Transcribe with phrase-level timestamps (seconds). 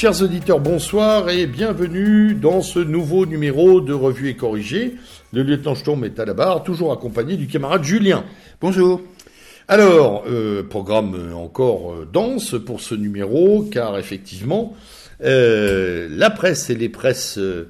[0.00, 4.94] Chers auditeurs, bonsoir et bienvenue dans ce nouveau numéro de Revue et Corrigé.
[5.32, 8.24] Le lieutenant Sturm est à la barre, toujours accompagné du camarade Julien.
[8.60, 9.00] Bonjour.
[9.66, 14.76] Alors, euh, programme encore euh, dense pour ce numéro, car effectivement,
[15.24, 17.68] euh, la presse et les presses euh,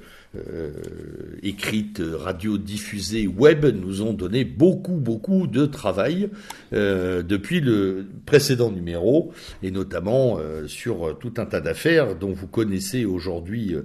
[1.42, 6.28] écrites, radiodiffusées, web nous ont donné beaucoup, beaucoup de travail
[6.72, 12.46] euh, depuis le précédent numéro, et notamment euh, sur tout un tas d'affaires dont vous
[12.46, 13.76] connaissez aujourd'hui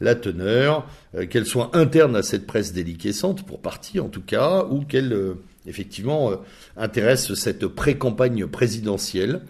[0.00, 0.88] la teneur,
[1.28, 5.34] qu'elles soient internes à cette presse déliquescente, pour partie en tout cas, ou qu'elles
[5.66, 6.32] effectivement
[6.76, 9.40] intéressent cette pré-campagne présidentielle.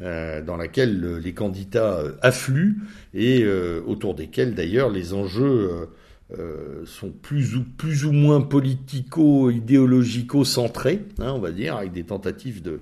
[0.00, 2.76] dans laquelle les candidats affluent
[3.14, 3.44] et
[3.86, 5.88] autour desquels d'ailleurs les enjeux
[6.36, 12.62] euh, sont plus ou, plus ou moins politico-idéologico-centrés, hein, on va dire, avec des tentatives
[12.62, 12.80] de,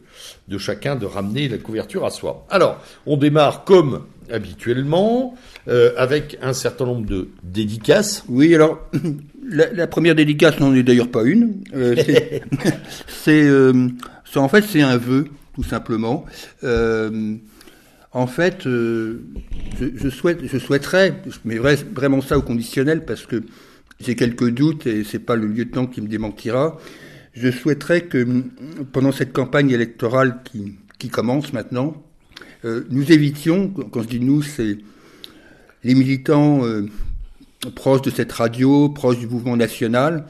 [0.48, 2.46] de chacun de ramener la couverture à soi.
[2.48, 5.34] Alors, on démarre comme habituellement,
[5.68, 8.24] euh, avec un certain nombre de dédicaces.
[8.28, 8.78] Oui, alors,
[9.46, 11.62] la, première dédicace n'en est d'ailleurs pas une.
[11.74, 11.94] Euh,
[13.08, 13.50] c'est,
[14.36, 16.24] en fait, c'est un vœu, tout simplement.
[16.62, 17.36] Euh,
[18.14, 19.24] en fait, euh,
[19.80, 23.42] je, souhaite, je souhaiterais, je mets vraiment ça au conditionnel parce que
[23.98, 26.78] j'ai quelques doutes et c'est pas le lieutenant qui me démentira.
[27.32, 28.44] Je souhaiterais que
[28.92, 32.04] pendant cette campagne électorale qui, qui commence maintenant,
[32.64, 34.78] euh, nous évitions, quand je dis nous, c'est
[35.82, 36.86] les militants euh,
[37.74, 40.26] proches de cette radio, proches du mouvement national,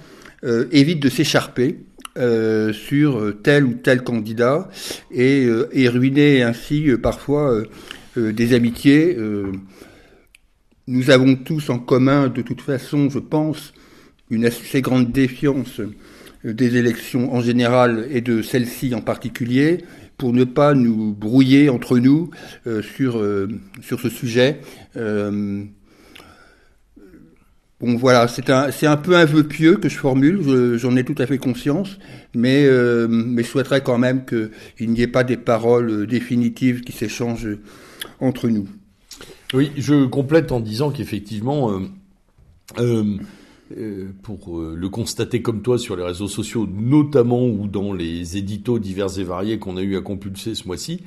[0.73, 1.79] évitent de s'écharper
[2.17, 4.69] euh, sur tel ou tel candidat
[5.11, 7.61] et, euh, et ruiner ainsi euh, parfois
[8.17, 9.19] des amitiés.
[10.87, 13.75] nous avons tous en commun, de toute façon, je pense,
[14.31, 15.81] une assez grande défiance
[16.45, 19.79] des élections en général et de celles-ci en particulier,
[20.17, 22.31] pour ne pas nous brouiller entre nous
[22.83, 23.21] sur,
[23.83, 24.61] sur ce sujet.
[27.85, 31.27] Bon voilà, c'est un, peu un vœu pieux que je formule, j'en ai tout à
[31.27, 31.99] fait conscience,
[32.35, 36.81] mais, euh, mais je souhaiterais quand même qu'il n'y ait pas des paroles euh, définitives
[36.81, 37.59] qui s'échangent
[38.21, 38.67] entre nous.
[39.53, 41.79] Oui, je complète en disant qu'effectivement,
[42.79, 43.05] euh,
[44.23, 49.19] pour le constater comme toi sur les réseaux sociaux, notamment ou dans les éditos divers
[49.19, 51.03] et variés qu'on a eu à compulser ce mois-ci,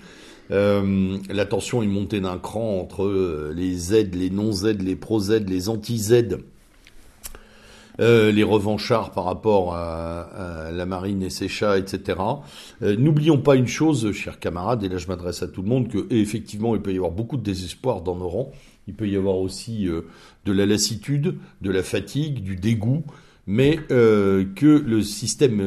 [0.52, 6.38] la tension est montée d'un cran entre les Z, les non-Z, les pro-Z, les anti-Z
[8.00, 12.20] euh, les revanchards par rapport à, la marine et ses chats, etc.
[12.82, 15.88] Euh, n'oublions pas une chose, chers camarades, et là je m'adresse à tout le monde,
[15.88, 18.52] que effectivement il peut y avoir beaucoup de désespoir dans nos rangs.
[18.88, 20.02] Il peut y avoir aussi euh,
[20.46, 23.04] de la lassitude, de la fatigue, du dégoût,
[23.48, 25.62] mais que le système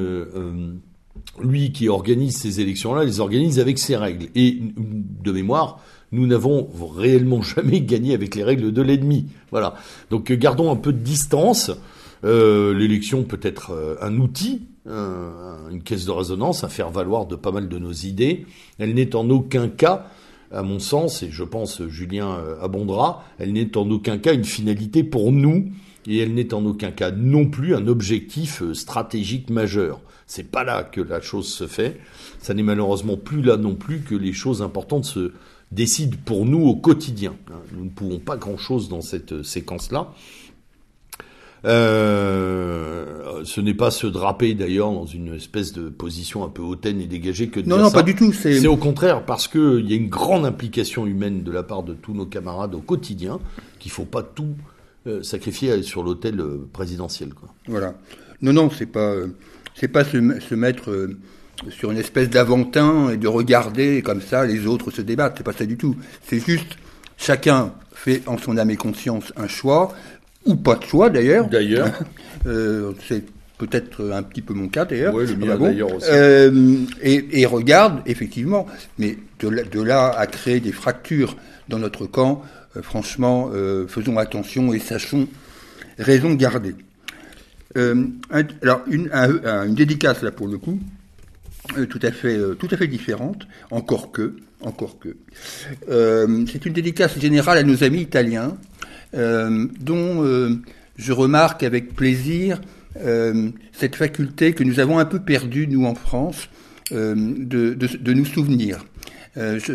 [1.42, 4.26] lui qui organise ces élections-là, les organise avec ses règles.
[4.34, 5.80] Et de mémoire,
[6.12, 9.26] nous n'avons réellement jamais gagné avec les règles de l'ennemi.
[9.50, 9.74] Voilà.
[10.10, 11.70] Donc gardons un peu de distance.
[12.24, 17.36] Euh, l'élection peut être euh, un outil, une caisse de résonance, à faire valoir de
[17.36, 18.46] pas mal de nos idées.
[18.78, 20.06] Elle n'est en aucun cas,
[20.50, 24.44] à mon sens, et je pense Julien euh, abondera, elle n'est en aucun cas une
[24.44, 25.70] finalité pour nous,
[26.06, 30.00] et elle n'est en aucun cas non plus un objectif stratégique majeur.
[30.26, 32.00] C'est pas là que la chose se fait.
[32.40, 35.32] Ça n'est malheureusement plus là non plus que les choses importantes se
[35.72, 37.36] décident pour nous au quotidien.
[37.76, 40.12] Nous ne pouvons pas grand chose dans cette séquence-là.
[41.64, 47.00] Euh, ce n'est pas se draper d'ailleurs dans une espèce de position un peu hautaine
[47.00, 48.32] et dégagée que de non, non, pas du tout.
[48.32, 51.94] C'est au contraire parce qu'il y a une grande implication humaine de la part de
[51.94, 53.40] tous nos camarades au quotidien
[53.78, 54.54] qu'il faut pas tout
[55.06, 57.34] euh, sacrifier sur l'autel euh, présidentiel.
[57.34, 57.50] Quoi.
[57.66, 57.94] Voilà.
[58.40, 59.14] Non, non, c'est pas,
[59.74, 61.10] c'est pas se, se mettre
[61.68, 65.34] sur une espèce d'aventin et de regarder comme ça les autres se débattent.
[65.36, 65.94] C'est pas ça du tout.
[66.26, 66.78] C'est juste
[67.18, 69.92] chacun fait en son âme et conscience un choix
[70.44, 71.48] ou pas de choix d'ailleurs.
[71.48, 71.90] D'ailleurs.
[72.46, 73.24] euh, c'est
[73.58, 75.14] peut-être un petit peu mon cas d'ailleurs.
[75.14, 76.08] Oui, le mien d'ailleurs aussi.
[76.10, 78.66] Euh, et, et, regarde, effectivement,
[78.98, 81.36] mais de là, de là, à créer des fractures
[81.68, 82.42] dans notre camp,
[82.76, 85.28] euh, franchement, euh, faisons attention et sachons
[85.98, 86.74] raison garder.
[87.76, 88.06] Euh,
[88.62, 90.78] alors, une, une dédicace là pour le coup,
[91.76, 95.16] euh, tout à fait, tout à fait différente, encore que, encore que.
[96.50, 98.56] c'est une dédicace générale à nos amis italiens
[99.12, 100.60] dont euh,
[100.96, 102.60] je remarque avec plaisir
[103.00, 106.48] euh, cette faculté que nous avons un peu perdue, nous, en France,
[106.90, 108.84] de, nous souvenir.
[109.36, 109.72] Je,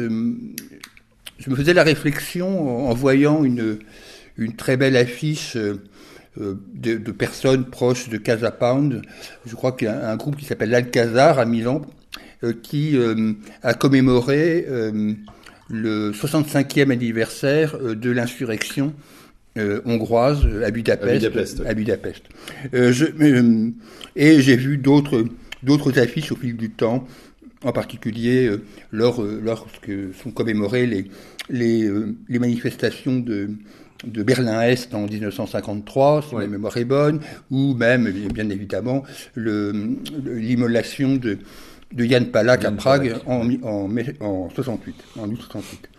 [1.48, 3.80] me faisais la réflexion en, voyant une,
[4.58, 5.78] très belle affiche de,
[6.76, 9.02] de, personnes proches de Casa Pound.
[9.46, 11.84] Je crois qu'il y a un, groupe qui s'appelle l'Alcazar à Milan,
[12.64, 12.98] qui
[13.64, 14.66] a commémoré
[15.70, 18.94] le 65e anniversaire de l'insurrection
[19.86, 21.62] hongroise à Budapest.
[21.66, 22.24] À Budapest.
[22.74, 23.06] Je,
[24.16, 25.26] et j'ai vu d'autres
[25.64, 27.08] d'autres affiches au fil du temps,
[27.64, 28.52] en particulier
[28.92, 29.92] lors, lorsque
[30.22, 31.06] sont commémorées les,
[31.50, 31.90] les,
[32.30, 33.50] les manifestations de,
[34.06, 37.20] de Berlin-Est en 1953, si ma mémoire est bonne,
[37.50, 39.04] ou même, bien évidemment,
[39.36, 41.40] l'immolation de,
[41.94, 45.90] de Jan Palak à Prague en, en, en, 68, en août 68.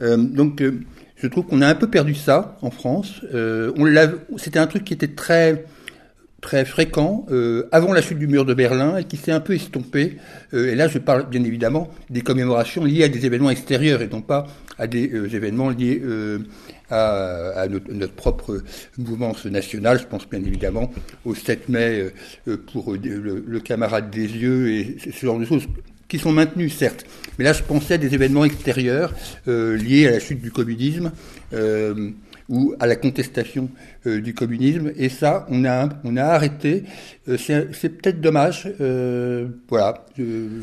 [0.00, 0.80] Euh, donc, euh,
[1.20, 3.20] je trouve qu'on a un peu perdu ça en France.
[3.34, 3.72] Euh,
[4.36, 5.64] C'était un truc qui était très
[6.40, 9.54] très fréquent euh, avant la chute du mur de Berlin et qui s'est un peu
[9.54, 10.18] estompé.
[10.54, 14.06] Euh, et là, je parle bien évidemment des commémorations liées à des événements extérieurs et
[14.06, 14.46] non pas
[14.78, 16.00] à des événements liés
[16.90, 18.62] à, notre, propre
[18.96, 19.98] mouvance nationale.
[19.98, 20.92] Je pense bien évidemment
[21.24, 22.12] au 7 mai
[22.72, 25.66] pour le, le, camarade des yeux et ce genre de choses
[26.08, 27.04] qui sont maintenues, certes.
[27.38, 29.14] Mais là, je pensais à des événements extérieurs
[29.46, 31.12] liés à la chute du communisme
[32.48, 33.68] ou à la contestation
[34.06, 34.92] euh, du communisme.
[34.96, 36.84] Et ça, on a, on a arrêté.
[37.28, 38.72] Euh, c'est peut-être dommage.
[38.80, 40.06] Euh, voilà.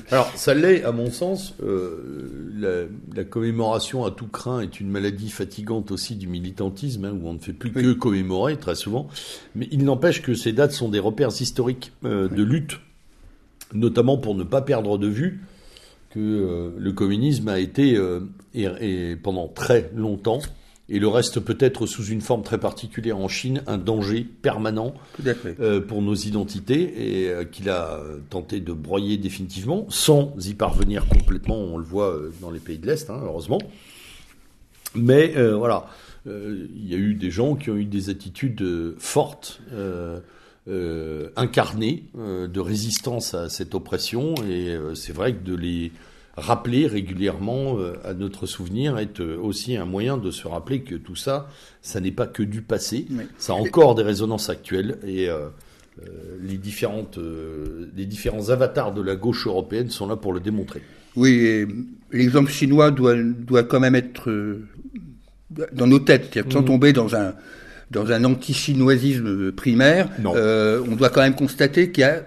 [0.09, 1.53] Alors, ça l'est, à mon sens.
[1.61, 7.27] La, la, commémoration à tout craint est une maladie fatigante aussi du militantisme, hein, où
[7.27, 9.07] on ne fait plus que commémorer très souvent.
[9.55, 12.79] Mais il n'empêche que ces dates sont des repères historiques de lutte,
[13.73, 15.41] notamment pour ne pas perdre de vue
[16.09, 17.99] que le communisme a été,
[18.53, 20.39] et pendant très longtemps,
[20.87, 24.93] et le reste peut-être sous une forme très particulière en Chine, un danger permanent
[25.59, 31.07] euh, pour nos identités et euh, qu'il a tenté de broyer définitivement, sans y parvenir
[31.07, 33.59] complètement, on le voit euh, dans les pays de l'Est, hein, heureusement.
[34.93, 35.87] Mais voilà,
[36.25, 39.59] il y a eu des gens qui ont eu des attitudes fortes,
[40.67, 45.91] incarnées, de résistance à cette oppression, et c'est vrai que de les
[46.37, 50.95] rappeler régulièrement euh, à notre souvenir est euh, aussi un moyen de se rappeler que
[50.95, 51.49] tout ça,
[51.81, 53.07] ça n'est pas que du passé,
[53.37, 55.47] ça a encore des résonances actuelles et euh,
[56.41, 57.17] les, différentes,
[57.95, 60.81] les différents avatars de la gauche européenne sont là pour le démontrer.
[61.15, 61.65] Oui,
[62.11, 64.29] l'exemple chinois doit, doit quand même être
[65.49, 66.65] dans nos têtes, sans mmh.
[66.65, 67.33] tomber dans un,
[67.91, 70.09] dans un anti-chinoisisme primaire.
[70.23, 72.23] on doit quand même constater qu'il y a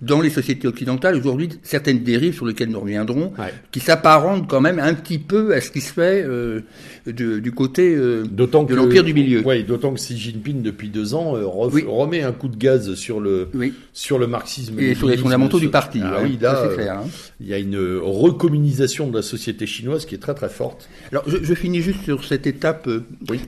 [0.00, 3.32] dans les sociétés occidentales aujourd'hui certaines dérives sur lesquelles nous reviendrons,
[3.72, 6.60] qui s'apparentent quand même un petit peu à ce qui se fait euh,
[7.06, 9.42] du côté euh, de l'empire du milieu.
[9.44, 13.20] Oui, d'autant que Xi Jinping depuis deux ans euh, remet un coup de gaz sur
[13.20, 13.48] le
[13.92, 16.00] sur le marxisme et sur les fondamentaux du parti.
[16.02, 17.08] Ah oui, là, clair, hein.
[17.40, 20.88] il y a une recommunisation de la société chinoise qui est très très forte.
[21.10, 22.88] Alors je, je finis juste sur cette étape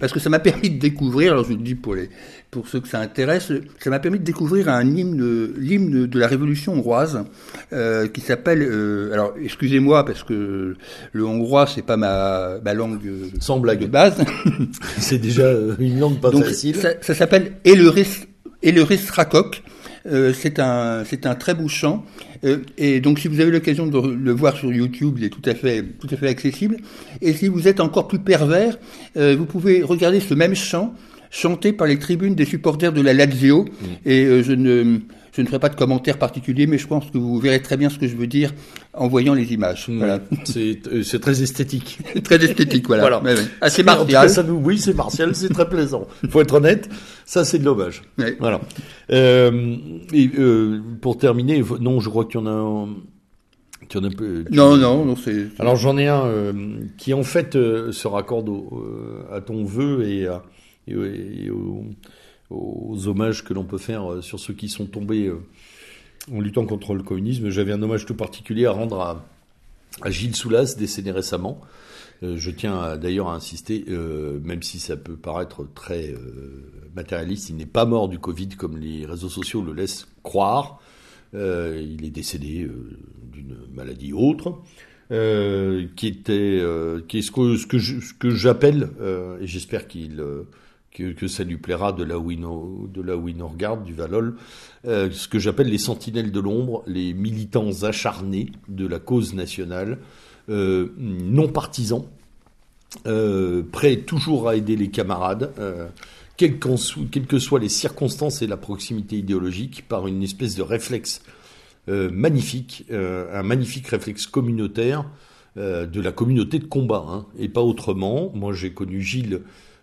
[0.00, 1.32] parce que ça m'a permis de découvrir.
[1.32, 2.10] Alors je le dis pour les
[2.50, 6.26] pour ceux que ça intéresse, ça m'a permis de découvrir un hymne, l'hymne de la
[6.26, 7.24] Révolution hongroise,
[7.72, 8.62] euh, qui s'appelle.
[8.62, 10.76] Euh, alors, excusez-moi parce que
[11.12, 13.00] le hongrois c'est pas ma, ma langue
[13.40, 13.80] Sans blague.
[13.80, 14.16] de base.
[14.98, 16.76] c'est déjà euh, une langue pas facile.
[16.76, 18.26] Ça, ça s'appelle Eleris,
[18.62, 19.62] Eleris Rakok.
[20.06, 22.06] Euh, c'est un c'est un très beau chant
[22.44, 25.42] euh, et donc si vous avez l'occasion de le voir sur YouTube, il est tout
[25.44, 26.78] à fait tout à fait accessible.
[27.20, 28.78] Et si vous êtes encore plus pervers,
[29.18, 30.94] euh, vous pouvez regarder ce même chant
[31.30, 33.64] chanté par les tribunes des supporters de la Lazio.
[33.64, 33.86] Mm.
[34.04, 35.00] Et euh, je ne
[35.32, 37.88] je ne ferai pas de commentaires particuliers, mais je pense que vous verrez très bien
[37.88, 38.52] ce que je veux dire
[38.92, 39.88] en voyant les images.
[39.88, 39.98] Mm.
[39.98, 40.20] Voilà.
[40.56, 41.98] Euh, c'est très esthétique.
[42.24, 43.02] très esthétique, voilà.
[43.02, 43.20] voilà.
[43.22, 44.28] Mais, Assez martial.
[44.28, 46.06] ça nous, oui, c'est martial, c'est très plaisant.
[46.22, 46.88] Il faut être honnête,
[47.24, 48.02] ça c'est de l'hommage.
[48.38, 48.60] Voilà.
[49.10, 49.76] Euh,
[50.12, 52.88] et euh, pour terminer, non, je crois qu'il y en a un...
[53.92, 55.48] En a peu, non, non, non, c'est.
[55.58, 56.52] Alors j'en ai un euh,
[56.96, 58.84] qui en fait se raccorde au,
[59.32, 60.44] à ton vœu et à,
[60.92, 61.50] et,
[62.50, 65.40] aux, hommages que l'on peut faire euh, sur ceux qui sont tombés euh,
[66.32, 67.48] en luttant contre le communisme.
[67.50, 71.60] J'avais un hommage tout particulier à rendre à, Gilles Soulas, décédé récemment.
[72.22, 76.14] Euh, je tiens d'ailleurs à insister, même si ça peut paraître très
[76.94, 80.80] matérialiste, il n'est pas mort du Covid comme les réseaux sociaux le laissent croire.
[81.32, 82.68] il est décédé
[83.32, 84.60] d'une maladie autre.
[85.08, 86.62] qui était
[87.08, 88.90] qui est ce que ce que j'appelle
[89.40, 90.22] et j'espère qu'il
[90.92, 92.30] que, ça lui plaira de là où
[93.84, 94.36] du Valol,
[94.86, 99.98] euh, ce que j'appelle les sentinelles de l'ombre, les militants acharnés de la cause nationale,
[100.48, 102.06] euh, non partisans,
[103.06, 105.52] euh, prêts toujours à aider les camarades,
[106.36, 111.22] quelles, que soient les circonstances et la proximité idéologique, par une espèce de réflexe
[111.86, 115.04] magnifique, un magnifique réflexe communautaire
[115.56, 118.30] de la communauté de combat, hein, et pas autrement.
[118.34, 119.40] Moi, j'ai connu Gilles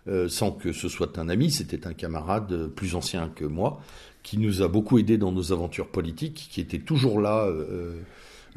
[0.08, 3.82] euh, sans que ce soit un ami, c'était un camarade euh, plus ancien que moi,
[4.22, 7.46] qui nous a beaucoup aidé dans nos aventures politiques, qui était toujours là,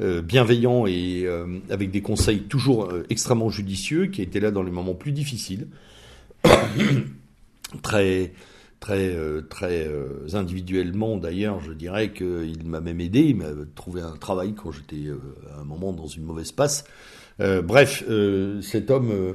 [0.00, 1.26] euh, bienveillant et
[1.70, 5.68] avec des conseils toujours extrêmement judicieux, qui été là dans les moments plus difficiles,
[7.82, 8.32] très
[8.80, 9.16] très
[9.48, 9.88] très
[10.34, 15.08] individuellement d'ailleurs, je dirais qu'il m'a même aidé, il m'a trouvé un travail quand j'étais
[15.54, 16.84] à un moment dans une mauvaise passe.
[17.38, 18.04] bref,
[18.60, 19.34] cet homme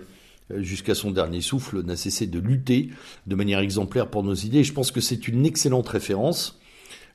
[0.55, 2.89] jusqu'à son dernier souffle, n'a cessé de lutter
[3.25, 4.63] de manière exemplaire pour nos idées.
[4.63, 6.59] je pense que c'est une excellente référence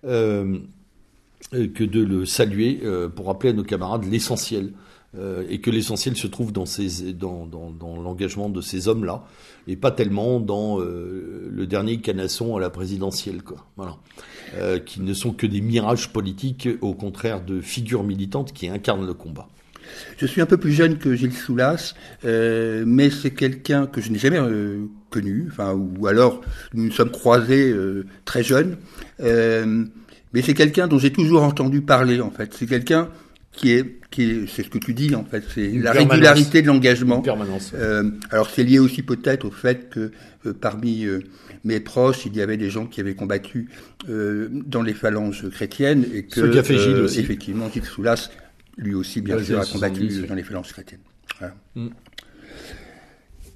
[0.05, 0.59] euh,
[1.53, 4.73] que de le saluer euh, pour rappeler à nos camarades l'essentiel.
[5.19, 6.65] Euh, et que l'essentiel se trouve dans,
[7.15, 9.25] dans l'engagement de ces hommes-là,
[9.67, 13.67] et pas tellement dans le dernier canasson à la présidentielle, quoi.
[13.77, 13.99] Voilà.
[14.87, 19.13] qui ne sont que des mirages politiques, au contraire de figures militantes qui incarnent le
[19.13, 19.49] combat.
[20.19, 21.95] Je suis un peu plus jeune que Gilles Soulas,
[22.25, 26.43] euh, mais c'est quelqu'un que je n'ai jamais euh, connu, enfin, ou alors
[26.75, 28.77] nous nous sommes croisés euh, très jeunes.
[29.21, 32.55] mais c'est quelqu'un dont j'ai toujours entendu parler, en fait.
[32.59, 33.09] C'est quelqu'un
[33.53, 36.69] qui est, qui est, c'est ce que tu dis en fait, c'est la régularité de
[36.69, 37.21] l'engagement.
[37.21, 37.75] Permanence.
[38.31, 40.11] alors c'est lié aussi peut-être au fait que
[40.53, 41.07] parmi
[41.65, 43.69] mes proches, il y avait des gens qui avaient combattu
[44.09, 47.21] dans les phalanges chrétiennes et que ce qu'a fait Gilles aussi.
[47.21, 48.31] effectivement Gilles Soulas
[48.77, 51.01] lui aussi, bien sûr, a combattu dans les phalanges chrétiennes.
[51.75, 51.89] Mm.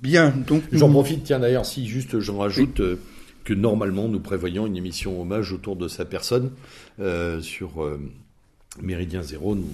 [0.02, 0.62] Bien, donc.
[0.72, 2.96] J'en profite, tiens d'ailleurs, si juste j'en rajoute euh,
[3.44, 6.52] que normalement nous prévoyons une émission hommage autour de sa personne
[7.00, 7.98] euh, sur euh,
[8.80, 9.54] Méridien Zéro.
[9.54, 9.68] Nous,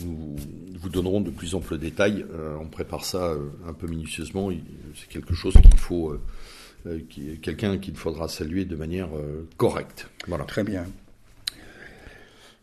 [0.00, 0.36] nous,
[0.80, 2.24] vous donnerons de plus amples détails.
[2.58, 3.34] on prépare ça
[3.68, 4.50] un peu minutieusement.
[4.94, 6.16] C'est quelque chose qu'il faut,
[7.42, 9.10] quelqu'un qu'il faudra saluer de manière
[9.58, 10.08] correcte.
[10.26, 10.44] Voilà.
[10.44, 10.86] Très bien.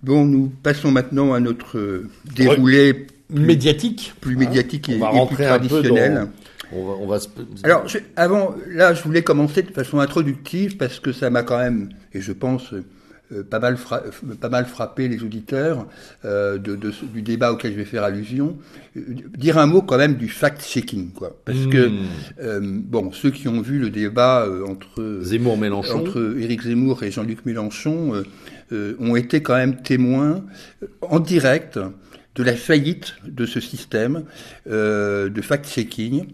[0.02, 6.28] Bon, nous passons maintenant à notre euh, déroulé plus, médiatique, plus médiatique et, plus traditionnel.
[6.72, 7.18] On va,
[7.64, 11.90] Alors, avant, là, je voulais commencer de façon introductive parce que ça m'a quand même,
[12.14, 13.78] et je pense euh, pas mal
[14.40, 15.88] pas mal frappé les auditeurs
[16.26, 16.78] euh, de,
[17.12, 18.56] du débat auquel je vais faire allusion.
[18.96, 22.82] dire un mot quand même du fact-checking, quoi, parce que hmm.
[22.84, 27.46] bon, ceux qui ont vu le débat entre Zemmour Mélenchon, entre Éric Zemmour et Jean-Luc
[27.46, 28.24] Mélenchon
[28.72, 30.46] euh, ont été quand même témoins
[30.84, 31.80] euh, en direct
[32.36, 34.26] de la faillite de ce système
[34.70, 36.28] euh, de fact-checking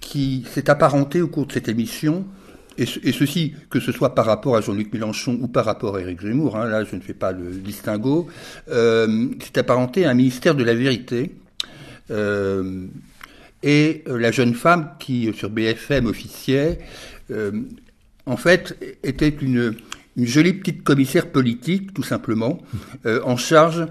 [0.00, 2.24] qui s'est apparenté au cours de cette émission
[2.78, 6.22] et, ceci, que ce soit par rapport à Jean-Luc Mélenchon ou par rapport à Éric
[6.22, 8.28] Zemmour, hein, là je ne fais pas le distinguo,
[8.70, 11.32] euh, s'est apparenté à un ministère de la vérité.
[13.62, 16.78] et la jeune femme qui, sur BFM, officiait,
[18.26, 19.74] en fait, était une,
[20.16, 22.60] une jolie petite commissaire politique, tout simplement,
[23.06, 23.86] euh, en charge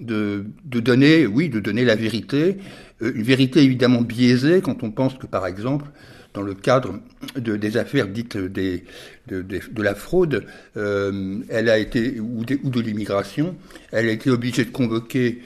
[0.00, 2.56] de, donner, oui, de donner la vérité,
[3.02, 5.86] euh, une vérité évidemment biaisée quand on pense que, par exemple,
[6.32, 6.98] dans le cadre
[7.36, 8.82] de, des affaires dites de,
[9.28, 10.44] de, la fraude,
[10.76, 13.54] euh, elle a été ou, ou de l'immigration,
[13.92, 15.42] elle a été obligée de convoquer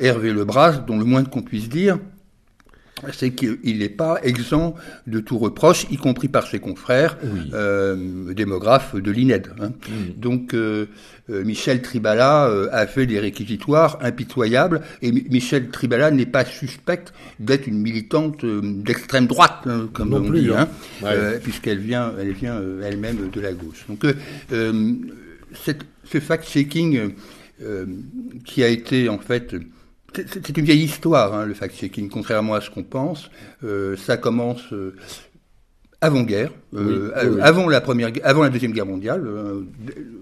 [0.00, 1.98] Hervé Lebras, dont le moins qu'on puisse dire,
[3.12, 4.74] c'est qu'il n'est pas exempt
[5.06, 7.18] de tout reproche, y compris par ses confrères
[7.54, 9.48] euh, démographes de l'INED.
[9.60, 9.72] Hein.
[10.16, 10.86] Donc euh,
[11.30, 17.66] euh, Michel Tribala a fait des réquisitoires impitoyables, et Michel Tribala n'est pas suspecte d'être
[17.66, 20.68] une militante d'extrême droite, hein, comme on dit, hein,
[21.42, 23.84] puisqu'elle vient, elle vient elle-même de la gauche.
[23.88, 24.04] Donc
[25.52, 27.12] cette, ce fact-checking
[28.44, 29.54] qui a été en fait
[30.14, 33.30] c'est une vieille histoire, hein, le fact-checking, contrairement à ce qu'on pense.
[33.64, 34.94] Euh, ça commence euh,
[36.00, 39.26] avant-guerre, euh, avant la première, avant la deuxième guerre mondiale,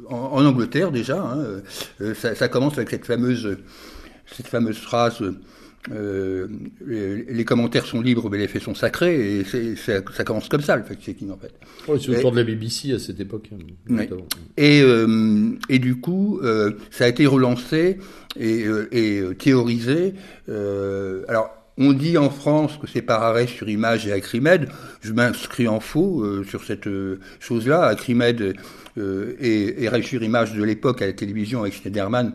[0.09, 1.23] en, Angleterre déjà.
[1.23, 3.57] Hein, ça, ça, commence avec cette fameuse,
[4.27, 5.23] cette fameuse phrase
[6.87, 9.45] les, commentaires sont libres, mais les faits sont sacrés, et
[9.77, 11.55] ça, ça commence comme ça, le fact-checking, en fait.
[11.89, 13.49] Oui, c'est autour de la BBC à cette époque.
[13.91, 14.05] Hein,
[14.59, 14.83] et,
[15.71, 16.41] et du coup,
[16.91, 17.99] ça a été relancé
[18.39, 20.15] et, euh, et euh, théorisé.
[21.29, 24.69] alors, on dit en France que c'est par arrêt sur image et Acrimed.
[25.01, 26.89] Je m'inscris en faux sur cette
[27.39, 27.85] chose-là.
[27.85, 28.57] Acrimed
[28.97, 32.33] et, et sur image de l'époque à la télévision avec Schneiderman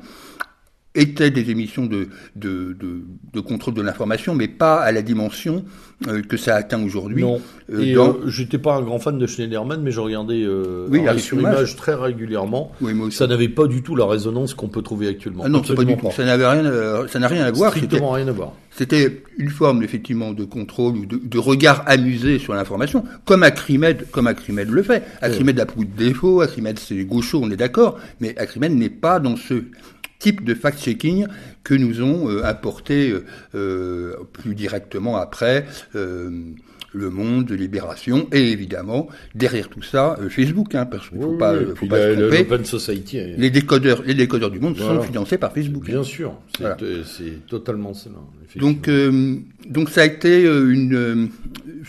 [0.96, 3.02] étaient des émissions de, de, de,
[3.34, 5.66] de contrôle de l'information, mais pas à la dimension
[6.08, 7.24] euh, que ça atteint aujourd'hui.
[7.24, 7.42] Non.
[7.72, 10.46] Euh, et euh, j'étais pas un grand fan de Schneiderman, mais je regardais
[10.90, 12.72] oui, sur image très régulièrement.
[12.82, 15.44] Oui, ça n'avait pas du tout la résonance qu'on peut trouver actuellement.
[15.46, 16.12] Ah non, pas du tout.
[16.12, 17.72] Ça n'avait rien, ça n'a rien à voir.
[17.72, 18.54] Strictement rien à voir.
[18.76, 24.08] C'était une forme effectivement de contrôle ou de, de regard amusé sur l'information, comme Acrimed,
[24.12, 25.04] comme Acrimed le fait.
[25.22, 29.20] Acrimed a beaucoup de défauts, Acrimed c'est gaucho, on est d'accord, mais Acrimed n'est pas
[29.20, 29.66] dans ce
[30.24, 31.27] type de fact-checking
[31.63, 33.13] que nous ont euh, apporté
[33.56, 35.65] euh, plus directement après.
[35.96, 36.30] Euh,
[36.96, 41.38] Le Monde, Libération, et évidemment, derrière tout ça, euh, Facebook, hein, parce qu'il ne faut
[41.39, 42.38] pas, Oui, faut puis pas la- se tromper.
[42.44, 43.20] l'Open Society.
[43.20, 45.01] euh, Les décodeurs, les décodeurs du monde Voilà.
[45.01, 45.86] sont financés par Facebook.
[45.86, 46.77] Bien sûr, c'est Voilà.
[46.84, 47.01] euh,
[47.48, 48.20] totalement cela.
[48.58, 49.38] Donc, euh,
[49.68, 50.94] donc ça a été euh, une.
[50.96, 51.25] euh,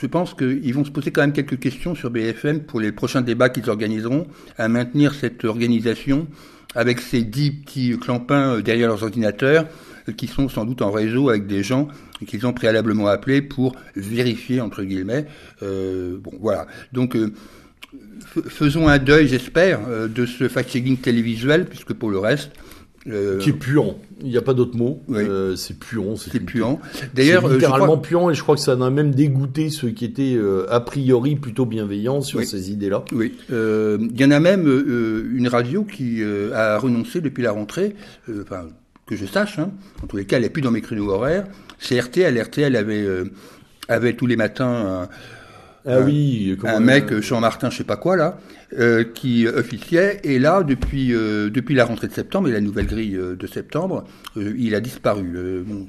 [0.01, 3.21] je pense qu'ils vont se poser quand même quelques questions sur BFM pour les prochains
[3.21, 4.27] débats qu'ils organiseront,
[4.57, 6.27] à maintenir cette organisation
[6.75, 9.67] avec ces dix petits clampins euh, derrière leurs ordinateurs,
[10.09, 11.89] euh, qui sont sans doute en réseau avec des gens
[12.27, 15.27] qu'ils ont préalablement appelés pour vérifier entre guillemets.
[15.63, 16.67] Euh, bon, voilà.
[16.93, 17.33] Donc euh,
[18.49, 22.51] faisons un deuil, j'espère, euh, de ce fact-checking télévisuel, puisque pour le reste.
[23.09, 23.97] Euh, qui est puant.
[24.23, 25.03] Il n'y a pas d'autre mot.
[25.09, 25.19] Oui.
[25.19, 26.17] Euh, c'est puant.
[26.17, 26.81] c'est puant.
[27.15, 29.91] D'ailleurs, euh, littéralement crois- puant et je crois que ça en a même dégoûté ceux
[29.91, 32.47] qui étaient euh, a priori plutôt bienveillants sur Oui.
[32.47, 33.05] ces idées-là.
[33.13, 36.23] Oui, il y en a même une radio qui
[36.55, 37.95] a renoncé depuis la rentrée,
[38.43, 38.69] enfin
[39.07, 39.71] que je sache, hein.
[40.03, 41.45] en tous les cas elle n'est plus dans mes créneaux horaires,
[41.79, 43.07] c'est RTL, RTL avait,
[43.89, 45.07] avait tous les matins
[45.87, 48.39] Ah oui, un, comment- un mec, Jean-Martin je sais pas quoi là,
[48.79, 52.87] euh, qui officiait, et là depuis, euh, depuis la rentrée de septembre et la nouvelle
[52.87, 54.05] grille euh, de septembre,
[54.37, 55.63] euh, il a disparu.
[55.67, 55.87] Bon,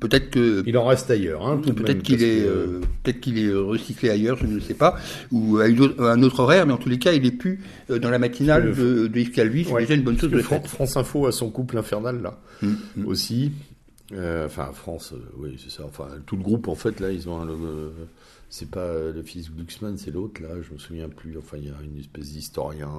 [0.00, 0.62] peut-être que...
[0.66, 1.46] Il en reste ailleurs.
[1.46, 4.96] Hein, Peut-être qu'il est, que- peut-être qu'il est recyclé ailleurs, je ne sais pas,
[5.30, 7.60] ou à une à un autre horaire, mais en tous les cas, il est plus
[7.88, 9.82] dans la matinale de, de Yves Calvi, c'est Ouais.
[9.82, 10.56] déjà une bonne chose de que fait.
[10.56, 13.06] Fran- France Info a son couple infernal là Mm, mm.
[13.06, 13.52] aussi.
[14.12, 15.84] Enfin France, oui c'est ça.
[15.86, 17.46] Enfin tout le groupe en fait là ils ont un.
[18.54, 20.50] C'est pas euh, le fils Glucksmann, c'est l'autre là.
[20.60, 21.38] Je me souviens plus.
[21.38, 22.90] Enfin il y a une espèce d'historien.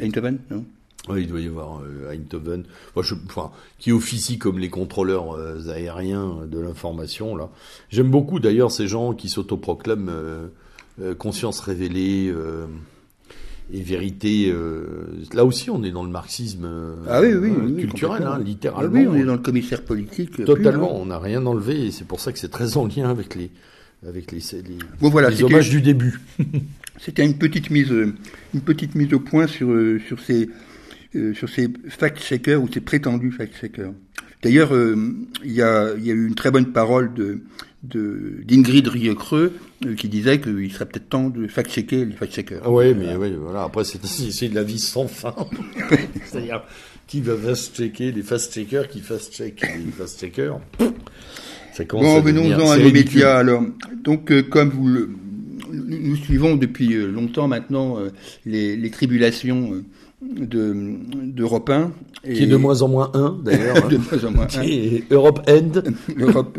[0.00, 0.64] Eindhoven, non?
[1.08, 2.62] Ouais, il doit y avoir euh, Eindhoven,
[3.00, 7.50] je, enfin, qui officie comme les contrôleurs euh, aériens de l'information là.
[7.90, 12.32] J'aime beaucoup d'ailleurs ces gens qui s'autoproclament euh, conscience révélée
[13.72, 14.54] et vérité.
[15.34, 16.68] là aussi, on est dans le marxisme
[17.08, 18.92] Ah oui, oui, oui, culturel, hein, Ah littéralement.
[18.98, 20.38] oui, on est dans le commissaire politique.
[20.40, 21.00] euh, Totalement, hein.
[21.02, 23.50] on n'a rien enlevé et c'est pour ça que c'est très en lien avec les
[24.06, 26.18] avec les, les, Bon voilà, les c'était- hommages du début.
[26.98, 27.90] C'était une petite mise,
[28.54, 30.48] une petite mise au point sur euh, sur ces
[31.14, 33.92] euh, sur ces fact-checkers ou ces prétendus fact-checkers.
[34.42, 34.96] D'ailleurs, euh,
[35.44, 37.42] il y a il y a eu une très bonne parole de
[37.82, 39.52] de d'Ingrid Rieucreux
[39.84, 42.62] euh, qui disait qu'il serait peut-être temps de fact-checker les fact-checkers.
[42.64, 43.64] Ah ouais, mais ouais, voilà.
[43.64, 45.34] Après, c'est c'est de la vie sans fin.
[46.24, 46.62] C'est-à-dire,
[47.06, 50.58] qui va fast-checker les fast-checkers qui fast-check les fast-checkers
[51.84, 53.62] Commence Bon, à devenir- venons-en à c'est nos médias alors.
[54.02, 55.10] Donc, euh, comme vous le,
[55.72, 58.10] nous, nous suivons depuis euh, longtemps maintenant euh,
[58.46, 59.84] les, les tribulations euh,
[60.22, 60.74] de
[61.24, 61.92] d'Europe 1
[62.24, 63.76] et Qui est de moins en moins un, d'ailleurs.
[63.84, 63.88] hein.
[63.88, 64.62] de moins en moins un.
[64.62, 65.82] Qui est Europe End.
[66.16, 66.58] l'Europe.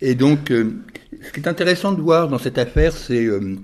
[0.00, 0.72] et donc, euh,
[1.22, 3.56] ce qui est intéressant de voir dans cette affaire, c'est euh,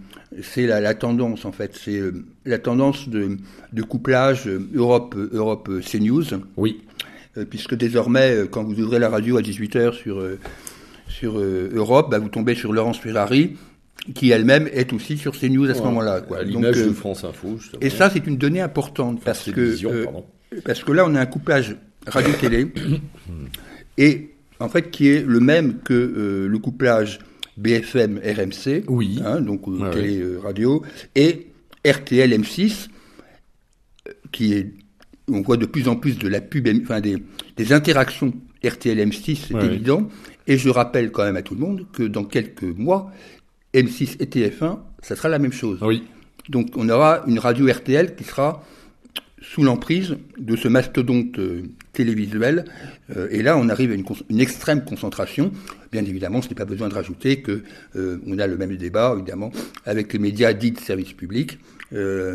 [0.43, 3.39] c'est la, la tendance en fait, c'est euh, la tendance de,
[3.73, 6.25] de couplage Europe Europe euh, CNews.
[6.57, 6.81] Oui.
[7.37, 10.39] Euh, puisque désormais, euh, quand vous ouvrez la radio à 18h sur, euh,
[11.09, 13.57] sur Europe, bah, vous tombez sur Laurence Ferrari,
[14.15, 16.21] qui elle-même est aussi sur CNews à ce moment-là.
[16.21, 16.39] quoi.
[16.45, 17.81] Donc, l'image euh, de France Info, justement.
[17.81, 20.07] et ça, c'est une donnée importante, parce que, euh,
[20.65, 22.69] parce que là, on a un couplage radio-télé,
[23.99, 27.19] et en fait, qui est le même que euh, le couplage
[27.57, 29.21] BFM-RMC, Oui.
[29.25, 30.83] hein, donc Ouais, télé-radio,
[31.15, 31.47] et
[31.85, 32.89] RTL-M6,
[34.09, 34.73] euh, qui est,
[35.29, 37.17] on voit de plus en plus de la pub, enfin des,
[37.57, 38.33] des interactions
[38.63, 40.09] RTL-M6, c'est Ouais, évident.
[40.47, 43.11] Et je rappelle quand même à tout le monde que dans quelques mois,
[43.75, 45.79] M6 et TF1, ça sera la même chose.
[45.83, 46.05] Oui.
[46.49, 48.63] Donc on aura une radio RTL qui sera
[49.53, 52.65] sous l'emprise de ce mastodonte euh, télévisuel.
[53.17, 55.53] Euh, et là, on arrive à une, extrême concentration.
[55.93, 57.63] Bien évidemment, ce n'est pas besoin de rajouter que
[57.97, 59.53] euh, on a le même débat, évidemment,
[59.87, 61.59] avec les médias dits de service public.
[61.93, 62.35] Euh,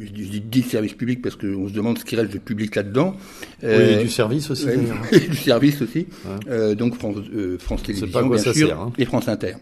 [0.00, 2.74] je dis dits de service public parce qu'on se demande ce qui reste de public
[2.76, 3.16] là-dedans.
[3.62, 4.66] Oui, et du service aussi.
[5.30, 6.06] Du service aussi.
[6.48, 6.74] Ouais.
[6.74, 8.92] Donc France, Télévisions, quoi bien ça sûr, sert, hein.
[8.98, 9.54] et France Inter.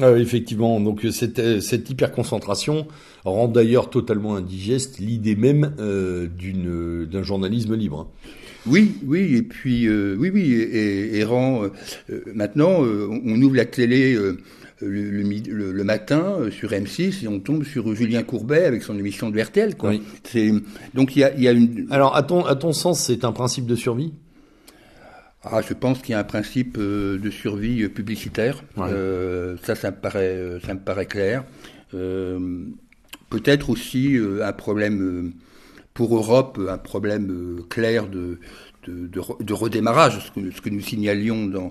[0.00, 2.86] Oui, effectivement, donc euh, cette, euh, cette hyperconcentration
[3.24, 8.10] rend d'ailleurs totalement indigeste l'idée même euh, d'une euh, d'un journalisme libre.
[8.66, 11.68] Oui, oui, et puis euh, oui, oui, et, et- rend euh,
[12.10, 14.36] euh, maintenant euh, on ouvre la télé euh,
[14.80, 18.82] le, le le- le matin euh, sur M6 et on tombe sur Julien Courbet avec
[18.82, 19.76] son émission de RTL.
[19.76, 19.90] Quoi.
[19.90, 20.02] Oui.
[20.24, 20.52] C'est
[20.94, 21.86] donc il y a, il y a une.
[21.90, 24.12] Alors, à ton, à ton sens, c'est un principe de survie?
[25.44, 28.62] Ah, je pense qu'il y a un principe euh, de survie euh, publicitaire.
[28.76, 28.88] Ouais.
[28.90, 31.44] Euh, ça, ça me paraît, ça me paraît clair.
[31.94, 32.64] Euh,
[33.30, 35.32] Peut-être aussi un problème
[35.92, 38.38] pour Europe, un problème clair de,
[38.86, 41.70] de, de, re- de redémarrage, ce que, ce que nous signalions dans,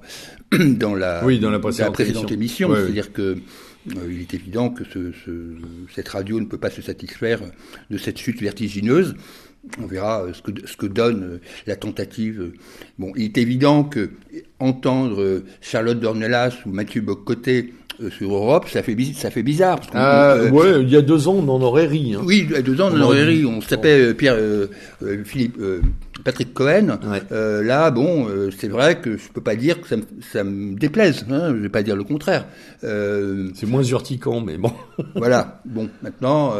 [0.59, 2.27] dans, la, Oui, dans la précédente émission.
[2.29, 2.69] émission.
[2.69, 2.81] Ouais, ouais.
[2.83, 3.21] C'est-à-dire que
[3.95, 5.55] euh, il est évident que ce, ce-
[5.95, 7.41] cette radio ne peut pas se satisfaire
[7.89, 9.15] de cette chute vertigineuse.
[9.81, 12.51] On verra euh, ce que, ce que donne euh, la tentative.
[12.97, 14.11] Bon, il est évident que
[14.59, 17.73] entendre euh, Charlotte Dornelas ou Mathieu Boccoté
[18.11, 19.77] sur Europe, ça fait, ça fait bizarre.
[19.79, 22.13] Parce ah, euh, ouais, il y a deux ans, on en aurait ri.
[22.13, 22.21] Hein.
[22.23, 23.43] Oui, il y a deux ans, on, en aurait ri.
[23.43, 24.37] On s'appelait Pierre,
[25.25, 25.57] Philippe,
[26.23, 26.99] Patrick Cohen.
[27.31, 28.27] là, bon,
[28.57, 31.25] c'est vrai que je peux pas dire que ça me, ça me déplaise.
[31.29, 32.47] Hein, je vais pas dire le contraire.
[32.81, 34.71] c'est moins urticant, mais bon.
[35.15, 35.61] voilà.
[35.65, 36.53] Bon, maintenant,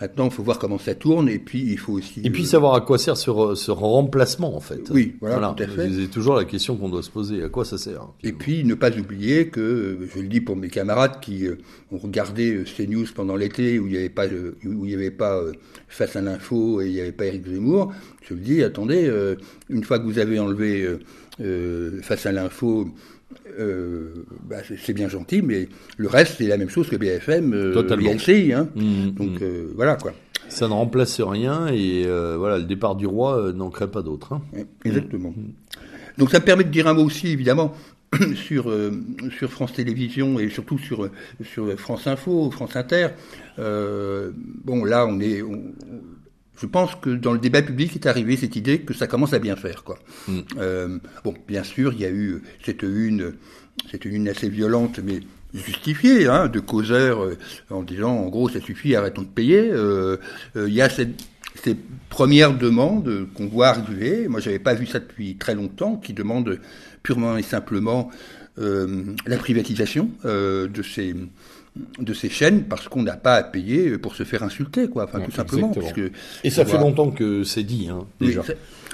[0.00, 2.20] maintenant, il faut voir comment ça tourne, et puis il faut aussi.
[2.24, 4.90] Et puis savoir à quoi sert ce, ce remplacement, en fait.
[4.90, 5.54] Oui, voilà.
[5.56, 5.90] Tout à fait.
[5.90, 7.42] C'est toujours la question qu'on doit se poser.
[7.42, 10.68] À quoi ça sert Et puis ne pas oublier que, je le dis pour mes
[10.68, 11.58] camarades qui euh,
[11.92, 15.10] ont regardé euh, CNews pendant l'été où il n'y avait pas, où il y avait
[15.10, 15.52] pas euh,
[15.88, 17.92] face à l'info et il n'y avait pas Eric Zemmour,
[18.28, 19.10] je le dis, attendez,
[19.68, 20.88] une fois que vous avez enlevé
[22.02, 22.88] face à l'info,
[23.58, 28.68] bah, c'est bien gentil, mais le reste c'est la même chose que BFM, BLC, hein.
[28.74, 29.10] Mmh, mmh.
[29.12, 29.42] donc
[29.74, 30.12] voilà quoi.
[30.48, 32.06] Ça ne remplace rien et
[32.36, 34.32] voilà, le départ du roi n'en crée pas d'autre.
[34.32, 34.42] Hein.
[34.84, 35.30] Exactement.
[35.30, 35.52] Mmh.
[36.18, 37.74] Donc ça me permet de dire un mot aussi, évidemment,
[38.34, 38.90] sur, euh,
[39.36, 41.08] sur France Télévisions et surtout sur,
[41.42, 43.08] sur France Info, France Inter.
[43.58, 44.30] Euh,
[44.64, 45.42] bon, là, on est.
[46.56, 49.38] je pense que dans le débat public est arrivée cette idée que ça commence à
[49.38, 49.98] bien faire, quoi.
[50.28, 50.40] Mm.
[50.58, 53.34] Euh, bon, bien sûr, il y a eu cette une,
[53.90, 55.20] cette une assez violente, mais
[55.52, 57.28] justifiée, hein, de causeurs
[57.70, 59.72] en disant, en gros, ça suffit, arrêtons de payer.
[60.56, 61.24] Il y a cette
[61.62, 61.76] ces
[62.10, 66.58] premières demandes qu'on voit arriver, moi j'avais pas vu ça depuis très longtemps, qui demandent
[67.02, 68.10] purement et simplement
[68.58, 71.14] euh, la privatisation euh, de ces
[71.98, 75.04] de ces chaînes parce qu'on n'a pas à payer pour se faire insulter, quoi.
[75.04, 75.72] Enfin, tout simplement.
[76.44, 78.42] et ça fait longtemps que c'est dit, hein, déjà.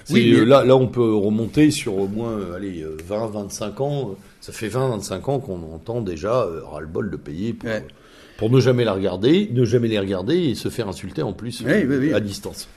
[0.09, 4.17] Oui, euh, là, là, on peut remonter sur au moins, allez, 20, 25 ans.
[4.41, 7.71] Ça fait 20, 25 ans qu'on entend déjà ras-le-bol de payer pour,
[8.39, 11.63] pour ne jamais la regarder, ne jamais les regarder et se faire insulter en plus
[12.15, 12.69] à distance.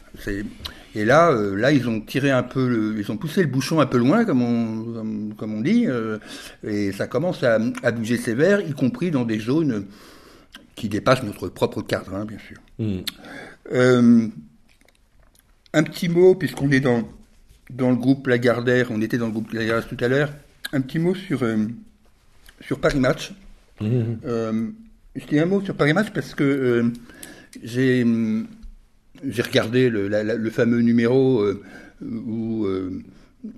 [0.95, 3.86] Et là, euh, là, ils ont tiré un peu, ils ont poussé le bouchon un
[3.86, 6.19] peu loin, comme on, comme, on dit, euh,
[6.63, 7.60] et ça commence à,
[7.91, 9.88] bouger sévère, y compris dans des zones
[10.75, 12.58] qui dépassent notre propre cadre, hein, bien sûr.
[12.77, 13.01] Hmm.
[13.71, 14.27] Euh,
[15.73, 17.10] un petit mot, puisqu'on est dans,
[17.71, 20.32] dans le groupe Lagardère, on était dans le groupe Lagardère tout à l'heure,
[20.73, 21.43] un petit mot sur,
[22.62, 23.34] sur Paris Match.
[23.82, 24.73] Hmm.
[25.15, 26.91] Je dis un mot sur Paris Match parce que
[27.63, 28.03] j'ai
[29.27, 31.62] j'ai regardé le, le, fameux numéro euh,
[32.01, 33.01] où euh,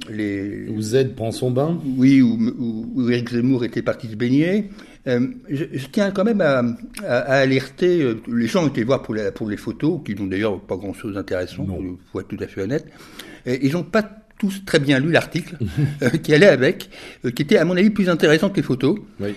[0.10, 0.67] les...
[0.69, 2.38] Où Z prend son bain Oui, où,
[2.95, 4.69] où, Eric Zemmour était parti se baigner.
[5.08, 6.63] Euh, je, tiens quand même à,
[7.04, 10.75] à, alerter, les gens ont été voir pour, pour les photos, qui n'ont d'ailleurs pas
[10.75, 11.67] grand-chose d'intéressant,
[12.12, 12.86] pour être tout à fait honnête.
[13.45, 14.04] Et ils n'ont pas
[14.38, 15.58] tous très bien lu l'article
[16.23, 16.89] qui allait avec,
[17.36, 18.97] qui était à mon avis plus intéressant que les photos.
[19.19, 19.34] Oui.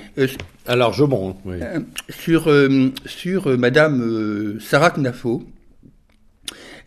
[0.67, 1.05] Alors je.
[1.05, 1.59] Oui.
[2.09, 2.51] sur
[3.07, 5.45] sur Madame Sarah Knafo,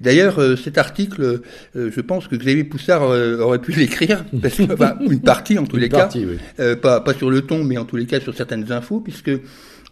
[0.01, 1.41] D'ailleurs, euh, cet article,
[1.75, 5.59] euh, je pense que Xavier Poussard euh, aurait pu l'écrire, parce que, enfin, une partie
[5.59, 6.09] en tous les cas,
[6.81, 9.31] pas, pas sur le ton, mais en tous les cas sur certaines infos, puisque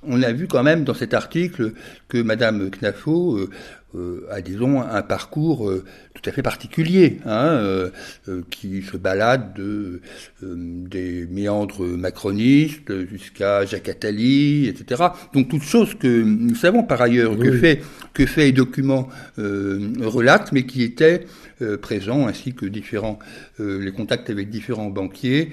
[0.04, 1.74] on a vu quand même dans cet article
[2.08, 3.50] que Madame Knafo
[3.96, 5.84] euh, a disons un parcours euh,
[6.14, 7.90] tout à fait particulier, hein, euh,
[8.52, 10.02] qui se balade de,
[10.44, 15.06] des méandres macronistes jusqu'à Jacques Attali, etc.
[15.34, 17.82] Donc toutes choses que nous savons par ailleurs que fait
[18.14, 21.26] que fait et documents relatent, mais qui étaient
[21.82, 23.18] présents ainsi que différents
[23.58, 25.52] les contacts avec différents banquiers.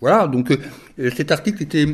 [0.00, 0.52] voilà, donc
[0.98, 1.86] cet article était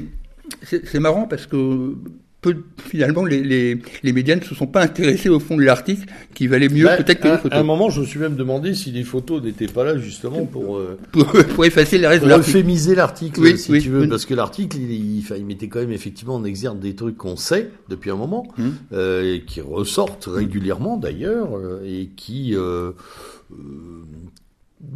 [0.62, 1.94] c'est marrant parce que
[2.42, 6.06] peu, finalement, les, les, les, médias ne se sont pas intéressés au fond de l'article,
[6.34, 7.56] qui valait mieux bah, peut-être que les photos.
[7.56, 10.44] À un moment, je me suis même demandé si les photos n'étaient pas là justement
[10.44, 14.34] pour euh, pour, effacer les restes pour euphémiser l'article, oui, si tu veux, parce que
[14.34, 18.10] l'article, il, il, il, mettait quand même effectivement en exergue des trucs qu'on sait depuis
[18.10, 18.74] un moment, hum.
[18.92, 22.90] euh, et qui ressortent régulièrement d'ailleurs, euh, et qui euh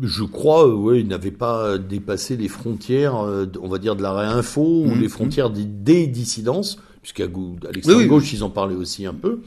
[0.02, 4.62] je crois, ouais, il n'avait pas dépassé les frontières, on va dire, de la réinfo
[4.62, 7.26] ou hum, les frontières des, des dissidences puisqu'à
[7.72, 9.40] l'extrême gauche, ils en parlaient aussi un peu.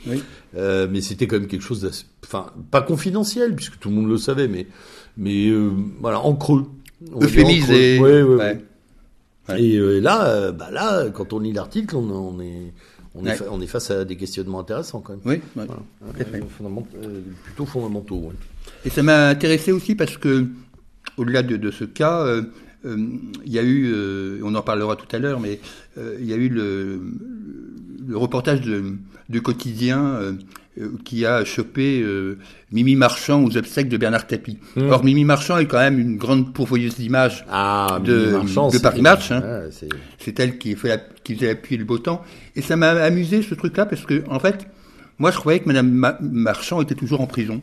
[0.56, 1.90] Euh, mais c'était quand même quelque chose
[2.24, 4.66] enfin, pas confidentiel, puisque tout le monde le savait, mais,
[5.18, 6.66] mais euh, voilà, en creux.
[7.20, 8.00] Euphémisé.
[8.00, 8.62] Ouais, ouais,
[9.58, 12.74] Et euh, là, euh, bah là, quand on lit l'article, on, on, est,
[13.14, 15.22] on est, on est face à des questionnements intéressants quand même.
[15.26, 15.74] Oui, voilà.
[17.04, 18.32] Euh, plutôt fondamentaux.
[18.86, 20.46] Et ça m'a intéressé aussi parce que,
[21.18, 22.26] au-delà de, de, ce cas,
[22.86, 23.94] il y a eu,
[24.44, 25.60] on en parlera tout à l'heure, mais
[25.98, 27.02] il y a eu le,
[28.10, 30.34] le reportage de, quotidien euh,
[30.80, 32.38] euh, qui a chopé euh,
[32.72, 34.58] Mimi Marchand aux obsèques de Bernard Tapie.
[34.76, 34.90] Mmh.
[34.90, 38.34] Or, Mimi Marchand est quand même une grande pourvoyeuse d'images ah, de,
[38.72, 39.32] de, Paris Match.
[39.32, 39.44] Hein.
[40.18, 42.24] c'est elle qui, fait qui faisait appuyer le beau temps.
[42.56, 44.68] Et ça m'a amusé ce truc-là parce que, en fait,
[45.20, 47.62] moi je croyais que Madame Marchand était toujours en prison.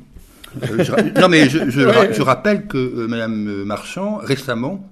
[1.21, 1.81] Non mais je, je,
[2.13, 4.89] je rappelle que Madame Marchand, récemment,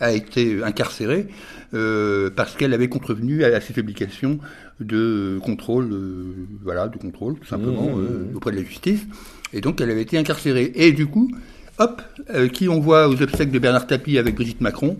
[0.00, 1.28] a été incarcérée
[1.74, 4.38] euh, parce qu'elle avait contrevenu à, ses obligations
[4.80, 9.06] de contrôle, euh, voilà, de contrôle tout simplement Mmh, euh, auprès de la justice.
[9.52, 10.72] Et donc elle avait été incarcérée.
[10.74, 11.30] Et du coup,
[11.78, 14.96] hop, euh, qui on voit aux obsèques de Bernard Tapie avec Brigitte Macron,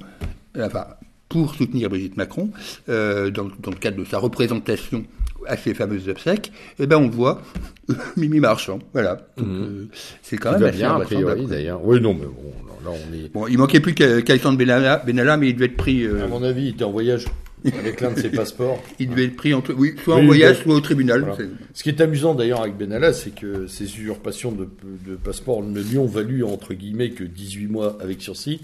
[0.56, 0.86] euh, enfin
[1.28, 2.50] pour soutenir Brigitte Macron,
[2.88, 5.04] euh, dans, dans le cadre de sa représentation
[5.48, 7.42] à ces fameuses obsèques, eh ben on voit
[8.16, 8.78] Mimi Marchand.
[8.92, 9.26] Voilà.
[9.37, 9.87] Donc, euh,
[10.22, 11.84] c'est quand Il même assez bien, a priori, d'ailleurs.
[11.84, 12.52] Oui, non, mais bon,
[12.84, 13.32] là, on est...
[13.32, 16.04] Bon, il manquait plus qu'à- qu'Alexandre Benalla, Benalla, mais il devait être pris.
[16.04, 17.26] euh, À mon avis, il était en voyage
[17.64, 18.80] avec l'un de ses passeports.
[19.00, 21.22] il devait être pris entre, oui, soit Oui, en voyage, soit au tribunal.
[21.22, 21.37] Voilà.
[21.74, 24.68] Ce qui est amusant d'ailleurs avec Benalla, c'est que ces usurpations de,
[25.11, 28.61] de passeports ne lui ont valu entre guillemets que 18 mois avec sursis.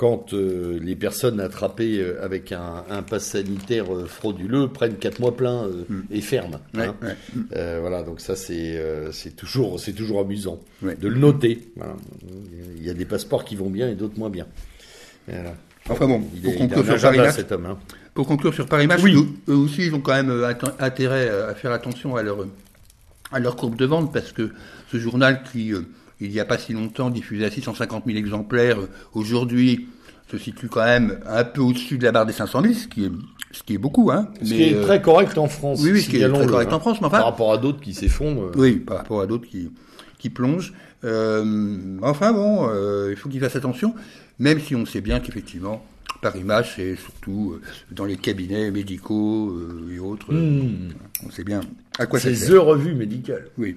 [0.00, 5.18] Quand euh, les personnes attrapées euh, avec un, un pass sanitaire euh, frauduleux prennent 4
[5.20, 6.58] mois pleins euh, et ferment.
[6.72, 6.94] Ouais, hein.
[7.02, 7.14] ouais.
[7.54, 10.96] Euh, voilà, donc ça c'est euh, c'est toujours c'est toujours amusant Ouais.
[10.96, 11.68] de le noter.
[11.76, 11.96] Voilà.
[12.78, 14.46] Il y a des passeports qui vont bien et d'autres moins bien.
[15.28, 15.54] Voilà.
[15.90, 17.66] Enfin bon, il pour est, il a conclure sur Match, cet homme.
[17.66, 17.78] hein.
[18.14, 19.14] pour conclure sur Paris Match, Oui.
[19.14, 20.32] eux, eux aussi, ils ont quand même
[20.78, 22.46] intérêt à faire attention à leur,
[23.32, 24.50] à leur courbe de vente parce que
[24.90, 25.82] ce journal qui, euh,
[26.20, 28.78] il n'y a pas si longtemps, diffusait à 650 000 exemplaires,
[29.14, 29.88] aujourd'hui
[30.30, 33.04] se situe quand même un peu au-dessus de la barre des 500 000, ce qui
[33.04, 33.10] est,
[33.52, 34.28] ce qui est beaucoup, hein.
[34.42, 35.80] Ce Mais, qui est euh, très correct en France.
[35.82, 36.76] oui, oui, ce qui est très correct hein.
[36.76, 38.52] en France, mais enfin- Par rapport à d'autres qui s'effondrent.
[38.56, 39.70] Oui, par rapport à d'autres qui,
[40.18, 40.72] qui plongent.
[41.04, 43.94] Euh, enfin bon, euh, il faut qu'ils fassent attention,
[44.38, 45.84] même si on sait bien qu'effectivement,
[46.22, 47.58] Paris Match, c'est surtout
[47.90, 49.56] dans les cabinets médicaux
[49.90, 50.32] et autres.
[50.32, 50.90] Hmm.
[51.26, 51.60] On sait bien
[51.98, 52.54] à quoi ça C'est sert.
[52.54, 53.46] The Revue médicale.
[53.58, 53.76] Oui.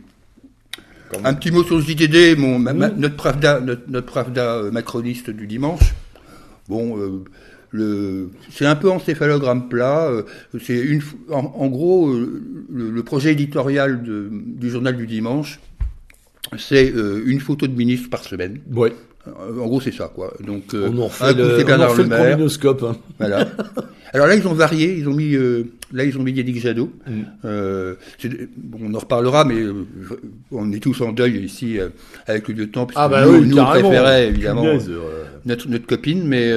[1.23, 4.71] Un petit mot sur le JDD, mon, ma- ma- notre Pravda, notre, notre Pravda euh,
[4.71, 5.93] macroniste du dimanche.
[6.69, 7.23] Bon, euh,
[7.71, 10.08] le, c'est un peu encéphalogramme plat.
[10.08, 10.23] euh,
[10.63, 15.60] c'est une, en, en gros, euh, le, le projet éditorial de- du journal du dimanche,
[16.58, 16.93] c'est
[17.26, 18.60] une photo de ministre par semaine.
[18.71, 18.93] Ouais.
[19.27, 20.33] Euh, En gros, c'est ça, quoi.
[20.45, 22.97] Donc, euh, On en fait le, c'est on en fait Le le hein.
[23.19, 23.47] Voilà.
[24.13, 24.93] Alors là, ils ont varié.
[24.97, 26.91] Ils ont mis, euh, là, ils ont mis Yannick Jadot.
[27.07, 27.21] Mm.
[27.45, 27.95] Euh,
[28.57, 29.86] bon, on en reparlera, mais euh,
[30.51, 31.79] on est tous en deuil ici
[32.27, 32.88] avec le lieutenant.
[32.95, 34.91] Ah bah nous, oui, nous on préférait évidemment Punaise,
[35.45, 36.51] notre, notre copine, mais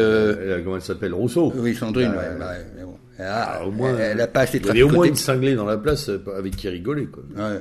[0.65, 1.53] comment elle s'appelle Rousseau.
[1.57, 2.13] oui, Sandrine.
[2.15, 2.97] Ah, ouais, ouais, mais bon.
[3.19, 5.15] Ah, Ah, au moins, elle, elle a pas assez Il y avait au moins une
[5.15, 7.07] cinglée dans la place avec qui rigoler.
[7.07, 7.23] Quoi.
[7.37, 7.61] Ouais.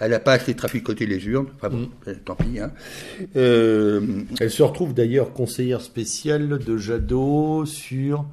[0.00, 1.48] Elle a pas assez traficoté les urnes.
[1.56, 1.88] Enfin bon, Mm.
[2.08, 2.60] euh, tant pis.
[2.60, 2.70] Hein.
[3.36, 4.00] Euh,
[4.40, 8.24] Elle se retrouve d'ailleurs conseillère spéciale de Jadot sur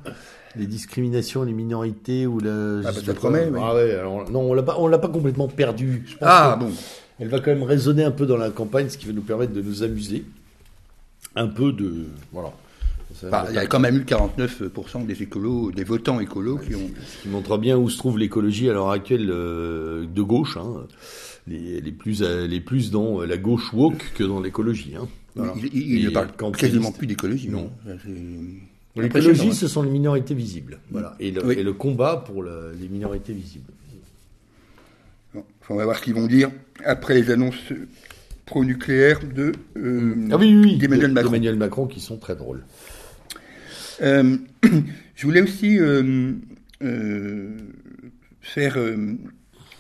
[0.56, 2.80] les discriminations, les minorités ou la.
[2.86, 3.60] Ah, bah, ça promet, oui.
[3.62, 6.04] Ah ouais, alors, non, on l'a pas, on l'a pas complètement perdu.
[6.06, 6.70] Je pense ah bon.
[7.20, 9.54] Elle va quand même résonner un peu dans la campagne, ce qui va nous permettre
[9.54, 10.24] de nous amuser.
[11.36, 12.06] Un peu de.
[12.32, 12.52] Voilà.
[13.12, 16.76] Enfin, va il y a quand même eu 49% des écolos, des votants écolos qui
[16.76, 16.90] ont.
[17.06, 20.58] Ce qui montre bien où se trouve l'écologie à l'heure actuelle euh, de gauche.
[20.58, 20.86] Hein.
[21.48, 24.94] Les, les plus, euh, les plus dans la gauche woke que dans l'écologie.
[25.00, 25.08] Hein.
[25.36, 25.54] Voilà.
[25.58, 27.50] Il, il- il ne parle quasiment plus d'écologie.
[27.50, 27.72] Non.
[27.86, 27.92] C'est
[29.02, 30.80] L'écologie, impressionnant, ce sont les minorités visibles.
[30.90, 31.16] Voilà.
[31.20, 31.56] Et, le, Oui.
[31.58, 33.66] et le combat pour le- les minorités visibles.
[33.70, 33.98] hein.
[35.36, 36.50] Bon, enfin, on va voir ce qu'ils vont dire
[36.86, 37.74] après les annonces
[38.46, 40.78] pro-nucléaires de euh, Ah oui, oui, oui.
[40.78, 41.58] d'Emmanuel de- Macron.
[41.58, 42.64] Macron qui sont très drôles.
[44.02, 44.38] Euh,
[45.16, 46.32] je voulais aussi euh,
[46.82, 47.58] euh,
[48.42, 49.16] faire, euh,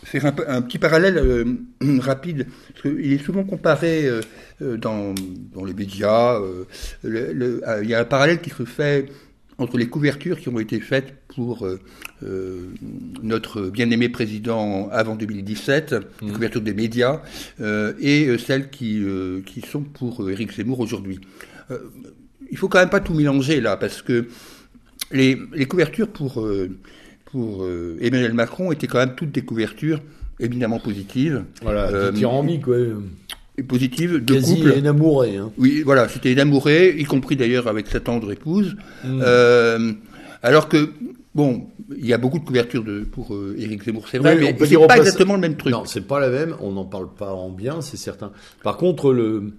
[0.05, 1.45] faire un, petit parallèle euh,
[1.99, 2.47] rapide.
[2.69, 4.21] Parce qu'il est souvent comparé euh,
[4.61, 5.13] euh, dans,
[5.53, 6.39] dans les médias.
[6.39, 6.63] euh,
[7.03, 9.07] le- le- il y a un parallèle qui se fait
[9.57, 11.65] entre les couvertures qui ont été faites pour
[13.23, 17.21] notre bien-aimé président avant 2017, les couvertures des médias,
[17.99, 19.01] et celles qui,
[19.45, 21.19] qui sont pour Éric Zemmour aujourd'hui.
[22.51, 24.27] Il faut quand même pas tout mélanger là, parce que
[25.11, 26.45] les, les couvertures pour,
[27.35, 29.99] pour euh, Emmanuel Macron étaient quand même toutes des couvertures
[30.39, 31.43] éminemment positives.
[31.61, 32.77] Voilà, Euh, tyrannique, quoi.
[33.57, 34.71] Et positives de Quasi couple.
[34.77, 35.35] énamouré.
[35.35, 35.51] Hein.
[35.57, 38.77] Oui, voilà, c'était énamouré, y compris d'ailleurs avec sa tendre épouse.
[39.03, 39.21] Mm.
[39.21, 39.91] Euh,
[40.43, 40.91] alors que,
[41.33, 41.67] bon,
[41.97, 44.65] il y a beaucoup de couvertures de, pour euh, Éric Zemmour, c'est vrai, Oui, mais
[44.65, 45.73] c'est pas exactement le même truc.
[45.73, 46.55] Non, c'est pas la même.
[46.61, 48.31] On n'en parle pas en bien, c'est certain.
[48.63, 49.51] Par contre, le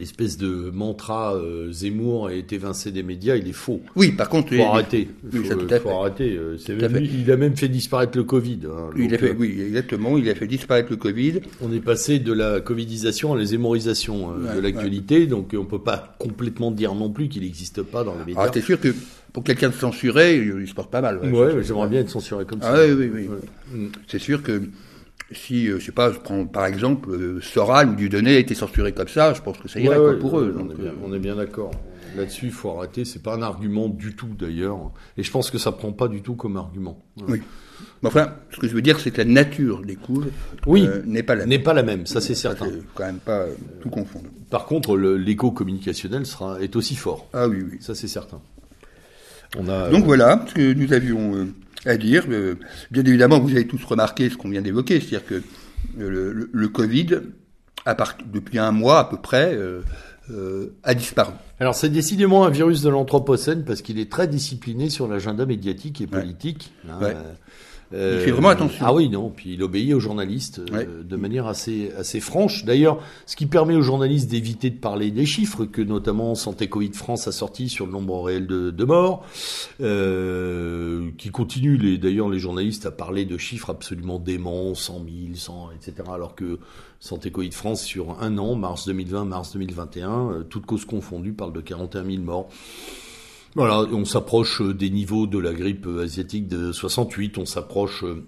[0.00, 3.80] l'espèce de mantra euh, Zemmour a été évincé des médias, il est faux.
[3.94, 5.08] Oui, par contre, Faut il- arrêter.
[5.32, 6.38] oui, faut, ça, arrêter.
[6.88, 8.60] même- il a même fait disparaître le Covid.
[8.66, 8.90] hein.
[8.96, 11.40] il a fait, euh, oui, exactement, il a fait disparaître le Covid.
[11.60, 15.58] On est passé de la covidisation à la zémorisation euh, Ouais, de l'actualité, donc euh,
[15.58, 18.40] on peut pas complètement dire non plus qu'il n'existe pas dans les médias.
[18.40, 18.94] Alors, c'est sûr que
[19.34, 21.20] pour quelqu'un de censuré, il, se porte pas mal.
[21.22, 21.30] ouais.
[21.30, 22.86] ouais, j'aimerais bien être censuré comme Ah ça.
[22.86, 23.28] oui, oui,
[23.74, 23.88] oui.
[24.08, 24.62] C'est sûr que
[25.32, 28.54] si, euh, je sais pas, je prends par exemple euh, Soral ou Dieudonné a été
[28.54, 30.56] censuré comme ça, je pense que ça irait Ouais, pour ouais, eux.
[30.58, 31.70] on, donc, est bien, euh, on est bien d'accord.
[32.16, 33.04] là-dessus, il faut arrêter.
[33.04, 36.22] C'est pas un argument du tout d'ailleurs, et je pense que ça prend pas du
[36.22, 37.02] tout comme argument.
[37.28, 37.40] Oui.
[38.02, 39.96] Mais enfin, ce que je veux dire, c'est que la nature des
[40.66, 40.86] Oui.
[40.86, 41.48] euh, n'est pas la même.
[41.50, 42.66] N'est pas la même, ça c'est certain.
[42.66, 44.26] C'est quand même pas euh, tout confondre.
[44.50, 47.28] Par contre, le- l'écho communicationnel sera est aussi fort.
[47.32, 47.78] Ah oui, oui.
[47.80, 48.40] Ça c'est certain.
[49.58, 51.46] On a Donc voilà ce que nous avions euh,
[51.86, 52.24] à dire.
[52.28, 52.56] Euh,
[52.90, 55.40] bien évidemment, vous avez tous remarqué ce qu'on vient d'évoquer, c'est-à-dire que euh,
[56.10, 57.20] le, le- le Covid,
[57.86, 59.80] à part, depuis un mois à peu près, euh,
[60.30, 61.32] euh, a disparu.
[61.58, 66.00] Alors c'est décidément un virus de l'anthropocène parce qu'il est très discipliné sur l'agenda médiatique
[66.00, 66.10] et Ouais.
[66.20, 66.72] politique.
[66.88, 67.16] hein, Ouais.
[67.92, 68.84] Euh, Il fait vraiment attention.
[68.86, 72.64] Ah oui, non, puis il obéit aux journalistes euh, de manière assez assez franche.
[72.64, 76.92] D'ailleurs, ce qui permet aux journalistes d'éviter de parler des chiffres que notamment Santé Covid
[76.92, 79.24] France a sorti sur le nombre réel de, de morts,
[79.80, 85.34] euh, qui continue les d'ailleurs les journalistes à parler de chiffres absolument déments, 100 000,
[85.34, 86.08] 100, etc.
[86.12, 86.58] Alors que
[87.00, 91.52] Santé Covid France sur un an, mars 2020, mars 2021, euh, toutes causes confondues, parle
[91.52, 92.48] de 41 000 morts.
[93.56, 98.04] Voilà, on s'approche euh, des niveaux de la grippe euh, asiatique de 68, on s'approche
[98.04, 98.24] euh,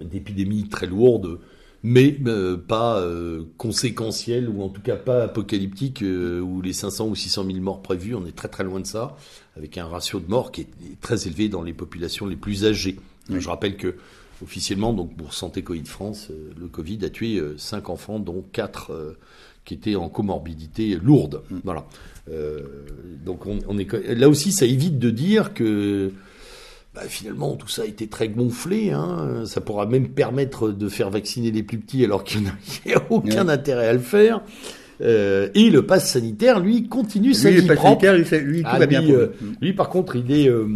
[0.00, 1.38] d'épidémies très lourdes,
[1.82, 7.08] mais euh, pas euh, conséquentielles, ou en tout cas pas apocalyptiques, euh, où les 500
[7.08, 9.16] ou 600 000 morts prévus, on est très très loin de ça,
[9.56, 12.96] avec un ratio de morts qui est très élevé dans les populations les plus âgées.
[13.30, 13.96] Je rappelle que
[14.42, 19.16] officiellement, donc pour Santé Covid France, le Covid a tué 5 enfants, dont 4
[19.64, 21.42] qui étaient en comorbidité lourde.
[21.64, 21.86] Voilà.
[22.30, 22.60] Euh,
[23.24, 26.12] donc on, on est là aussi, ça évite de dire que
[26.94, 28.90] bah, finalement tout ça a été très gonflé.
[28.90, 29.42] Hein.
[29.46, 32.42] Ça pourra même permettre de faire vacciner les plus petits alors qu'il
[32.86, 33.52] n'y a aucun Ouais.
[33.52, 34.42] intérêt à le faire.
[35.02, 38.02] Euh, et le pass sanitaire, lui, continue sa vie le pass propre.
[38.04, 39.22] sanitaire, lui, lui, tout Ah, va bien lui, pour lui.
[39.22, 40.68] euh, lui, par contre, il est, euh,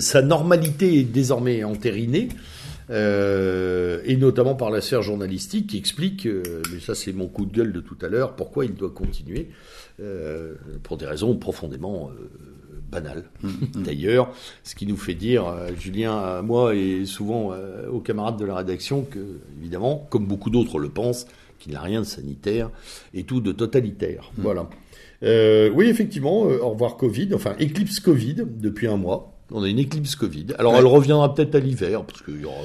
[0.00, 2.28] sa normalité est désormais entérinée,
[2.90, 7.46] euh, et notamment par la sphère journalistique qui explique, euh, mais ça c'est mon coup
[7.46, 9.48] de gueule de tout à l'heure, pourquoi il doit continuer,
[10.00, 12.10] euh, pour des raisons profondément
[12.90, 13.24] banales.
[13.74, 14.32] D'ailleurs,
[14.64, 15.44] ce qui nous fait dire,
[15.78, 17.54] Julien, à moi et souvent
[17.90, 21.26] aux camarades de la rédaction, que évidemment, comme beaucoup d'autres le pensent,
[21.58, 22.70] qu'il n'a rien de sanitaire
[23.14, 24.32] et tout de totalitaire.
[24.36, 24.68] Voilà.
[25.22, 29.31] Euh, oui, effectivement, au revoir Covid, enfin éclipse Covid depuis un mois.
[29.54, 30.46] On a une éclipse Covid.
[30.58, 30.78] Alors Ouais.
[30.78, 32.56] elle reviendra peut-être à l'hiver, parce qu'il y aura,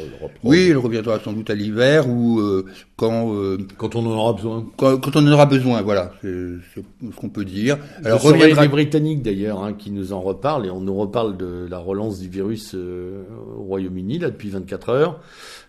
[0.43, 4.33] Oui, il reviendra sans doute à l'hiver ou euh, quand, euh, quand on en aura
[4.33, 4.65] besoin.
[4.77, 5.81] quand quand on en aura besoin.
[5.81, 6.27] Voilà, c'est
[6.73, 6.79] ce
[7.15, 7.77] qu'on peut dire.
[8.03, 8.61] Alors, reviendra.
[8.63, 12.19] les Britanniques d'ailleurs, hein, qui nous en reparlent, et on nous reparle de la relance
[12.19, 13.23] du virus euh,
[13.57, 15.19] au Royaume-Uni là depuis 24 heures.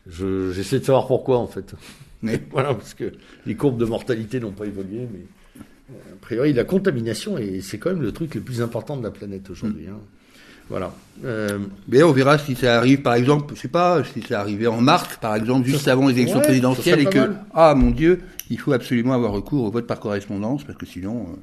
[0.06, 1.74] Je- J'essaie de savoir pourquoi en fait.
[2.22, 3.12] Mais- voilà, parce que
[3.46, 5.20] les courbes de mortalité n'ont pas évolué, mais
[5.90, 9.10] a priori la contamination et c'est quand même le truc le plus important de la
[9.10, 9.86] planète aujourd'hui.
[9.88, 9.98] hein.
[10.70, 10.92] Voilà.
[11.24, 14.66] Euh, Mais on verra si ça arrive, par exemple, je sais pas, si ça arrivait
[14.66, 17.44] en mars, par exemple, juste avant les élections ouais, présidentielles, et que, mal.
[17.54, 21.22] ah mon Dieu, il faut absolument avoir recours au vote par correspondance, parce que sinon,
[21.22, 21.36] euh,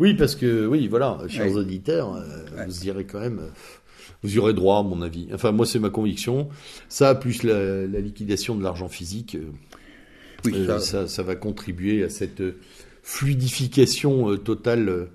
[0.00, 1.54] Oui, parce que, oui, voilà, chers Ouais.
[1.58, 2.22] auditeurs, euh,
[2.56, 2.66] Ouais.
[2.66, 3.40] vous y irez quand même,
[4.22, 5.28] vous y aurez droit, à mon avis.
[5.32, 6.48] Enfin, moi, c'est ma conviction.
[6.88, 9.50] Ça, plus la, la liquidation de l'argent physique, euh,
[10.46, 12.42] oui, euh, ça, ça, ça va contribuer à cette
[13.02, 15.08] fluidification euh, totale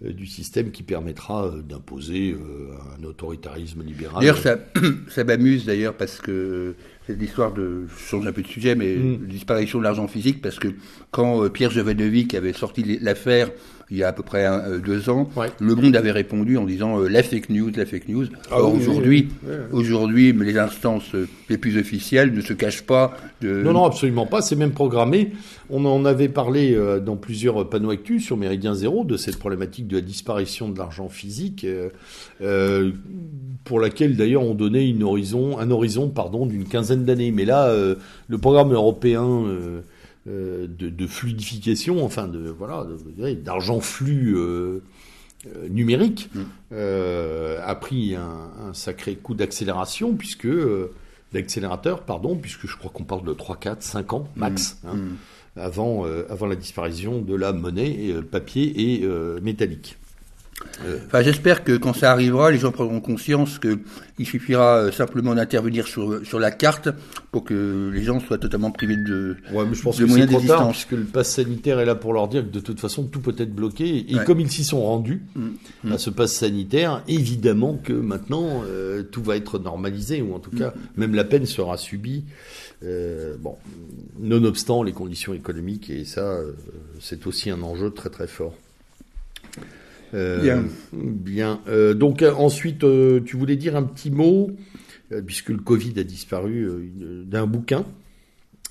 [0.00, 4.20] du système qui permettra euh, d'imposer euh, un autoritarisme libéral.
[4.20, 4.58] D'ailleurs, ça,
[5.08, 8.94] ça m'amuse d'ailleurs parce que cette histoire de, je change un peu de sujet, mais
[8.94, 9.26] Mm.
[9.26, 10.68] disparition de l'argent physique, parce que
[11.10, 13.50] quand euh, Pierre Jovanovic avait sorti l'affaire
[13.90, 15.48] il y a à peu près un- euh, deux ans, Ouais.
[15.60, 18.26] Le Monde avait répondu en disant euh, la fake news, la fake news.
[18.50, 19.78] Ah Or oui, aujourd'hui, oui, oui, oui.
[19.80, 23.62] aujourd'hui, mais les instances euh, les plus officielles ne se cachent pas de.
[23.62, 24.42] Non, non, absolument pas.
[24.42, 25.32] C'est même programmé.
[25.70, 29.86] On en avait parlé euh, dans plusieurs panneaux actus sur Méridien Zéro de cette problématique
[29.86, 31.66] de la disparition de l'argent physique,
[32.42, 32.90] euh,
[33.64, 37.30] pour laquelle d'ailleurs on donnait une horizon, un horizon pardon d'une quinzaine d'années.
[37.32, 37.72] Mais là,
[38.28, 39.44] le programme européen
[40.28, 42.86] de, de fluidification, enfin de voilà,
[43.36, 44.34] d'argent flux.
[44.36, 44.80] euh,
[45.46, 46.30] euh, numérique
[46.72, 50.90] euh, a pris un, un sacré coup d'accélération puisque euh,
[51.32, 55.16] d'accélérateur pardon puisque je crois qu'on parle de 3 4 5 ans max hein, Mm.
[55.60, 59.96] avant euh, avant la disparition de la monnaie euh, papier et euh, métallique.
[61.06, 63.78] Enfin, j'espère que quand ça arrivera, les gens prendront conscience que
[64.18, 66.88] il suffira euh, simplement d'intervenir sur sur la carte
[67.32, 69.36] pour que les gens soient totalement privés de.
[69.52, 70.72] Ouais, mais je pense de que moyens d'existence.
[70.72, 73.34] puisque le pass sanitaire est là pour leur dire que de toute façon tout peut
[73.38, 74.24] être bloqué et Ouais.
[74.24, 75.92] comme ils s'y sont rendus Mm.
[75.92, 80.50] à ce pass sanitaire, évidemment que maintenant euh, tout va être normalisé ou en tout
[80.56, 82.24] cas même la peine sera subie.
[82.84, 83.56] Euh, bon,
[84.20, 86.52] nonobstant les conditions économiques et ça euh,
[87.00, 88.54] c'est aussi un enjeu très très fort.
[90.14, 90.64] Euh, Bien.
[90.92, 91.60] Bien.
[91.68, 94.50] Euh, donc euh, ensuite, euh, tu voulais dire un petit mot,
[95.26, 96.68] puisque le Covid a disparu,
[97.26, 97.84] d'un bouquin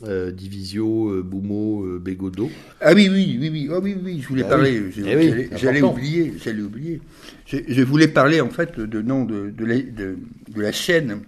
[0.03, 2.51] Divisio, Boumo, Bégodeau.
[2.81, 4.79] Ah oui, oui, oui, oui, oh, oui, oui, je voulais Ah parler.
[4.79, 5.03] oui.
[5.03, 7.01] Eh oui, J'allais oublier, j'allais oublier.
[7.47, 10.17] Je, je voulais parler en fait de non de, de, la, de,
[10.55, 11.21] de la chaîne,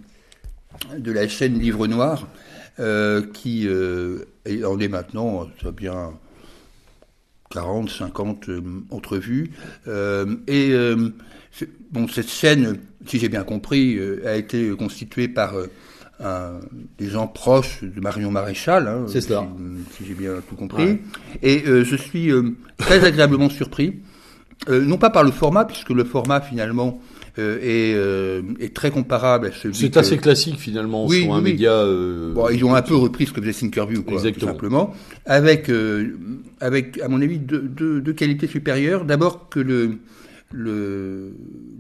[0.96, 2.28] de la chaîne Livre Noir,
[3.34, 6.12] qui en est maintenant, ça bien
[7.50, 9.52] 40, 50 euh, entrevues.
[9.88, 11.10] Euh, et euh,
[11.92, 15.68] bon, cette chaîne, si j'ai bien compris, euh, a été constituée par euh,
[16.20, 16.60] un-
[16.98, 18.88] des gens proches de Marion Maréchal.
[18.88, 19.06] hein.
[19.90, 21.00] Si, si j'ai bien tout compris.
[21.42, 24.00] Et euh, je suis euh, très agréablement surpris.
[24.68, 27.00] Euh, non pas par le format, puisque le format finalement
[27.40, 31.38] euh, est, euh, est très comparable à celui C'est assez classique finalement Oui, sur un
[31.38, 31.52] oui, oui.
[31.54, 31.72] média.
[31.72, 34.94] euh, Bon, ils ont un peu repris ce que faisait Thinkerview, quoi, tout simplement,
[35.26, 35.72] avec,
[36.60, 39.06] avec, à mon avis, deux, deux, deux qualités supérieures.
[39.06, 39.98] D'abord que le,
[40.52, 41.32] le,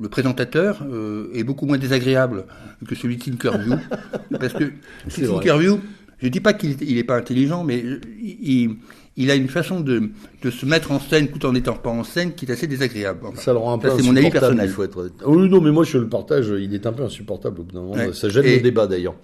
[0.01, 2.45] le présentateur euh, est beaucoup moins désagréable
[2.87, 3.75] que celui de Thinkerview,
[4.39, 4.71] parce que.
[5.09, 5.79] Thinkerview,
[6.21, 7.83] je dis pas qu'il il est pas intelligent, mais
[8.21, 8.75] il,
[9.19, 10.09] il a une façon de,
[10.41, 13.19] de se mettre en scène tout en n'étant pas en scène qui est assez désagréable.
[13.27, 14.69] Enfin, Ça le rend un peu Ça, c'est mon avis insupportable, personnel.
[14.69, 17.59] il faut être Oui, non, mais moi je le partage, il est un peu insupportable
[17.59, 17.93] au bout d'un moment.
[17.93, 18.13] Ouais.
[18.13, 19.15] Ça gêne Et- le débat d'ailleurs.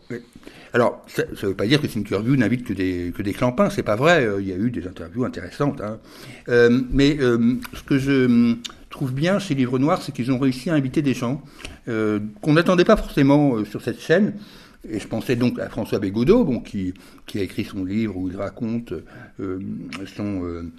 [0.74, 3.82] Alors, ça ne veut pas dire que Thinkerview n'invite que des, que des clampins, c'est
[3.84, 5.80] pas vrai, euh, il y a eu des interviews intéressantes.
[5.80, 6.00] Hein.
[6.50, 8.58] Euh, mais euh, ce que je hum,
[8.90, 11.42] trouve bien chez Livre Noir, c'est qu'ils ont réussi à inviter des gens
[11.88, 14.34] euh, qu'on n'attendait pas forcément sur cette chaîne.
[14.90, 16.94] Et je pensais donc à François Bégodeau, bon, qui,
[17.26, 18.94] qui a écrit son livre où il raconte
[19.40, 19.60] euh,
[20.16, 20.72] son, euh,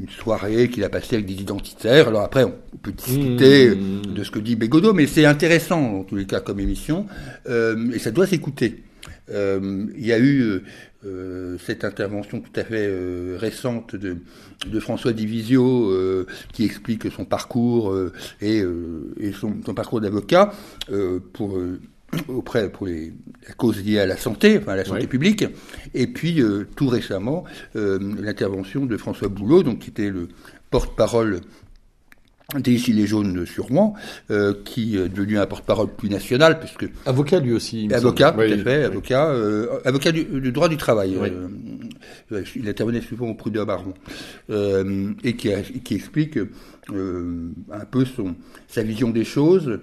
[0.00, 2.08] une soirée qu'il a passée avec des identitaires.
[2.08, 4.14] Alors après, on peut discuter Mmh.
[4.14, 7.06] de ce que dit Bégodeau, mais c'est intéressant en tous les cas comme émission,
[7.48, 8.82] euh, et ça doit s'écouter.
[9.28, 10.60] Il y a eu
[11.58, 12.92] cette intervention tout à fait
[13.38, 14.18] récente de,
[14.66, 15.90] de François Divisio
[16.52, 17.96] qui explique son parcours
[18.42, 18.62] et,
[19.18, 20.52] et son, son parcours d'avocat
[21.32, 21.58] pour
[22.28, 23.12] auprès pour les
[23.48, 25.06] la cause liée à la santé, enfin à la santé Oui.
[25.06, 25.44] publique,
[25.94, 27.44] et puis euh, tout récemment
[27.76, 30.28] euh, l'intervention de François Boulot, donc qui était le
[30.70, 31.40] porte-parole
[32.58, 33.94] des Gilets jaunes sur Rouen,
[34.30, 37.88] euh, qui est devenu un porte-parole plus national, puisque Avocat lui aussi.
[37.92, 38.46] avocat, semble.
[38.46, 38.84] tout Oui, à fait, oui.
[38.84, 41.16] avocat, euh, avocat du, du droit du travail.
[41.18, 41.28] Oui.
[41.32, 41.48] euh,
[42.32, 43.94] euh, il intervenait souvent au prud'homme à Rouen,
[44.50, 46.38] euh, et qui, a- qui explique
[46.92, 48.34] euh, un peu son,
[48.68, 49.80] sa vision des choses,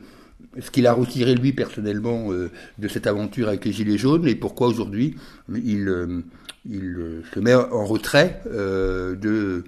[0.59, 4.35] ce qu'il a retiré lui personnellement euh, de cette aventure avec les Gilets jaunes, et
[4.35, 5.15] pourquoi aujourd'hui
[5.53, 6.21] il, euh,
[6.69, 9.63] il euh, se met en retrait de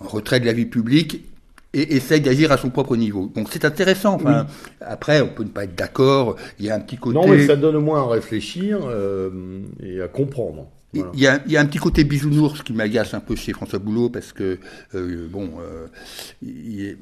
[0.00, 1.24] en retrait de la vie publique
[1.74, 3.30] et essaye d'agir à son propre niveau.
[3.34, 4.14] Donc c'est intéressant.
[4.14, 4.46] Enfin,
[4.80, 6.36] Après, on peut ne pas être d'accord.
[6.58, 7.18] Il y a un petit côté.
[7.18, 8.78] Non, mais ça donne au moins à réfléchir
[9.82, 10.68] et à comprendre.
[10.94, 13.52] Il y, a, il y a un petit côté bisounours qui m'agace un peu chez
[13.52, 14.58] François Boulot parce que
[14.94, 15.86] euh, bon, euh,
[16.42, 16.96] il est-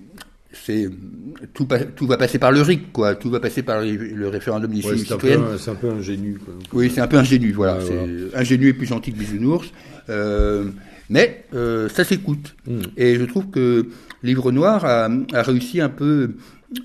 [0.65, 0.89] c'est
[1.55, 1.67] tout,
[2.07, 3.15] va passer par le RIC, quoi.
[3.15, 5.59] Tout va passer par le, référendum Ouais, d'initiative c'est un, peu citoyenne.
[5.59, 6.39] c'est un peu ingénu.
[6.45, 6.55] Quoi.
[6.73, 7.77] Oui, c'est un peu ingénu, voilà.
[7.77, 9.71] Ouais, c'est ingénu et plus gentil que bisounours.
[10.09, 10.67] Euh,
[11.09, 12.55] mais euh, ça s'écoute.
[12.67, 12.81] Mm.
[12.97, 13.87] Et je trouve que
[14.23, 16.33] Livre Noir a, a réussi un peu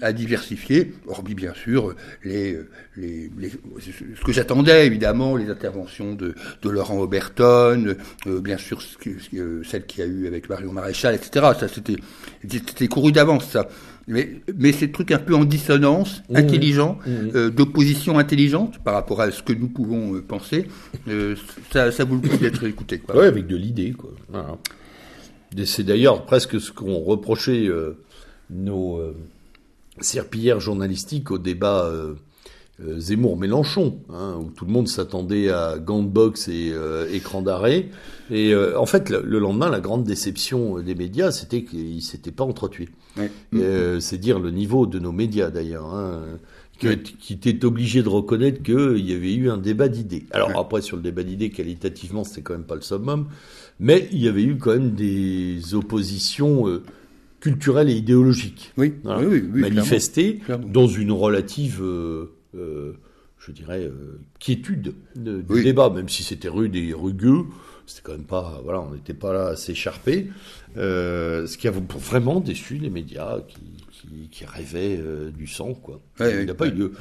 [0.01, 2.57] à diversifier, hormis bien sûr les,
[2.97, 7.95] les, les- ce que j'attendais évidemment, les interventions de, de Laurent Oberton,
[8.27, 11.47] euh, bien sûr ce ce celle qu'il y a eu avec Marion Maréchal, etc.
[11.59, 13.67] Ça c'était couru d'avance ça.
[14.07, 16.35] Mais, mais ces trucs un peu en dissonance, Mmh.
[16.35, 17.11] intelligents, Mmh.
[17.35, 20.67] euh, d'opposition intelligente par rapport à ce que nous pouvons euh, penser,
[21.71, 23.01] ça, ça vaut le coup d'être écouté.
[23.13, 24.11] Ouais, avec de l'idée, quoi.
[24.29, 24.57] Voilà.
[25.57, 27.97] Et C'est d'ailleurs presque ce qu'ont reproché euh,
[28.49, 28.99] nos
[30.01, 32.13] serpillères journalistiques au débat euh,
[32.83, 37.41] euh, Zemmour-Mélenchon, hein, où tout le monde s'attendait à gants de boxe et euh, écran
[37.41, 37.89] d'arrêt.
[38.31, 42.01] Et euh, en fait, le, le lendemain, la grande déception des médias, c'était qu'ils ne
[42.01, 42.89] s'étaient pas entretués.
[43.17, 43.29] Ouais.
[43.55, 46.21] Euh, c'est dire le niveau de nos médias d'ailleurs, hein,
[46.79, 50.25] qui étaient obligés de reconnaître qu'il y avait eu un débat d'idées.
[50.31, 50.55] Alors Ouais.
[50.57, 53.27] après sur le débat d'idées, qualitativement c'était quand même pas le summum,
[53.79, 56.81] mais il y avait eu quand même des oppositions euh,
[57.41, 59.27] culturelles et idéologiques Oui, Voilà.
[59.27, 59.61] oui, oui,
[60.45, 60.67] clairement.
[60.67, 62.93] dans une relative, euh, euh,
[63.39, 67.43] je dirais, euh, quiétude de- du débat, même si c'était rude et rugueux.
[67.87, 70.27] C'était quand même pas, voilà, on n'était pas là à s'écharper.
[70.77, 73.57] Euh, ce qui a vraiment déçu les médias qui,
[73.91, 74.99] qui, qui rêvaient
[75.37, 75.99] du sang, quoi.
[76.19, 76.93] Il n'a pas eu lieu.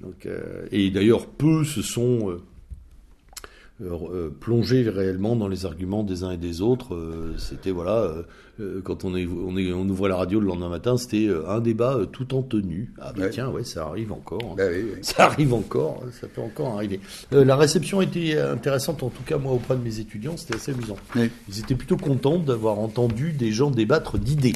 [0.00, 2.38] Donc, euh, et d'ailleurs, peu se sont
[3.80, 6.94] euh, euh, plongés réellement dans les arguments des uns et des autres.
[6.94, 8.22] Euh, c'était voilà, euh,
[8.60, 11.60] euh, quand on, est, on, est, on ouvrait la radio le lendemain matin, c'était un
[11.60, 12.92] débat tout en tenue.
[13.00, 13.30] Ah bah Ouais.
[13.30, 14.40] tiens, ouais, ça arrive encore.
[14.42, 14.54] hein.
[14.56, 14.98] Bah oui, oui.
[15.02, 16.98] Ça arrive encore, ça peut encore arriver.
[17.32, 20.72] Euh, la réception était intéressante, en tout cas moi auprès de mes étudiants, c'était assez
[20.72, 20.96] amusant.
[21.14, 21.30] Oui.
[21.48, 24.54] Ils étaient plutôt contents d'avoir entendu des gens débattre d'idées.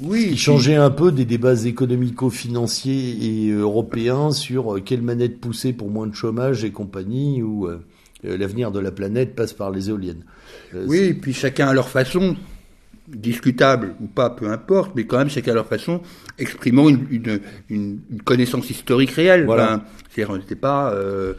[0.00, 3.16] Oui, Ils changeaient un peu des débats économico-financiers
[3.46, 7.78] et européens sur quelle manette pousser pour moins de chômage et compagnie, ou, euh,
[8.22, 10.24] l'avenir de la planète passe par les éoliennes.
[10.74, 12.36] oui, et puis chacun à leur façon,
[13.08, 16.00] discutable ou pas, peu importe, mais quand même chacun à leur façon,
[16.38, 19.46] exprimant une, une, connaissance historique réelle.
[19.46, 19.84] Voilà.
[20.10, 21.34] C'est-à-dire, on n'était pas, euh,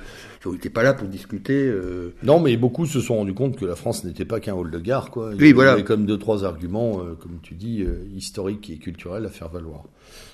[0.45, 1.67] on n'était pas là pour discuter.
[1.67, 2.13] Euh...
[2.23, 4.79] Non, mais beaucoup se sont rendus compte que la France n'était pas qu'un hall de
[4.79, 5.31] gare, quoi.
[5.35, 5.71] Il oui, voilà.
[5.71, 9.29] y avait comme deux, trois arguments, euh, comme tu dis, euh, historiques et culturels à
[9.29, 9.83] faire valoir.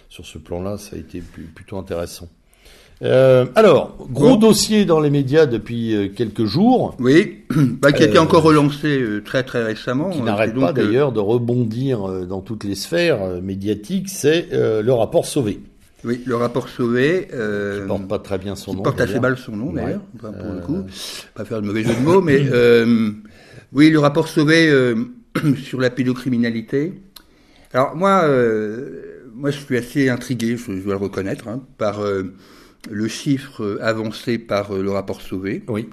[0.09, 1.21] Sur ce plan-là, ça a été
[1.53, 2.29] plutôt intéressant.
[3.01, 6.95] Euh, alors, gros dossier dans les médias depuis euh, quelques jours.
[6.99, 7.43] Oui,
[7.81, 10.11] bah, qui a été euh, encore relancé très très récemment.
[10.11, 15.59] Qui n'arrête pas d'ailleurs de rebondir dans toutes les sphères médiatiques, c'est le rapport Sauvé.
[16.03, 17.27] Oui, le rapport Sauvé.
[17.33, 18.83] Euh, qui porte pas très bien son qui nom.
[18.83, 20.85] porte assez mal son nom d'ailleurs, pour le coup.
[21.33, 22.39] Pas faire de mauvais jeu de mots, mais
[23.73, 24.71] oui, le rapport Sauvé
[25.63, 26.93] sur la pédocriminalité.
[27.73, 28.25] Alors moi,
[29.33, 31.99] moi je suis assez intrigué, je, dois le reconnaître, hein, par
[32.89, 35.63] le chiffre avancé par euh, le rapport Sauvé.
[35.67, 35.87] Oui.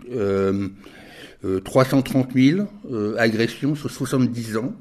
[1.45, 4.75] Euh, 330 000 euh, agressions sur 70 ans.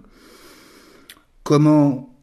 [1.44, 2.16] Comment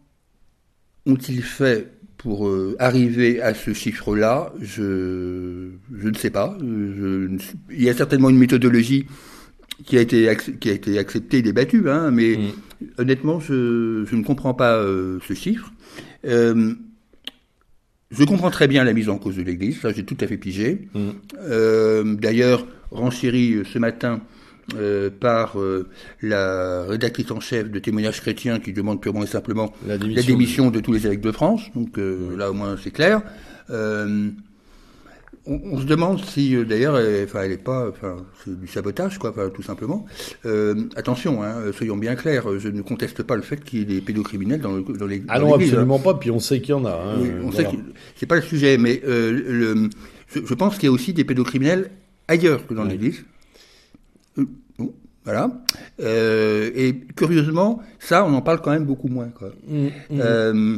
[1.06, 4.52] ont-ils fait pour euh, arriver à ce chiffre-là?
[4.60, 6.56] Je, je ne sais pas.
[6.60, 7.36] Je,
[7.70, 9.06] il y a certainement une méthodologie
[9.84, 12.86] qui a été, qui a été acceptée et débattue, hein, mais mm.
[12.98, 15.72] honnêtement, je, ne comprends pas ce chiffre.
[16.24, 16.74] Euh,
[18.10, 20.38] je comprends très bien la mise en cause de l'Église, ça j'ai tout à fait
[20.38, 20.88] pigé.
[20.94, 21.08] Mm.
[21.40, 24.20] Euh, D'ailleurs, renchéri euh, ce matin
[24.76, 25.88] euh, par euh,
[26.22, 30.80] la rédactrice en chef de Témoignages chrétiens qui demande purement et simplement la démission, de...
[30.80, 31.62] tous les évêques de France.
[31.74, 33.22] Donc là au moins c'est clair.
[35.48, 36.94] Euh, on, se demande si, euh, d'ailleurs,
[37.24, 40.06] enfin, elle est pas, enfin, c'est du sabotage, quoi, tout simplement.
[40.46, 43.84] Euh, attention, hein, soyons bien clairs, je ne conteste pas le fait qu'il y ait
[43.84, 45.22] des pédocriminels dans, le, dans les.
[45.28, 46.14] Ah non, absolument pas.
[46.14, 46.92] Puis on sait qu'il y en a.
[46.92, 47.66] Hein, oui, on sait
[48.16, 49.90] c'est pas le sujet, mais euh, le,
[50.34, 51.90] je, pense qu'il y a aussi des pédocriminels
[52.26, 53.24] ailleurs que dans l'Église.
[55.24, 55.50] Voilà.
[56.00, 59.28] Euh, et curieusement, ça, on en parle quand même beaucoup moins.
[59.28, 59.50] Quoi.
[59.66, 59.90] Mmh, mmh.
[60.20, 60.76] Euh,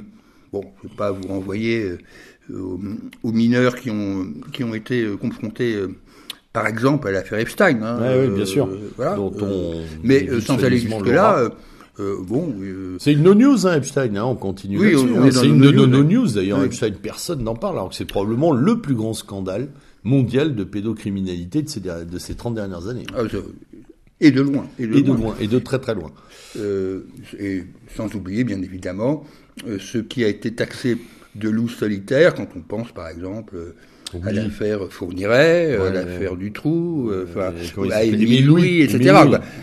[0.52, 1.98] bon, je ne vais pas vous renvoyer
[3.22, 5.88] aux, mineurs qui ont, qui ont été euh, confrontés euh,
[6.52, 7.82] par exemple à l'affaire Epstein.
[7.82, 8.66] Hein, oui, bien sûr.
[8.66, 9.16] Euh, voilà.
[10.02, 11.50] mais sans aller jusque-là,
[11.98, 12.54] bon.
[12.98, 14.16] c'est une no-news, hein, Epstein.
[14.16, 14.94] Hein, on continue oui.
[14.96, 15.30] Hein.
[15.30, 16.62] C'est une no-news d'ailleurs.
[16.64, 19.68] Epstein, personne n'en parle, alors que c'est probablement le plus grand scandale
[20.02, 23.06] mondial de pédocriminalité de ces, de ces 30 dernières années.
[23.14, 23.22] Ah,
[24.22, 24.66] et de loin.
[24.78, 25.34] Et de, loin.
[25.40, 26.10] Et de très très loin.
[26.56, 29.24] et sans oublier, bien évidemment,
[29.78, 30.98] ce qui a été taxé
[31.34, 33.56] de loups solitaires, quand on pense par exemple
[34.24, 37.52] à l'affaire Fourniret, à l'affaire Dutroux, enfin,
[37.92, 39.14] à Émile Louis, etc.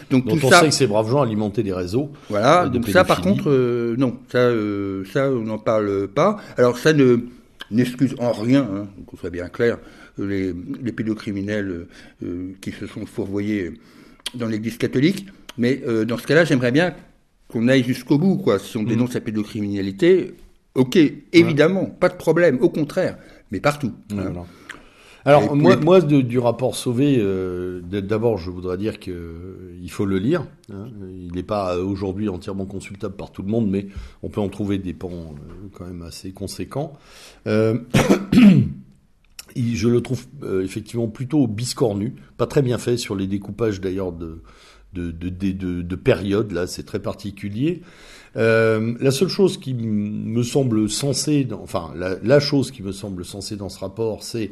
[0.09, 2.11] Donc tout on ça, sait que ces braves gens alimentaient des réseaux.
[2.29, 2.65] Voilà.
[2.65, 6.37] Euh, donc ça, par contre, euh, non, ça, euh, ça, on n'en parle pas.
[6.57, 7.17] Alors ça ne
[7.69, 9.77] n'excuse en rien, hein, qu'on soit bien clair,
[10.17, 11.87] les, les pédocriminels
[12.61, 13.73] qui se sont fourvoyés
[14.35, 15.27] dans l'Église catholique.
[15.57, 16.93] Mais dans ce cas-là, j'aimerais bien
[17.49, 18.57] qu'on aille jusqu'au bout, quoi.
[18.59, 20.33] Si on dénonce la pédocriminalité,
[20.77, 20.97] Ok,
[21.33, 23.17] évidemment, pas de problème, au contraire,
[23.51, 23.93] mais partout.
[24.11, 24.31] Hein.
[25.25, 30.19] Alors moi, moi du rapport Sauvé, euh, d'abord je voudrais dire qu'il euh, faut le
[30.19, 30.45] lire.
[30.71, 30.85] Hein.
[31.19, 33.87] Il n'est pas euh, aujourd'hui entièrement consultable par tout le monde, mais
[34.21, 35.33] on peut en trouver des pans
[35.73, 36.93] quand même assez conséquents.
[37.45, 37.87] je
[39.87, 40.27] le trouve
[40.61, 44.43] effectivement plutôt biscornu, pas très bien fait sur les découpages d'ailleurs de
[44.93, 47.81] de, de, de, de périodes, là c'est très particulier.
[48.37, 53.55] Euh, la seule chose qui me semble censée, enfin la, chose qui me semble censée
[53.55, 54.51] dans ce rapport, c'est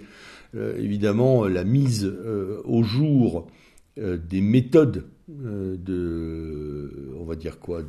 [0.56, 3.48] euh, évidemment la mise euh, au jour
[3.98, 7.82] des méthodes de, on va dire quoi,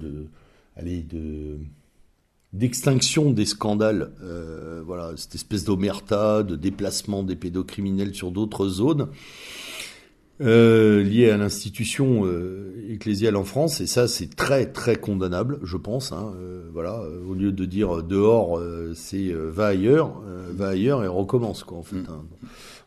[0.76, 1.57] allez, de
[2.53, 4.12] d'extinction des scandales,
[4.86, 9.09] voilà, cette espèce d'omerta, de déplacement des pédocriminels sur d'autres zones
[10.41, 15.76] euh, liées à l'institution euh, ecclésiale en France, et ça c'est très très condamnable, je
[15.76, 16.12] pense.
[16.12, 18.61] Hein, euh, voilà, euh, au lieu de dire dehors,
[18.95, 20.20] c'est va ailleurs,
[20.53, 21.97] va ailleurs et recommence quoi en fait.
[21.97, 22.07] Mm.
[22.11, 22.24] Hein.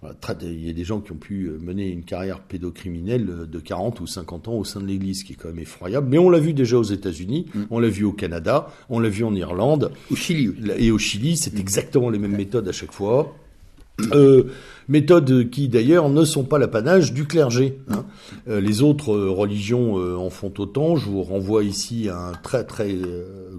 [0.01, 3.99] Voilà, il y a des gens qui ont pu mener une carrière pédocriminelle de 40
[3.99, 6.07] ou 50 ans au sein de l'Église, qui est quand même effroyable.
[6.09, 7.63] Mais on l'a vu déjà aux États-Unis, mm.
[7.69, 11.35] on l'a vu au Canada, on l'a vu en Irlande, au Chili et au Chili,
[11.35, 11.59] c'est mm.
[11.59, 13.35] exactement les mêmes méthodes à chaque fois.
[14.13, 14.43] Euh,
[14.87, 17.79] méthodes qui d'ailleurs ne sont pas l'apanage du clergé.
[17.89, 18.05] Hein.
[18.47, 20.95] Euh, les autres euh, religions en font autant.
[20.95, 22.95] Je vous renvoie ici à un très très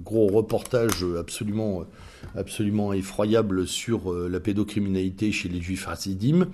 [0.05, 1.85] gros reportage absolument
[2.37, 6.47] absolument effroyable sur la pédocriminalité chez les juifs hassidim.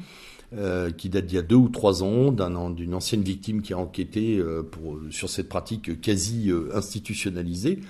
[0.96, 2.32] Qui date d'il y a deux ou trois ans,
[2.70, 4.40] d'une ancienne victime qui a enquêté
[4.70, 7.80] pour, sur cette pratique quasi institutionnalisée.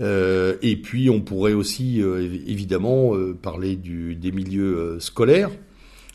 [0.00, 2.00] et puis on pourrait aussi
[2.46, 5.50] évidemment parler du, des milieux scolaires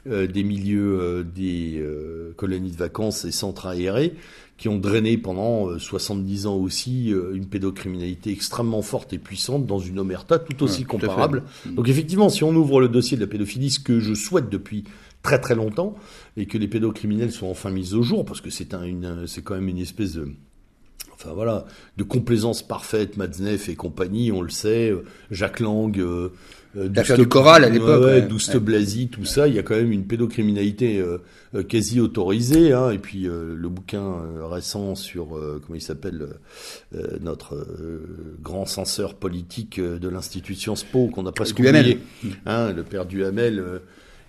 [0.05, 1.85] des milieux des
[2.37, 4.15] colonies de vacances et centres aérés
[4.61, 9.97] qui ont drainé pendant 70 ans aussi une pédocriminalité extrêmement forte et puissante dans une
[9.97, 11.41] omerta tout aussi comparable.
[11.65, 14.83] Donc effectivement, si on ouvre le dossier de la pédophilie, ce que je souhaite depuis
[15.23, 15.95] très très longtemps,
[16.37, 18.83] et que les pédocriminels soient enfin mis au jour, parce que c'est un,
[19.27, 20.29] c'est quand même une espèce de
[21.21, 21.65] enfin voilà,
[21.97, 26.29] de complaisance parfaite, Matzneff et compagnie, on le sait, euh, Jacques Lang, euh,
[26.75, 28.03] euh L'affaire du Choral à l'époque.
[28.03, 32.73] Ouais, Douste Blasi, tout ça, il y a quand même une pédocriminalité euh, quasi autorisée.
[32.73, 34.15] Hein, et puis le bouquin
[34.49, 36.29] récent sur, comment il s'appelle,
[37.19, 37.67] notre
[38.41, 41.99] grand censeur politique de l'institution SPO, qu'on a presque oublié,
[42.45, 43.81] hein, le père Duhamel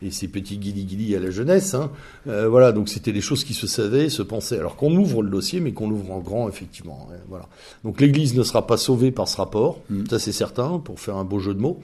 [0.02, 1.74] et ses petits guili-guili à la jeunesse.
[1.74, 1.90] Hein.
[2.26, 4.58] Euh, voilà, donc c'était des choses qui se savaient, se pensaient.
[4.58, 7.08] Alors qu'on ouvre le dossier, mais qu'on l'ouvre en grand, effectivement.
[7.10, 7.48] Hein, voilà.
[7.84, 10.06] Donc l'Église ne sera pas sauvée par ce rapport, mm.
[10.10, 11.80] ça c'est certain, pour faire un beau jeu de mots.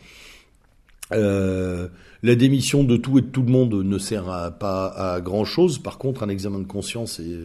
[1.13, 1.89] Euh,
[2.23, 5.45] la démission de tout et de tout le monde ne sert à, pas à grand
[5.45, 5.79] chose.
[5.79, 7.39] Par contre, un examen de conscience est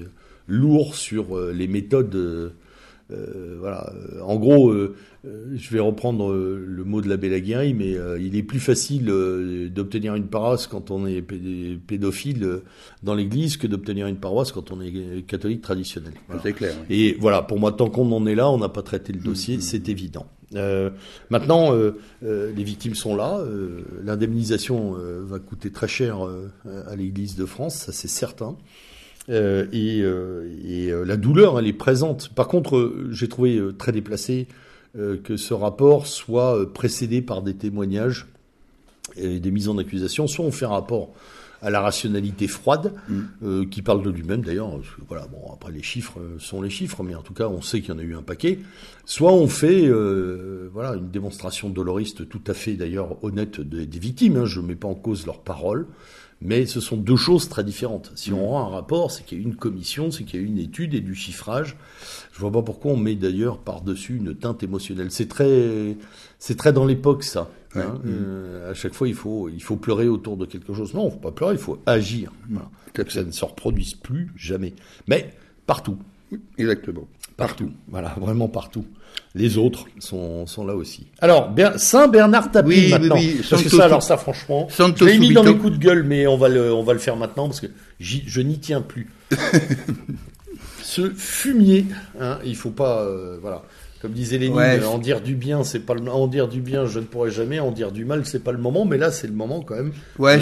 [0.47, 2.53] lourd sur euh, les méthodes
[3.13, 3.91] euh, voilà.
[3.93, 8.43] Euh, en gros, euh, je vais reprendre le mot de la Bélaguerie, mais il est
[8.43, 9.05] plus facile
[9.73, 12.61] d'obtenir une paroisse quand on est pédophile
[13.03, 16.13] dans l'Église que d'obtenir une paroisse quand on est catholique traditionnel.
[16.43, 16.75] C'est clair.
[16.89, 19.57] Et voilà, pour moi, tant qu'on en est là, on n'a pas traité le dossier,
[19.57, 19.61] mmh.
[19.61, 20.27] c'est évident.
[21.29, 21.71] maintenant,
[22.21, 23.41] les victimes sont là.
[24.03, 26.17] L'indemnisation va coûter très cher
[26.65, 28.57] à l'Église de France, ça c'est certain.
[29.29, 32.29] Euh, et, euh, et euh, la douleur, elle est présente.
[32.29, 34.47] Par contre, j'ai trouvé très déplacé
[35.23, 38.27] que ce rapport soit précédé par des témoignages
[39.15, 40.27] et des mises en accusation.
[40.27, 41.09] Soit on fait un rapport
[41.63, 43.69] à la rationalité froide, mm.
[43.71, 44.69] qui parle de lui-même d'ailleurs.
[45.07, 47.89] Voilà, bon, après les chiffres sont les chiffres, mais en tout cas, on sait qu'il
[47.89, 48.59] y en a eu un paquet.
[49.05, 49.89] Soit on fait,
[50.71, 54.37] voilà, une démonstration doloriste tout à fait d'ailleurs honnête des, victimes.
[54.37, 55.87] Hein, je ne mets pas en cause leurs paroles.
[56.43, 58.11] Mais ce sont deux choses très différentes.
[58.15, 58.49] Si on mm.
[58.49, 60.93] rend un rapport, c'est qu'il y a une commission, c'est qu'il y a une étude
[60.93, 61.77] et du chiffrage.
[62.33, 65.09] Je vois pas pourquoi on met d'ailleurs par-dessus une teinte émotionnelle.
[65.09, 65.95] C'est très,
[66.39, 67.49] c'est très dans l'époque ça.
[67.75, 67.99] Hein.
[68.03, 68.07] Mm.
[68.07, 70.93] Euh, à chaque fois, il faut, il faut pleurer autour de quelque chose.
[70.93, 72.31] Non, il faut pas pleurer, il faut agir.
[72.93, 74.73] Que ça ne se reproduise plus jamais.
[75.07, 75.33] Mais
[75.65, 75.97] partout.
[76.57, 77.07] Exactement.
[77.37, 77.71] Partout.
[77.87, 78.85] Voilà, vraiment partout.
[79.35, 81.07] Les autres sont, sont là aussi.
[81.19, 83.15] Alors, Saint Bernard Tapie maintenant.
[83.15, 83.45] Oui, oui.
[83.49, 86.27] Parce que ça, alors ça, franchement, je l'ai mis dans mes coups de gueule, mais
[86.27, 87.67] on va le, on va le faire maintenant parce que
[87.99, 89.09] je n'y tiens plus.
[90.83, 91.85] Ce fumier,
[92.19, 93.63] hein, il faut pas, euh, voilà.
[94.03, 96.99] Comme disait Lénine, en dire du bien, c'est pas le, en dire du bien, je
[96.99, 97.61] ne pourrais jamais.
[97.61, 98.83] En dire du mal, c'est pas le moment.
[98.83, 99.93] Mais là, c'est le moment quand même.
[100.19, 100.39] Ouais,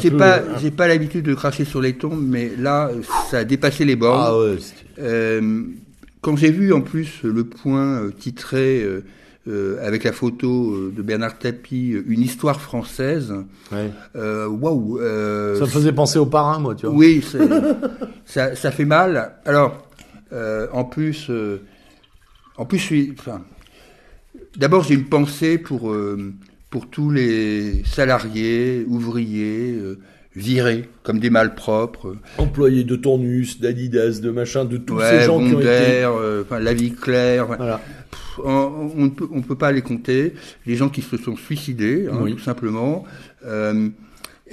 [0.00, 0.42] j'ai pas, hein.
[0.62, 2.90] j'ai pas l'habitude de cracher sur les tombes, mais là,
[3.30, 4.22] ça a dépassé les bornes.
[4.24, 4.56] Ah ouais.
[4.98, 5.62] Euh,
[6.22, 9.04] quand j'ai vu en plus le point euh, titré euh,
[9.48, 13.34] euh, avec la photo de Bernard Tapie, une histoire française,
[14.14, 16.94] waouh Ça me faisait penser au parrain, moi, tu vois.
[16.94, 17.24] Oui,
[18.24, 19.34] ça, ça, fait mal.
[19.44, 19.84] Alors,
[20.72, 21.28] en plus,
[22.56, 23.14] en plus, je suis.
[23.18, 23.42] Enfin,
[24.56, 25.92] d'abord, j'ai une pensée pour
[26.70, 29.76] pour tous les salariés, ouvriers
[30.34, 32.14] virés comme des malpropres.
[32.38, 36.04] Employés de Tournus, d'Adidas, de machin, de tous ces gens qui ont été...
[36.04, 37.46] Euh, enfin, la vie claire.
[37.46, 37.80] Voilà.
[38.44, 40.34] on, ne peut, pas les compter.
[40.66, 43.04] Les gens qui se sont suicidés, hein, tout simplement.
[43.44, 43.90] Euh,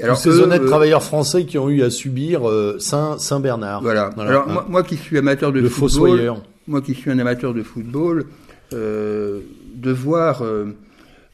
[0.04, 3.40] alors, tous ces honnêtes euh, travailleurs français qui ont eu à subir euh, Saint, Saint
[3.40, 3.82] Bernard.
[3.82, 4.10] Voilà.
[4.18, 6.36] Alors moi, moi, qui suis amateur de football,
[6.68, 8.26] moi qui suis un amateur de football,
[8.74, 9.40] euh,
[9.76, 10.44] de voir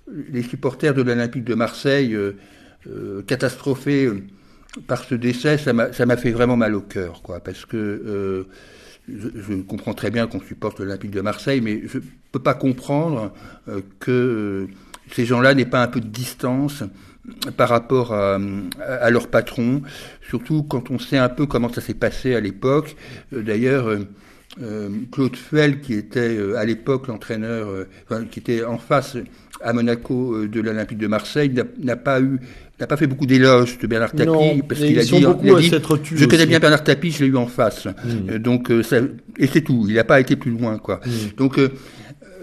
[0.07, 2.17] les supporters de l'Olympique de Marseille
[3.27, 4.11] catastrophés
[4.87, 8.43] par ce décès, ça m'a fait vraiment mal au cœur, quoi, parce que euh,
[9.07, 13.33] je, comprends très bien qu'on supporte l'Olympique de Marseille, mais je ne peux pas comprendre
[13.69, 14.67] euh, que euh,
[15.11, 16.83] ces gens-là n'aient pas un peu de distance
[17.57, 18.37] par rapport à,
[19.09, 19.81] leur patron,
[20.29, 22.95] surtout quand on sait un peu comment ça s'est passé à l'époque.
[23.31, 23.89] D'ailleurs,
[25.11, 27.67] Claude Fuel, qui était à l'époque l'entraîneur,
[28.29, 29.17] qui était en face
[29.61, 32.39] à Monaco de l'Olympique de Marseille, n'a pas eu
[32.79, 35.71] n'a pas fait beaucoup d'éloges de Bernard Tapie parce qu'il a dit,
[36.15, 37.85] je connais bien Bernard Tapie, je l'ai eu en face.
[37.85, 38.29] Hmm.
[38.29, 38.97] Euh, donc euh, ça,
[39.37, 39.85] et c'est tout.
[39.87, 40.99] Il n'a pas été plus loin, quoi.
[41.05, 41.35] Hmm.
[41.37, 41.69] Donc euh,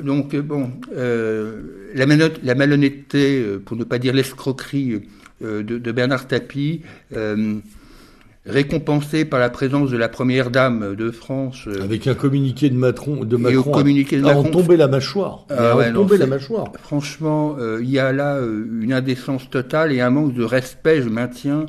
[0.03, 2.07] donc bon, la,
[2.43, 5.03] la, malhonnêteté, pour ne pas dire l'escroquerie
[5.41, 6.81] de, de, Bernard Tapie
[8.45, 11.65] récompensé par la présence de la première dame de France.
[11.69, 15.47] Euh, Avec un communiqué de Macron, de Macron, communiqué de Macron, tombé la mâchoire.
[15.49, 16.73] Ah la mâchoire.
[16.83, 21.03] Franchement, euh, il y a là euh, une indécence totale et un manque de respect,
[21.03, 21.67] je maintiens,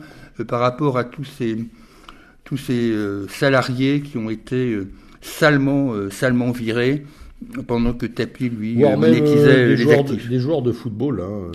[0.47, 1.57] par rapport à tous ces
[2.43, 2.93] tous ces
[3.29, 4.77] salariés qui ont été
[5.21, 7.05] salement salement virés.
[7.67, 10.29] pendant que Tapi, lui, même, monétisait les joueurs de, actifs.
[10.29, 11.51] des joueurs de football hein,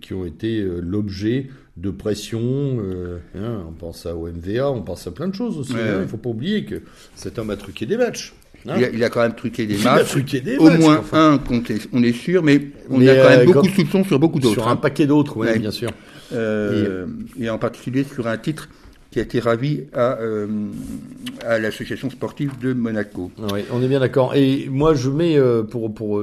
[0.00, 2.40] qui ont été l'objet de pression.
[2.42, 5.74] euh, hein, on pense à OMVA, on pense à plein de choses aussi.
[5.74, 5.96] Ouais, hein.
[5.96, 6.02] ouais.
[6.02, 6.82] Il faut pas oublier que
[7.14, 8.34] cet homme a truqué des matchs.
[8.68, 8.74] hein.
[8.78, 10.08] Il a, il a quand même truqué des Il a matchs.
[10.10, 11.32] truqué des Au matchs, moins enfin.
[11.34, 12.60] un, qu'on est- on est sûr, mais
[12.90, 14.54] on Mais, a quand même euh, beaucoup de soupçons sur beaucoup d'autres.
[14.54, 15.58] Sur un paquet d'autres, oui, Ouais.
[15.58, 15.90] bien sûr.
[16.32, 17.06] Euh,
[17.38, 18.68] et en particulier sur un titre
[19.12, 20.18] qui a été ravi à,
[21.46, 23.30] à l'association sportive de Monaco.
[23.52, 24.34] Oui, on est bien d'accord.
[24.34, 25.38] Et moi, je mets
[25.70, 26.20] pour pour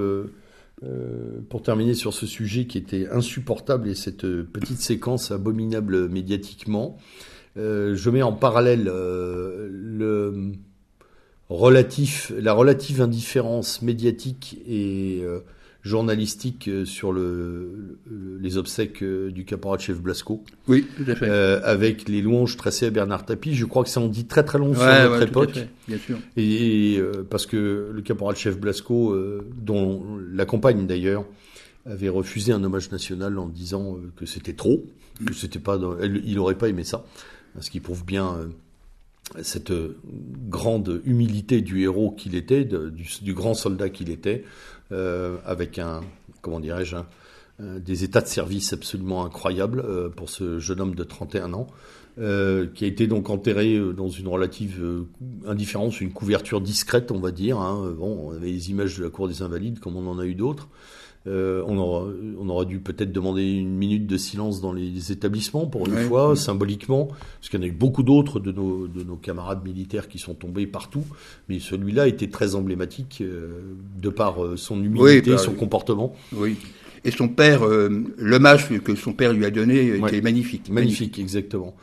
[0.84, 6.10] euh, pour terminer sur ce sujet qui était insupportable et cette euh, petite séquence abominable
[6.10, 6.98] médiatiquement,
[7.58, 10.52] euh, je mets en parallèle le
[11.50, 15.24] relatif la relative indifférence médiatique et
[15.84, 21.28] journalistique euh, sur le, le- les obsèques euh, du caporal-chef Blasco, Oui, tout à fait.
[21.30, 23.54] euh, avec les louanges tracées à Bernard Tapie.
[23.54, 25.52] Je crois que ça en dit très très long sur notre ouais, tout à époque.
[25.52, 26.18] fait, bien sûr.
[26.38, 30.04] Et, euh, parce que le caporal-chef Blasco, euh, dont
[30.34, 31.26] la compagne d'ailleurs,
[31.86, 34.86] avait refusé un hommage national en disant euh, que c'était trop,
[35.26, 37.06] que c'était pas, dans- elle- il n'aurait pas aimé ça,
[37.60, 38.48] ce qui prouve bien euh,
[39.42, 39.74] cette
[40.50, 44.44] grande humilité du héros qu'il était, de- du, du grand soldat qu'il était,
[44.92, 46.02] avec un,
[46.42, 47.06] comment dirais-je, un-
[47.80, 51.68] des états de service absolument incroyables euh, pour ce jeune homme de 31 ans.
[52.20, 55.08] euh, qui a été donc enterré euh, dans une relative euh,
[55.48, 57.58] indifférence, une couverture discrète, on va dire.
[57.60, 57.92] Hein.
[57.98, 60.36] Bon, on avait les images de la cour des Invalides, comme on en a eu
[60.36, 60.68] d'autres.
[61.26, 62.06] Euh, on, aura,
[62.38, 66.04] on aura dû peut-être demander une minute de silence dans les établissements pour une Ouais.
[66.04, 67.06] fois, symboliquement,
[67.40, 70.20] parce qu'il y en a eu beaucoup d'autres de nos, de nos camarades militaires qui
[70.20, 71.06] sont tombés partout,
[71.48, 73.62] mais celui-là était très emblématique euh,
[74.02, 75.58] de par euh, son humilité, bah, son oui.
[75.58, 76.14] comportement.
[76.36, 76.58] Oui.
[77.06, 80.10] Et son père, euh, l'hommage que son père lui a donné Ouais.
[80.10, 80.70] était magnifique.
[80.70, 81.74] Magnifique, exactement.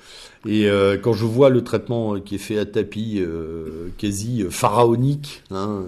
[0.46, 5.42] Et euh, quand je vois le traitement qui est fait à tapis, euh, quasi pharaonique,
[5.50, 5.84] hein,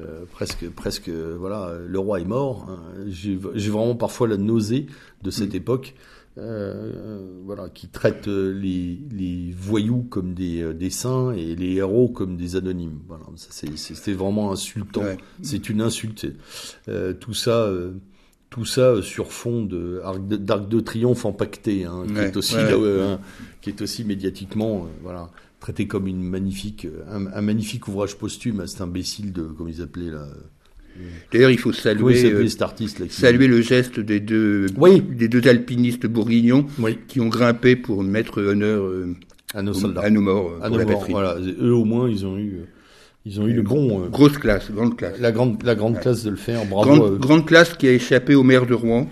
[0.00, 2.66] euh, presque, presque, voilà, le roi est mort.
[2.70, 4.86] hein, J'ai vraiment parfois la nausée
[5.22, 5.94] de cette époque,
[6.38, 12.08] euh, voilà, qui traite euh, les, les voyous comme des, des saints et les héros
[12.08, 13.00] comme des anonymes.
[13.06, 15.02] Voilà, c'était vraiment insultant.
[15.02, 15.18] Ouais.
[15.42, 16.26] C'est une insulte.
[16.88, 17.70] Euh, tout ça.
[18.50, 20.02] tout ça sur fond de,
[20.36, 23.00] d'Arc de triomphe empaqueté, hein, qui, Ouais, est aussi, ouais, là, ouais.
[23.02, 23.20] hein,
[23.62, 25.30] qui est aussi médiatiquement, voilà,
[25.62, 29.68] traité comme une magnifique, euh, un, un magnifique ouvrage posthume à cet imbécile de, comme
[29.68, 30.26] ils appelaient là,
[31.32, 34.66] D'ailleurs, il faut saluer, s'appelait euh, cet artiste là qui- saluer le geste des deux,
[34.76, 35.00] Oui.
[35.00, 39.16] des deux alpinistes bourguignons oui, qui ont grimpé pour mettre honneur euh,
[39.54, 41.12] à nos soldats, à nos morts euh, à pour nos la morts, patrie.
[41.12, 42.64] voilà, eux au moins ils ont eu, euh,
[43.24, 45.18] ils ont eu le bon, euh, Grosse classe, grande classe.
[45.18, 46.94] la grande, la grande classe de le faire, bravo.
[46.94, 49.08] grande, grande classe qui a échappé au maire de Rouen.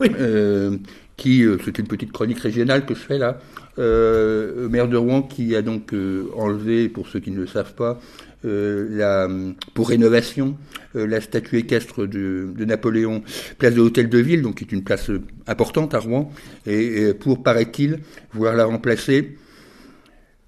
[0.00, 0.08] Oui.
[0.18, 0.76] Euh,
[1.16, 3.38] qui, euh, c'est une petite chronique régionale que je fais là,
[3.78, 7.74] euh, maire de Rouen qui a donc euh, enlevé, pour ceux qui ne le savent
[7.74, 8.00] pas,
[8.44, 9.28] euh, la,
[9.74, 10.56] pour rénovation,
[10.94, 13.22] la statue équestre de, de Napoléon,
[13.58, 15.10] place de l'Hôtel de Ville, donc qui est une place
[15.46, 16.32] importante à Rouen,
[16.66, 17.98] et, et pour, paraît-il,
[18.32, 19.36] vouloir la remplacer.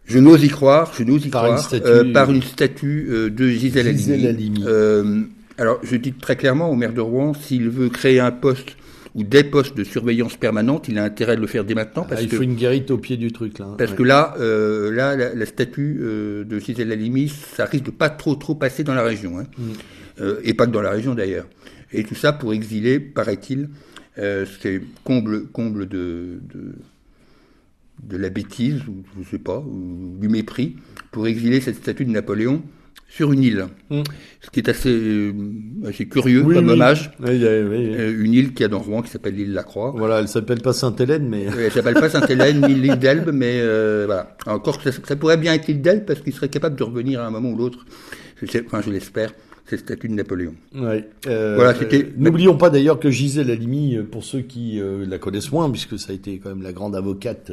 [0.05, 3.07] Je n'ose y croire, je n'ose y Par une croire, statue- euh, par une statue
[3.09, 3.97] euh, de Gisèle.
[3.97, 4.65] Gisèle Halimi.
[4.67, 5.21] Euh,
[5.59, 8.77] alors, je dis très clairement au maire de Rouen, s'il veut créer un poste
[9.15, 12.21] ou des postes de surveillance permanente, il a intérêt de le faire dès maintenant, parce
[12.21, 13.67] Ah, il que faut une guérite au pied du truc là.
[13.67, 13.75] hein.
[13.77, 13.97] parce Ouais.
[13.99, 18.09] que là, euh, là, la, la statue euh, de Gisèle Halimi, ça risque de pas
[18.11, 19.45] trop trop passer dans la région, hein.
[19.59, 19.63] Mm.
[20.21, 21.47] Euh, et pas que dans la région d'ailleurs.
[21.93, 23.69] Et tout ça pour exiler, paraît-il,
[24.17, 26.73] c'est comble comble de, de
[28.03, 30.77] de la bêtise ou je sais pas, ou du mépris,
[31.13, 32.63] pour exiler cette statue de Napoléon
[33.15, 33.67] sur une île.
[33.91, 34.03] Mm.
[34.41, 35.33] Ce qui est assez euh,
[35.87, 36.73] assez curieux Oui, comme oui.
[36.73, 37.11] hommage.
[37.21, 37.95] Oui, oui, oui.
[37.95, 39.93] Euh, une île qui a dans Rouen qui s'appelle l'île Lacroix.
[39.97, 44.05] Voilà, elle s'appelle pas Sainte-Hélène, mais Elle s'appelle pas Sainte-Hélène ni l'île d'Elbe, mais euh,
[44.07, 44.37] voilà.
[44.47, 47.21] Encore que ça, ça pourrait bien être l'île d'Elbe parce qu'il serait capable de revenir
[47.21, 47.85] à un moment ou l'autre.
[48.67, 49.33] Enfin, je l'espère.
[49.67, 50.55] C'est le statut de Napoléon.
[50.75, 51.09] Ouais.
[51.29, 55.19] Euh, Voilà, c'était- euh, N'oublions pas d'ailleurs que Gisèle Halimi, pour ceux qui euh, la
[55.19, 57.53] connaissent moins, puisque ça a été quand même la grande avocate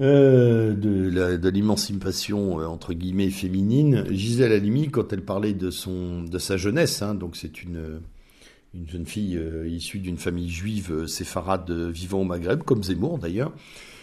[0.00, 5.70] euh, de la- de l'émancipation euh, entre guillemets féminine, Gisèle Halimi, quand elle parlait de
[5.70, 8.00] son de sa jeunesse, hein, donc c'est une
[8.72, 13.52] une jeune fille euh, issue d'une famille juive séfarade vivant au Maghreb, comme Zemmour d'ailleurs.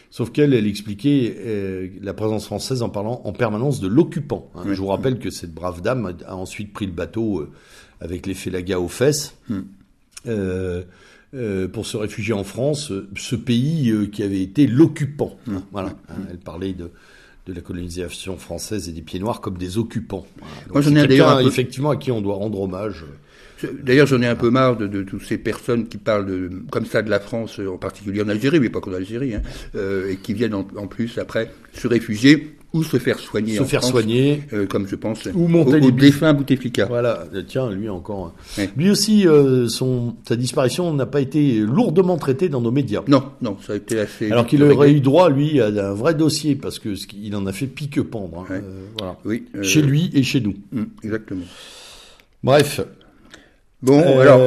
[0.10, 4.50] Sauf qu'elle, elle expliquait euh, la présence française en parlant en permanence de l'occupant.
[4.56, 4.64] hein.
[4.66, 4.76] Oui.
[4.76, 7.48] Je vous rappelle que cette brave dame a, ensuite pris le bateau
[8.02, 9.62] avec les félagas aux fesses Hmm.
[11.34, 15.38] Euh, pour se réfugier en France, euh, ce pays euh, qui avait été l'occupant.
[15.48, 15.58] Hmm.
[15.72, 15.90] Voilà.
[16.10, 16.90] Hein, Elle parlait de
[17.48, 20.28] de la colonisation française et des pieds noirs comme des occupants.
[20.38, 20.54] Voilà.
[20.66, 23.06] Donc Moi, j'en ai d'ailleurs peu- effectivement à qui on doit rendre hommage.
[23.84, 26.86] D'ailleurs, j'en ai un peu marre de, de toutes ces personnes qui parlent de, comme
[26.86, 29.42] ça de la France, en particulier en Algérie, mais pas qu'en Algérie, hein,
[29.76, 33.56] euh, et qui viennent en, en plus après se réfugier ou se faire soigner.
[33.56, 34.44] Se en faire France, soigner.
[34.54, 36.86] euh, comme je pense, Ou monter au, les au défunt Bouteflika.
[36.86, 38.34] Voilà, tiens, lui encore.
[38.58, 38.70] Ouais.
[38.76, 43.02] Lui aussi, euh, son, sa disparition n'a pas été lourdement traitée dans nos médias.
[43.08, 44.32] Non, non, ça a été assez.
[44.32, 47.54] Alors qu'il aurait eu droit, lui, à un vrai dossier, parce que qu'il en a
[47.54, 48.40] fait pique-pendre.
[48.50, 48.54] hein.
[48.54, 48.62] Ouais.
[48.64, 49.18] Euh, voilà.
[49.26, 49.46] Oui.
[49.62, 50.56] Chez lui et chez nous.
[50.76, 51.46] hum, exactement.
[52.44, 52.82] Bref.
[53.82, 54.42] Bon, alors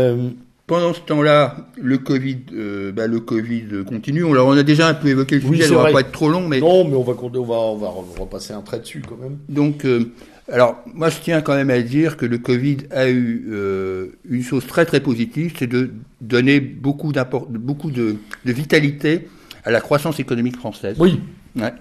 [0.71, 4.25] pendant ce temps-là, le Covid, euh, bah, le Covid continue.
[4.25, 6.29] Alors on a déjà un peu évoqué le Oui, sujet, on va pas être trop
[6.31, 7.89] long, mais Non, mais on va, on va, on va
[8.21, 9.39] repasser un trait dessus quand même.
[9.49, 10.13] Donc, euh,
[10.49, 14.45] alors, moi, je tiens quand même à dire que le Covid a eu euh, une
[14.45, 15.91] chose très très positive, c'est de
[16.21, 18.15] donner beaucoup, d'import- beaucoup de,
[18.45, 19.27] de vitalité
[19.65, 20.97] à la croissance économique française.
[21.01, 21.19] Oui.
[21.57, 21.73] Ouais.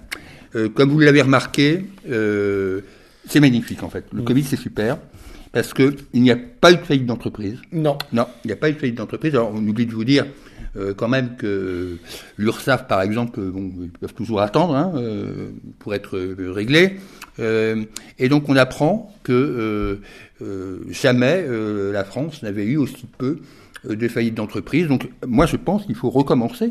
[0.74, 1.84] Comme vous l'avez remarqué,
[3.28, 4.04] c'est magnifique en fait.
[4.12, 4.24] Le Mm.
[4.24, 4.98] Covid, c'est super
[5.52, 7.58] parce que il n'y a pas eu de faillite d'entreprise.
[7.72, 7.98] Non.
[8.12, 9.34] Non, il n'y a pas eu de faillite d'entreprise.
[9.34, 10.26] Alors, on oublie de vous dire
[10.76, 11.96] euh, quand même que
[12.38, 16.18] l'URSSAF, par exemple, euh, bon, ils peuvent toujours attendre hein, euh, pour être
[16.52, 16.96] réglés.
[17.40, 17.84] Euh,
[18.18, 20.00] et donc, on apprend que
[20.90, 21.44] jamais
[21.92, 23.38] la France n'avait eu aussi peu
[23.88, 24.88] de faillites d'entreprise.
[24.88, 26.70] Donc, moi, je pense qu'il faut recommencer.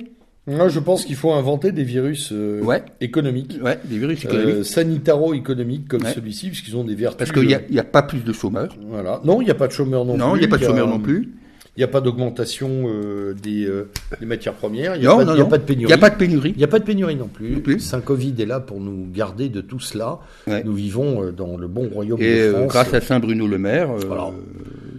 [0.49, 2.83] Moi, je pense qu'il faut inventer des virus euh, Ouais.
[3.01, 3.57] économiques.
[3.63, 4.55] Ouais, des virus économiques.
[4.55, 6.13] Euh, sanitaro-économiques comme Ouais.
[6.13, 7.17] celui-ci, puisqu'ils ont des vertus.
[7.17, 8.75] parce qu'il n'y a, euh, il a pas plus de chômeurs.
[8.89, 9.21] Voilà.
[9.23, 10.37] Non, il n'y a pas de chômeurs non, Non, plus.
[10.37, 11.29] il n'y a pas de chômeurs non plus.
[11.77, 13.89] Il n'y a pas d'augmentation euh, des, euh,
[14.19, 14.95] des matières premières.
[14.97, 15.49] Il n'y a, Non, pas, non, il y a non.
[15.49, 15.87] pas de Il pénurie.
[15.87, 16.49] n'y a pas de pénurie.
[16.51, 17.51] Il n'y a pas de pénurie non plus.
[17.51, 17.79] Non plus.
[17.79, 20.19] Saint-Covid est là pour nous garder de tout cela.
[20.65, 22.67] Nous vivons euh, dans le bon royaume Et de euh, France.
[22.69, 24.31] grâce à Saint-Bruno le Maire, euh, Voilà.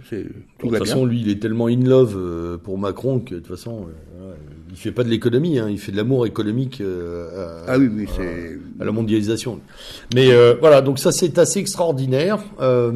[0.09, 0.79] c'est- De tout toute bien.
[0.79, 4.10] façon, lui, il est tellement in love euh, pour Macron que de toute façon, euh,
[4.71, 7.89] il fait pas de l'économie, hein, il fait de l'amour économique euh, à, Ah oui,
[7.93, 8.07] oui,
[8.79, 9.59] à- la mondialisation.
[10.15, 12.39] Mais euh, voilà, donc ça c'est assez extraordinaire.
[12.61, 12.93] Euh,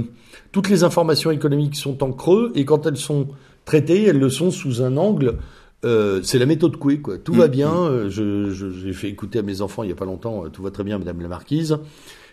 [0.52, 3.28] toutes les informations économiques sont en creux et quand elles sont
[3.66, 5.36] traitées, elles le sont sous un angle.
[5.84, 7.18] euh, c'est la méthode Coué, quoi.
[7.20, 7.74] Tout va Mm, bien.
[7.76, 10.46] euh, Je, je- j'ai fait écouter à mes enfants il y a pas longtemps.
[10.46, 11.78] euh, Tout va très bien, Madame la Marquise,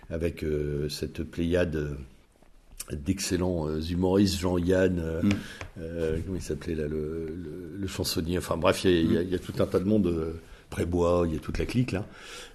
[0.09, 1.91] avec euh, cette pléiade euh,
[2.91, 5.31] d'excellents euh, humoristes, Jean-Yann, euh, Mm.
[5.81, 8.39] euh, comment il s'appelait là, le, le, le chansonnier.
[8.39, 9.85] Enfin bref, il y a, il y a- il y a tout un tas de
[9.85, 10.13] monde.
[10.71, 12.07] Prébois, il y a toute la clique là.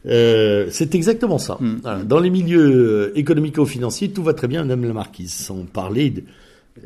[0.07, 1.57] Euh, c'est exactement ça.
[1.59, 1.75] Mm.
[1.83, 2.03] Voilà.
[2.03, 6.23] Dans les milieux économico-financiers, tout va très bien, Madame la Marquise, sans parler de-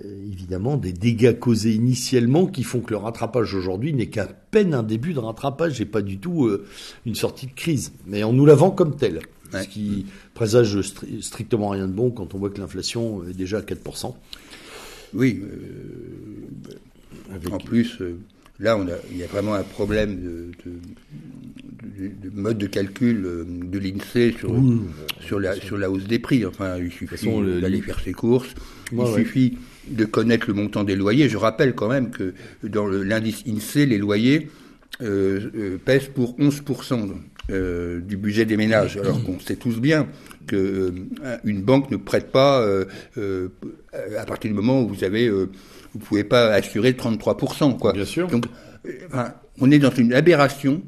[0.04, 4.74] euh, évidemment des dégâts causés initialement qui font que le rattrapage aujourd'hui n'est qu'à peine
[4.74, 6.50] un début de rattrapage et pas du tout
[7.06, 7.94] une sortie de crise.
[8.08, 9.20] Mais on nous la vend comme telle,
[9.54, 9.64] Ouais.
[9.64, 13.58] ce qui présage stri- strictement rien de bon quand on voit que l'inflation est déjà
[13.60, 14.16] à 4%.
[15.14, 15.42] Oui.
[15.44, 18.18] euh, Avec- En plus, euh,
[18.60, 22.68] là, on a, il y a vraiment un problème de, de- de- de mode de
[22.68, 24.36] calcul euh, de l'INSEE
[25.26, 26.46] sur, la, sur la hausse des prix.
[26.46, 27.28] Enfin, il suffit
[27.62, 28.54] d'aller faire ses courses.
[28.92, 29.14] Il ouais.
[29.14, 29.58] suffit
[29.90, 31.28] de connaître le montant des loyers.
[31.30, 32.34] Je rappelle quand même que
[32.64, 34.50] dans l'indice INSEE, les loyers
[35.02, 37.10] euh, pèsent pour 11%
[37.52, 38.98] euh, du budget des ménages.
[38.98, 40.08] Alors qu'on sait tous bien
[40.48, 42.86] que euh, une banque ne prête pas euh,
[43.18, 43.50] euh,
[44.18, 47.78] à partir du moment où vous avez, vous pouvez pas assurer 33%.
[47.78, 47.94] Quoi.
[47.94, 48.28] Bien sûr.
[48.28, 48.46] Donc,
[49.08, 50.82] enfin, on est dans une aberration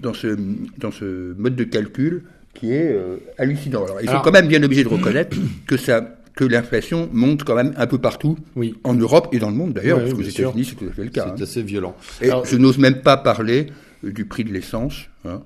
[0.00, 0.36] dans ce
[0.78, 2.96] dans ce mode de calcul qui est
[3.38, 3.84] hallucinant.
[3.84, 5.36] Alors, ils Alors- sont quand même bien obligés de reconnaître
[5.66, 8.74] que ça que l'inflation monte quand même un peu partout, Oui.
[8.84, 10.48] en Europe et dans le monde d'ailleurs, Ouais, parce qu'aux bien sûr.
[10.50, 11.24] États-Unis c'est tout à fait le cas.
[11.34, 11.44] C'est hein.
[11.44, 11.96] assez violent.
[12.20, 13.68] Et Alors, je n'ose même pas parler
[14.02, 15.06] du prix de l'essence.
[15.24, 15.40] hein,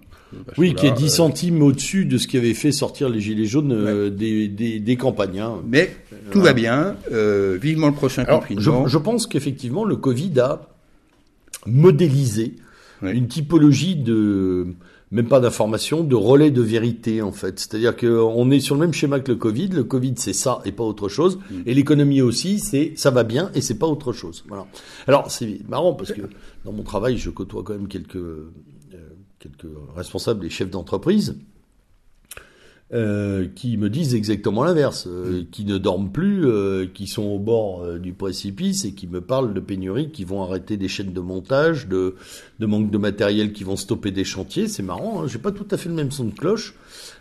[0.46, 3.08] parce oui, qui est là, 10 euh, centimes au-dessus de ce qui avait fait sortir
[3.08, 5.40] les gilets jaunes euh, des, des, des campagnes.
[5.40, 5.56] hein.
[5.66, 5.94] Mais
[6.30, 6.96] tout va bien.
[7.12, 8.86] euh, vivement le prochain Alors, je, confinement.
[8.86, 10.68] je pense qu'effectivement, le Covid a
[11.66, 12.56] modélisé
[13.02, 14.66] une typologie de,
[15.10, 17.58] même pas d'information, de relais de vérité, en fait.
[17.58, 19.68] C'est-à-dire qu'on est sur le même schéma que le Covid.
[19.68, 21.38] Le Covid, c'est ça et pas autre chose.
[21.50, 21.54] Mm.
[21.66, 24.44] Et l'économie aussi, c'est ça va bien et c'est pas autre chose.
[24.48, 24.66] Voilà.
[25.06, 26.22] Alors, c'est marrant parce que
[26.64, 28.52] dans mon travail, je côtoie quand même quelques, euh,
[29.40, 29.66] quelques
[29.96, 31.36] responsables et chefs d'entreprise.
[32.92, 37.38] euh, qui me disent exactement l'inverse, euh, qui ne dorment plus, euh, qui sont au
[37.38, 41.12] bord euh, du précipice et qui me parlent de pénuries qui vont arrêter des chaînes
[41.12, 42.16] de montage, de,
[42.58, 44.66] de manque de matériel qui vont stopper des chantiers.
[44.66, 46.74] C'est marrant, hein, j'ai pas tout à fait le même son de cloche.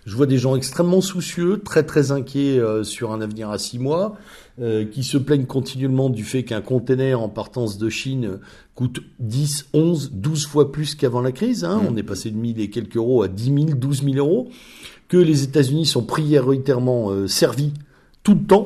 [0.08, 3.78] Je vois des gens extrêmement soucieux, très très inquiets euh, sur un avenir à six
[3.78, 4.18] mois,
[4.62, 8.40] euh, qui se plaignent continuellement du fait qu'un container en partance de Chine
[8.76, 11.64] coûte 10, 11, 12 fois plus qu'avant la crise.
[11.64, 11.82] Hein.
[11.90, 14.50] On est passé de 1000 et quelques euros à 10 000, 12 000 euros.
[15.08, 17.74] Que les États-Unis sont prioritairement euh, servis
[18.24, 18.66] tout le temps.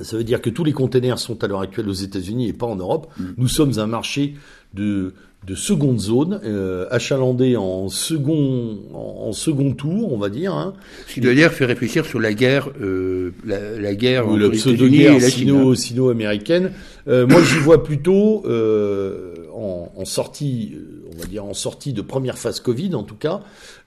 [0.00, 2.66] Ça veut dire que tous les containers sont à l'heure actuelle aux États-Unis et pas
[2.66, 3.12] en Europe.
[3.36, 4.34] Nous sommes un marché
[4.74, 5.14] de,
[5.46, 10.54] de seconde zone, euh, achalandé en second, en, en second tour, on va dire.
[10.54, 10.74] Hein.
[11.06, 15.14] Ce qui d'ailleurs fait réfléchir sur la guerre, euh, la, la guerre ou la pseudo-guerre
[15.14, 15.20] hein.
[15.20, 16.72] sino, sino-américaine.
[17.08, 21.54] Euh, moi, j'y vois plutôt, euh, en, en, en sortie, euh, on va dire en
[21.54, 23.40] sortie de première phase Covid en tout cas,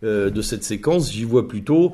[0.04, 1.94] euh, de cette séquence, j'y vois plutôt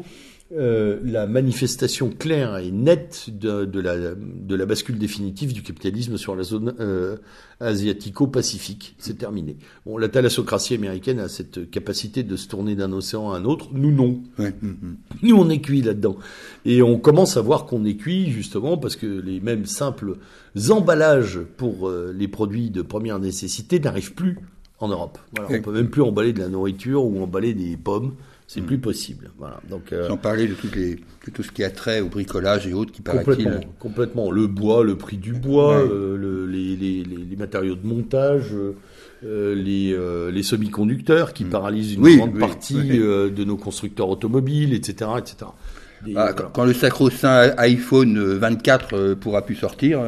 [0.55, 6.17] euh, la manifestation claire et nette de, de, la, de la bascule définitive du capitalisme
[6.17, 7.17] sur la zone euh,
[7.59, 8.95] asiatico-pacifique.
[8.99, 9.57] C'est terminé.
[9.85, 13.69] Bon, la thalassocratie américaine a cette capacité de se tourner d'un océan à un autre.
[13.73, 14.21] Nous, non.
[14.37, 14.53] Ouais.
[14.61, 14.97] mm, mm.
[15.23, 16.17] Nous, on est cuit là-dedans.
[16.65, 20.17] Et on commence à voir qu'on est cuit, justement, parce que les mêmes simples
[20.69, 24.37] emballages pour euh, les produits de première nécessité n'arrivent plus
[24.79, 25.17] en Europe.
[25.35, 25.59] Voilà.
[25.59, 28.13] On peut même plus emballer de la nourriture ou emballer des pommes.
[28.47, 29.31] C'est plus possible.
[29.39, 29.59] Voilà.
[29.69, 32.67] Donc, euh, Sans parler de, toutes les, de tout ce qui a trait au bricolage
[32.67, 33.01] et autres qui.
[33.01, 34.31] Complètement, complètement.
[34.31, 35.89] Le bois, le prix du bois, Ouais.
[35.91, 38.51] euh, le- les, les- les- les matériaux de montage,
[39.23, 42.01] euh, les, euh, les semi-conducteurs qui paralysent une.
[42.03, 42.99] Oui, grande oui, partie oui.
[42.99, 45.11] euh, de nos constructeurs automobiles, etc.
[45.17, 45.51] etc.
[46.05, 50.01] Des- Ah, quand, quand le sacro-saint iPhone euh, 24 euh, pourra plus sortir,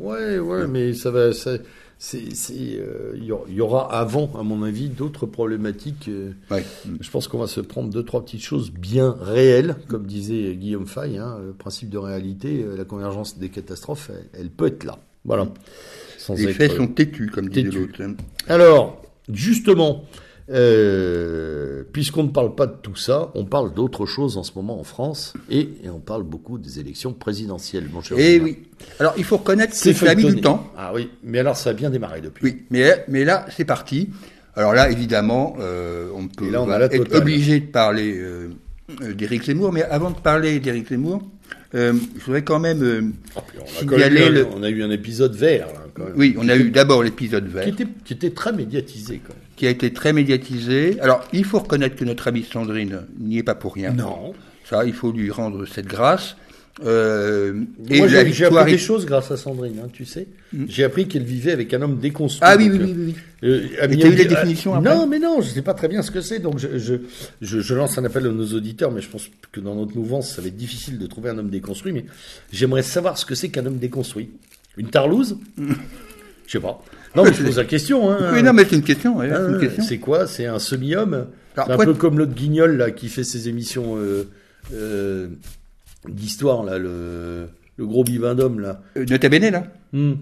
[0.00, 1.32] Ouais, ouais, mais ça va.
[1.32, 1.58] ça-
[2.02, 6.08] c'est, euh, il y aura- avant, à mon avis, d'autres problématiques.
[6.08, 6.64] euh, ouais.
[6.98, 10.86] Je pense qu'on va se prendre deux, trois petites choses bien réelles, comme disait Guillaume
[10.86, 14.84] Fay, hein, le principe de réalité, euh, la convergence des catastrophes, elle, elle peut être
[14.84, 14.98] là.
[15.26, 15.46] Voilà.
[16.16, 18.00] Sans les être- faits sont têtus, comme disait l'autre.
[18.02, 18.14] hein.
[18.48, 20.04] Alors, justement,
[20.50, 24.80] euh, puisqu'on ne parle pas de tout ça, on parle d'autre chose en ce moment
[24.80, 28.16] en France, et, et on parle beaucoup des élections présidentielles, mon cher.
[28.20, 28.58] Eh oui.
[28.98, 30.72] Alors, il faut reconnaître que C'est ça a mis du temps.
[30.76, 32.44] Ah oui, mais alors ça a bien démarré depuis.
[32.44, 34.10] Oui, mais, mais là, c'est parti.
[34.56, 38.48] Alors là, évidemment, euh, on peut là, on va être obligé de parler euh,
[39.14, 41.22] d'Éric Zemmour, mais avant de parler d'Éric Zemmour,
[41.74, 43.00] euh, je voudrais quand même euh,
[43.46, 44.46] puis on, a signaler le...
[44.56, 46.14] on a eu un épisode vert, là, quand même.
[46.16, 47.62] Oui, on a eu d'abord l'épisode vert.
[47.62, 49.49] Qui était, qui était très médiatisé, quand même.
[49.60, 50.98] Qui a été très médiatisé.
[51.02, 53.92] Alors, il faut reconnaître que notre amie Sandrine n'y est pas pour rien.
[53.92, 54.32] Non.
[54.64, 56.34] Ça, il faut lui rendre cette grâce.
[56.82, 60.28] Euh, et Moi, j'ai appris est- des choses grâce à Sandrine, hein, tu sais.
[60.66, 62.40] J'ai appris qu'elle vivait avec un homme déconstruit.
[62.42, 63.14] Ah oui, oui, donc, oui, oui.
[63.42, 63.48] oui.
[63.50, 66.00] Euh, t'as eu la euh, définition après Non, mais non, je sais pas très bien
[66.00, 66.38] ce que c'est.
[66.38, 66.94] Donc je, je,
[67.42, 70.34] je, je lance un appel à nos auditeurs, mais je pense que dans notre mouvance,
[70.34, 71.92] ça va être difficile de trouver un homme déconstruit.
[71.92, 72.06] Mais
[72.50, 74.30] j'aimerais savoir ce que c'est qu'un homme déconstruit.
[74.78, 75.36] Une tarlouse?
[76.50, 76.82] Je sais pas.
[77.14, 78.10] Non, mais je pose la question.
[78.10, 78.32] Hein.
[78.32, 79.16] Oui, non, mais c'est une question.
[79.18, 80.26] ouais, Ah, c'est quoi?
[80.26, 81.26] C'est un semi-homme?
[81.54, 84.28] C'est un peu comme l'autre guignol là qui fait ses émissions euh,
[84.74, 85.28] euh,
[86.08, 87.46] d'histoire là, le,
[87.76, 88.80] le gros bivin d'homme là.
[88.96, 90.14] Euh, Nota bene, là Hmm.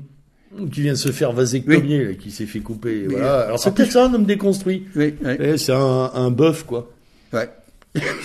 [0.72, 3.04] Qui vient de se faire vasectomier, là, qui s'est fait couper.
[3.06, 3.40] Mais, voilà.
[3.42, 4.84] Alors c'est peut-être ça un homme déconstruit.
[4.96, 5.32] Oui, oui.
[5.40, 6.90] Eh, c'est un, un bœuf quoi.
[7.32, 7.48] Ouais.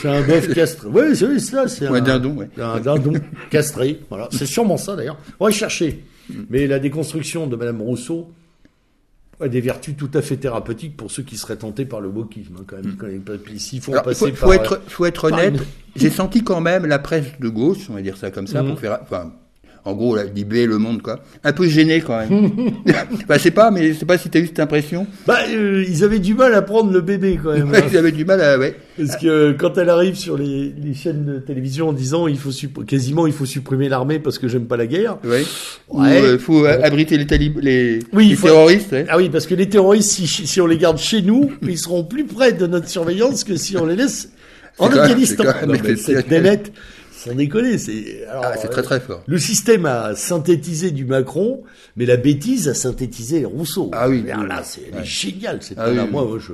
[0.01, 0.88] C'est un bœuf castré.
[0.91, 1.68] Oui, c'est ça.
[1.70, 2.49] C'est un dindon, ouais.
[2.62, 3.14] Un dindon
[3.49, 3.99] castré.
[4.10, 4.28] Voilà.
[4.32, 5.18] C'est sûrement ça d'ailleurs.
[5.39, 6.04] On va y chercher.
[6.50, 8.30] Mais la déconstruction de Madame Rousseau
[9.40, 12.56] a des vertus tout à fait thérapeutiques pour ceux qui seraient tentés par le wokisme.
[12.60, 12.96] hein, quand même.
[12.96, 14.40] Quand ils- S'il faut en Alors, il passer faut, par.
[14.50, 15.56] faut être, faut être par honnête.
[15.56, 15.62] une-
[16.02, 18.70] J'ai senti quand même la presse de gauche, on va dire ça comme ça, Mhm.
[18.70, 19.34] pour faire, enfin,
[19.86, 22.52] en gros, la Libé, Le Monde, quoi, un peu gêné quand même.
[23.28, 25.06] bah, c'est pas, mais je sais pas si t'as eu cette impression.
[25.28, 27.70] Bah, euh, ils avaient du mal à prendre le bébé quand même.
[27.70, 27.88] Ouais, hein.
[27.92, 28.76] Ils avaient du mal à, ouais.
[28.98, 32.52] Parce que quand elle arrive sur les, les chaînes de télévision en disant il faut
[32.52, 35.18] supp- quasiment il faut supprimer l'armée parce que j'aime pas la guerre.
[35.26, 35.44] Ouais.
[35.90, 36.22] Ou, Ouais.
[36.22, 38.92] euh, faut euh, abriter les les, Oui, il les faut- terroristes.
[38.92, 39.06] ouais.
[39.10, 42.04] Ah oui, parce que les terroristes, si, si on les garde chez nous, ils seront
[42.04, 44.30] plus près de notre surveillance que si on les laisse
[44.80, 45.44] en Afghanistan.
[45.98, 46.40] c'est quand
[47.24, 48.26] sans déconner, c'est.
[48.32, 49.22] Ah, c'est euh, très très fort.
[49.26, 51.64] Le système a synthétisé du Macron,
[51.96, 53.90] mais la bêtise a synthétisé Rousseau.
[53.94, 54.48] Ah oui, là, oui.
[54.64, 55.04] c'est Ouais.
[55.04, 56.04] génial cette Ah oui, nana.
[56.06, 56.12] oui.
[56.12, 56.54] Moi, je.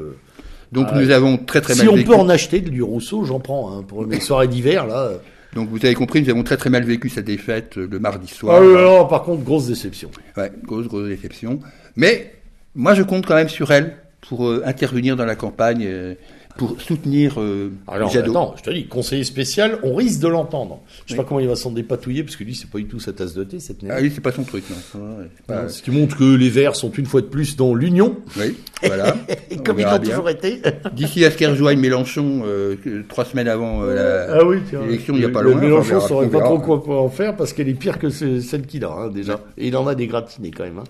[0.71, 2.07] Donc Ah, nous avons très très Si mal on vécu.
[2.09, 3.75] peut en acheter du Rousseau, j'en prends.
[3.77, 5.11] Hein, pour mes soirées d'hiver, là.
[5.55, 8.27] Donc vous avez compris, nous avons très très mal vécu cette défaite euh, le mardi
[8.27, 8.61] soir.
[8.61, 10.11] Ah par contre, grosse déception.
[10.37, 11.59] Ouais, grosse grosse déception.
[11.95, 12.35] Mais
[12.75, 16.13] moi je compte quand même sur elle pour euh, intervenir dans la campagne, euh,
[16.59, 18.31] pour soutenir euh, Alors, Jadot.
[18.31, 20.81] attends, je te dis, conseiller spécial, on risque de l'entendre.
[21.05, 22.99] Je sais pas comment il va s'en dépatouiller, parce que lui, c'est pas du tout
[22.99, 23.77] sa tasse de thé, cette.
[23.89, 24.99] Ah oui, c'est pas son truc, non.
[25.01, 28.17] Ouais, pas- Ce qui montre que les Verts sont une fois de plus dans l'union,
[28.37, 29.15] Oui, voilà.
[29.49, 30.09] et comme ils l'ont bien.
[30.09, 30.61] toujours été.
[30.93, 32.75] D'ici à ce qu'elle rejoigne Mélenchon euh,
[33.07, 33.95] trois semaines avant euh,
[34.27, 34.81] la- Ah oui, tiens.
[34.85, 35.61] l'élection, il n'y a pas Le- loin.
[35.61, 38.65] Mélenchon verra- saurait pas trop quoi, en faire, parce qu'elle est pire que ce- celle
[38.67, 39.39] qu'il a, hein, déjà.
[39.57, 40.79] Et il en a des gratinés, quand même.
[40.79, 40.83] Hein.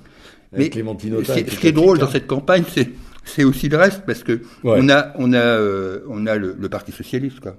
[0.51, 2.89] Mais Clémentine Autain ce qui est drôle dans cette campagne, c'est
[3.35, 4.77] c'est aussi le reste parce que Ouais.
[4.81, 7.55] on a on a euh, on a le, le Parti socialiste quoi.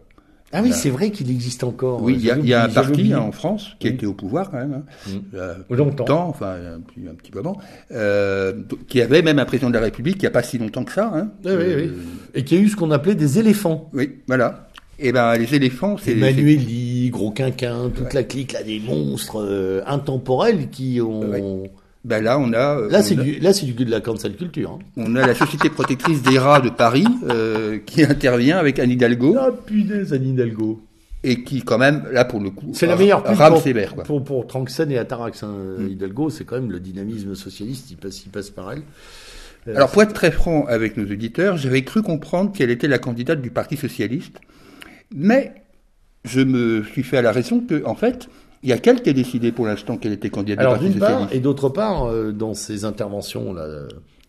[0.53, 2.03] Ah oui, c'est vrai qu'il existe encore.
[2.03, 3.95] Oui, il y a, y a un parti hein, en France qui a Oui.
[3.95, 5.18] été au pouvoir quand même, hein, Mm.
[5.37, 6.27] euh, Longtemps.
[6.29, 7.57] enfin un petit, un petit moment,
[7.93, 8.55] euh,
[8.89, 10.91] qui avait même un président de la République il n'y a pas si longtemps que
[10.93, 11.09] ça.
[11.14, 11.91] Hein, Oui, oui, Euh, oui.
[12.35, 13.91] Et qui a eu ce qu'on appelait des éléphants.
[13.93, 14.66] oui, voilà.
[14.99, 19.81] Et ben les éléphants, c'est Emmanueli, Gros Quinquin, toute la clique, là, des monstres euh,
[19.87, 21.21] intemporels qui ont...
[21.31, 21.71] Ouais.
[22.05, 24.78] Ben là, on a, euh, Là, c'est du, là, c'est du de la cancel culture.
[24.80, 24.84] Hein.
[24.96, 29.36] on a la Société protectrice des rats de Paris euh, qui intervient avec Anne Hidalgo.
[29.38, 30.80] Ah, punaise, Anne Hidalgo.
[31.22, 33.94] et qui quand même, là pour le coup, C'est la meilleure pub rame pour, sévère.
[33.94, 34.05] Quoi.
[34.05, 35.42] pour, pour Tranxène et Atarax.
[35.42, 35.55] Hein.
[35.78, 35.88] Mm.
[35.88, 38.82] Hidalgo, c'est quand même le dynamisme socialiste, il passe, il passe par elle.
[39.68, 42.98] Euh, Alors pour être très franc avec nos auditeurs, j'avais cru comprendre qu'elle était la
[42.98, 44.40] candidate du Parti socialiste,
[45.14, 45.53] mais
[46.24, 48.28] je me suis fait à la raison que, en fait,
[48.62, 51.28] il y a qu'elle qui a décidé pour l'instant qu'elle était candidate Alors d'une part,
[51.32, 53.66] et d'autre part, euh, dans ces interventions là,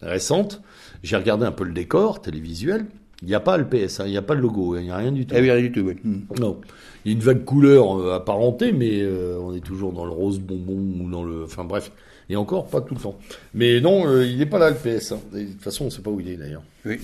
[0.01, 0.61] récentes,
[1.03, 2.85] j'ai regardé un peu le décor télévisuel.
[3.21, 4.89] Il n'y a pas le PS, hein, il n'y a pas le logo, il n'y
[4.91, 5.35] a rien du tout.
[5.37, 5.95] Eh oui, rien du tout, oui.
[6.03, 6.21] Hmm.
[6.39, 6.59] Non.
[7.05, 10.11] Il y a une vague couleur euh, apparentée, mais euh, on est toujours dans le
[10.11, 11.43] rose bonbon ou dans le.
[11.43, 11.91] Enfin bref.
[12.29, 13.17] Et encore, pas tout le temps.
[13.53, 15.11] Mais non, euh, il n'est pas là le PS.
[15.11, 15.19] hein.
[15.35, 16.63] Et de toute façon, on ne sait pas où il est d'ailleurs.
[16.85, 16.99] Oui.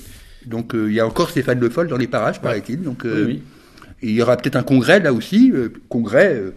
[0.46, 2.82] Donc il y a encore Stéphane Le Foll dans les parages, paraît-il.
[2.82, 3.44] Donc Oui, oui.
[4.02, 6.52] Il y aura peut-être un congrès là aussi, euh, congrès, euh,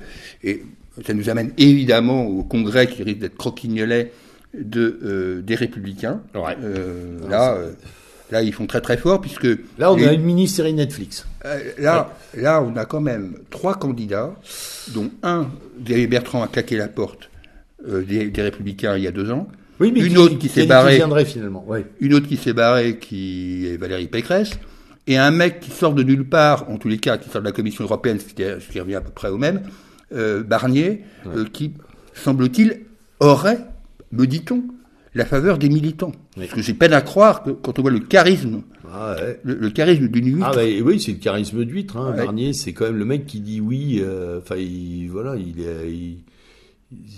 [0.45, 0.63] et
[1.07, 4.13] ça nous amène évidemment au congrès qui risque d'être croquignolet
[4.59, 6.21] de euh, des Républicains.
[6.35, 6.57] Ouais.
[6.63, 7.71] Euh, Non, là, euh,
[8.31, 9.47] là ils font très très fort puisque
[9.79, 11.27] Là, on les- a une mini-série Netflix.
[11.45, 14.35] Euh, là, là, on a quand même trois candidats,
[14.93, 15.49] dont un,
[15.83, 17.31] Xavier Bertrand, a claqué la porte
[17.89, 19.49] euh, des, des Républicains il y a deux ans.
[19.79, 20.91] Oui, mais Une autre qui s'est barrée.
[20.93, 21.65] Qui viendrait finalement.
[21.67, 21.87] Ouais.
[22.01, 24.51] Une autre qui s'est barrée, qui est Valérie Pécresse.
[25.11, 27.47] Et un mec qui sort de nulle part, en tous les cas, qui sort de
[27.47, 29.63] la Commission européenne, ce qui, ce qui revient à peu près au même,
[30.15, 31.73] euh, Barnier, euh, qui,
[32.15, 32.83] semble-t-il,
[33.19, 33.59] aurait,
[34.13, 34.63] me dit-on,
[35.15, 36.13] la faveur des militants.
[36.37, 36.45] Oui.
[36.45, 39.41] Parce que j'ai peine à croire que quand on voit le charisme, Ah, ouais.
[39.43, 41.97] le, le charisme d'une huître, Ah bah, oui, c'est le charisme d'huître.
[41.97, 42.13] Hein.
[42.13, 42.17] Ouais.
[42.25, 44.01] Barnier, c'est quand même le mec qui dit oui.
[44.01, 46.19] euh, Enfin, il, voilà, il est, il-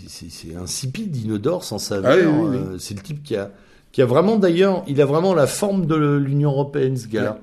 [0.09, 2.12] c'est, insipide, inodore, sans saveur.
[2.12, 2.76] Ah oui, oui, oui.
[2.78, 3.51] c'est le type qui a,
[3.90, 7.38] qui a vraiment d'ailleurs, il a vraiment la forme de l'Union européenne, ce gars-là.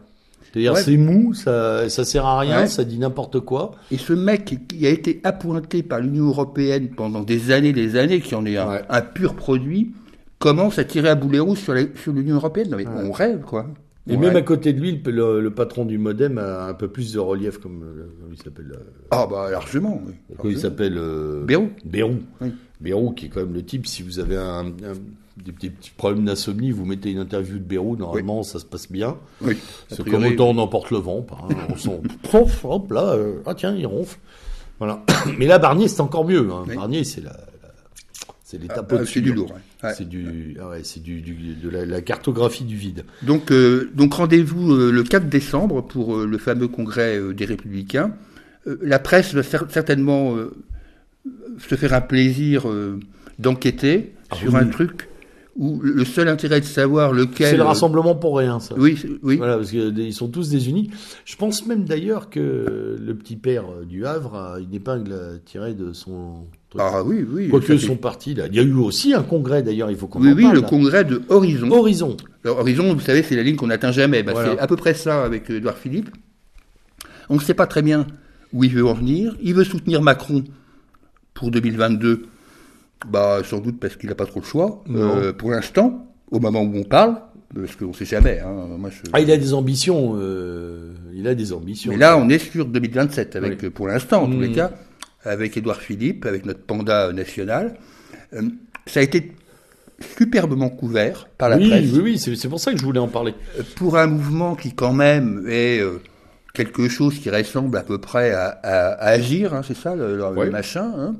[0.51, 0.81] C'est-à-dire, Ouais.
[0.81, 2.67] c'est mou, ça, ça sert à rien, Ouais.
[2.67, 3.71] ça dit n'importe quoi.
[3.91, 8.19] Et ce mec qui a été appointé par l'Union européenne pendant des années, des années,
[8.21, 8.81] qui en est un, Ouais.
[8.89, 9.91] un pur produit,
[10.39, 11.73] commence à tirer à boulet rouge sur
[12.13, 12.69] l'Union européenne.
[12.71, 12.93] Non, mais Ouais.
[13.05, 13.67] on rêve, quoi.
[14.09, 17.19] Et même à côté de lui, le, patron du modem a un peu plus de
[17.19, 18.71] relief, comme, euh, il s'appelle.
[18.73, 18.79] euh,
[19.11, 20.01] Ah, bah, largement.
[20.43, 20.51] oui.
[20.51, 21.69] Il s'appelle euh, Bérou.
[21.85, 22.15] Bérou.
[22.41, 22.51] Oui.
[22.81, 24.97] Bérou, qui est quand même le type, si vous avez un, un-
[25.43, 28.91] des, des petits problèmes d'insomnie, vous mettez une interview de Bérou, normalement ça se passe
[28.91, 29.17] bien.
[29.41, 29.57] Oui.
[29.89, 31.21] C'est comme autant on emporte le vent.
[31.21, 31.99] par- on sent,
[32.31, 34.17] pof, hop là, euh, ah tiens, il ronfle.
[34.79, 35.03] Voilà.
[35.37, 36.49] Mais là, Barnier, c'est encore mieux.
[36.51, 36.63] hein.
[36.67, 36.75] Oui.
[36.75, 37.39] Barnier, c'est la, la-
[38.43, 39.13] c'est ah, l'étape ah, au-dessus.
[39.15, 39.51] c'est du lourd.
[39.51, 39.87] ouais.
[39.89, 39.93] Ouais.
[39.97, 43.03] C'est du, ah ouais, c'est du, du- de la, la cartographie du vide.
[43.21, 48.11] Donc, euh, donc rendez-vous euh, le 4 décembre pour le fameux congrès des Républicains.
[48.81, 50.35] La presse va cer- certainement
[51.59, 52.65] se faire un plaisir
[53.37, 54.59] d'enquêter Ah sur oui.
[54.59, 55.07] un truc
[55.59, 57.47] où le seul intérêt de savoir lequel.
[57.47, 58.75] C'est le euh, rassemblement pour rien, ça.
[58.77, 59.35] Oui, oui.
[59.35, 60.89] Voilà, parce qu'ils sont tous désunis.
[61.25, 65.37] Je pense même d'ailleurs que le petit père euh, du Havre a une épingle à
[65.45, 66.45] tirer de son.
[66.77, 67.49] Ah oui, oui.
[67.49, 68.45] Quoique son parti, là.
[68.47, 70.55] Il y a eu aussi un congrès d'ailleurs, il faut qu'on Oui, en oui, parle.
[70.55, 70.67] le là.
[70.67, 71.69] congrès de Horizon.
[71.71, 72.15] Horizon.
[72.45, 74.23] Alors, Horizon, vous savez, c'est la ligne qu'on n'atteint jamais.
[74.23, 74.53] Bah, Voilà.
[74.53, 76.09] C'est à peu près ça avec Edouard Philippe.
[77.27, 78.07] On ne sait pas très bien
[78.53, 79.35] où il veut en venir.
[79.41, 80.45] Il veut soutenir Macron
[81.33, 82.23] pour 2022.
[83.07, 84.83] Bah, sans doute parce qu'il n'a pas trop le choix.
[84.89, 87.15] Euh, pour l'instant, au moment où on parle,
[87.55, 88.39] parce qu'on ne sait jamais.
[88.39, 90.13] Hein, moi, je- Ah, il a des ambitions.
[90.17, 91.91] euh, il a des ambitions.
[91.91, 93.69] Mais là, on est sur 2027, avec, Oui.
[93.69, 94.71] pour l'instant, en tous les cas,
[95.23, 97.75] avec Édouard Philippe, avec notre panda national.
[98.33, 98.41] Euh,
[98.85, 99.31] ça a été
[100.17, 101.91] superbement couvert par la oui, presse.
[101.93, 103.33] oui, oui, c'est c'est pour ça que je voulais en parler.
[103.75, 105.81] pour un mouvement qui quand même est
[106.65, 110.17] quelque chose qui ressemble à peu près à, à- à agir, hein, c'est ça le,
[110.17, 110.49] le- le Ouais.
[110.49, 110.91] machin.
[110.97, 111.15] hein.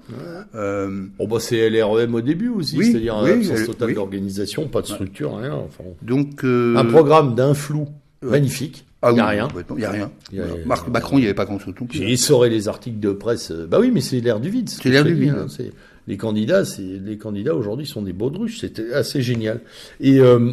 [0.56, 3.94] Euh, Bon, bah, c'est LREM au début aussi, Oui, c'est-à-dire oui, absence euh, totale oui.
[3.96, 5.54] d'organisation, pas de structure, rien.
[5.54, 7.88] Enfin, donc euh, un programme d'un flou
[8.22, 8.30] ouais.
[8.32, 8.86] magnifique.
[9.02, 9.48] ah il n'y a oui, rien.
[9.78, 10.12] Il y a rien.
[10.34, 10.44] Y a-.
[10.66, 11.98] Marc Macron, il n'y avait pas grand chose non plus.
[11.98, 13.52] J'ai essoré les articles de presse.
[13.52, 14.70] euh, Bah oui, mais c'est l'air du vide.
[14.70, 15.64] ce C'est du vide, hein, hein.
[16.08, 18.60] les candidats, les candidats aujourd'hui sont des baudruches.
[18.60, 19.62] C'était assez génial.
[20.02, 20.52] Et euh,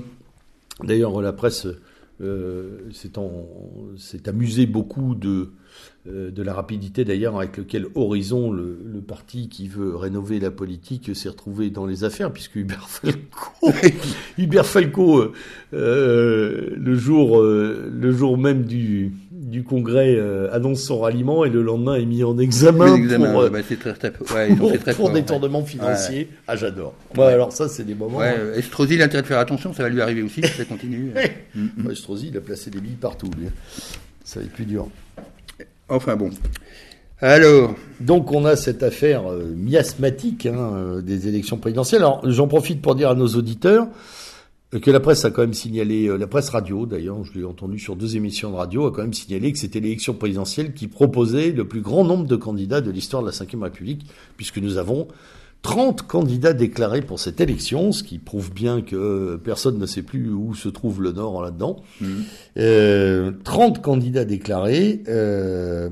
[0.84, 1.66] d'ailleurs, la presse
[2.20, 2.90] euh,
[3.96, 5.50] s'est amusée beaucoup de
[6.08, 10.52] euh, de la rapidité d'ailleurs avec lequel Horizon, le, le parti qui veut rénover la
[10.52, 13.72] politique, s'est retrouvé dans les affaires, puisque Hubert Falco,
[14.38, 15.32] Hubert Falco, euh,
[15.74, 19.14] euh, le jour, euh, le jour même du,
[19.46, 23.48] du congrès, euh, annonce son ralliement et le lendemain est mis en examen, pour, euh,
[23.48, 26.28] bah, c'est très, très, ouais, pour, très pour fort, détournement financier.
[26.48, 26.94] Ah, j'adore.
[27.16, 28.18] Ouais, alors ça, c'est des moments.
[28.18, 30.42] Ouais, ouais, euh, Estrosi, il a intérêt de faire attention, ça va lui arriver aussi,
[30.42, 31.12] si ça continue.
[31.16, 33.30] Ouais, Estrosi, il a placé des billes partout.
[33.38, 33.46] Lui.
[34.24, 34.88] Ça va être plus dur.
[35.88, 36.30] Enfin bon.
[37.20, 42.02] Alors, Donc on a cette affaire euh, miasmatique hein, des élections présidentielles.
[42.02, 43.86] Alors j'en profite pour dire à nos auditeurs
[44.70, 47.78] que la presse a quand même signalé, euh, la presse radio d'ailleurs, je l'ai entendu
[47.78, 51.52] sur deux émissions de radio, a quand même signalé que c'était l'élection présidentielle qui proposait
[51.52, 54.06] le plus grand nombre de candidats de l'histoire de la Ve République,
[54.36, 55.08] puisque nous avons
[55.62, 60.30] 30 candidats déclarés pour cette élection, ce qui prouve bien que personne ne sait plus
[60.30, 61.82] où se trouve le Nord là-dedans.
[62.56, 65.02] Euh, 30 candidats déclarés.
[65.08, 65.90] euh,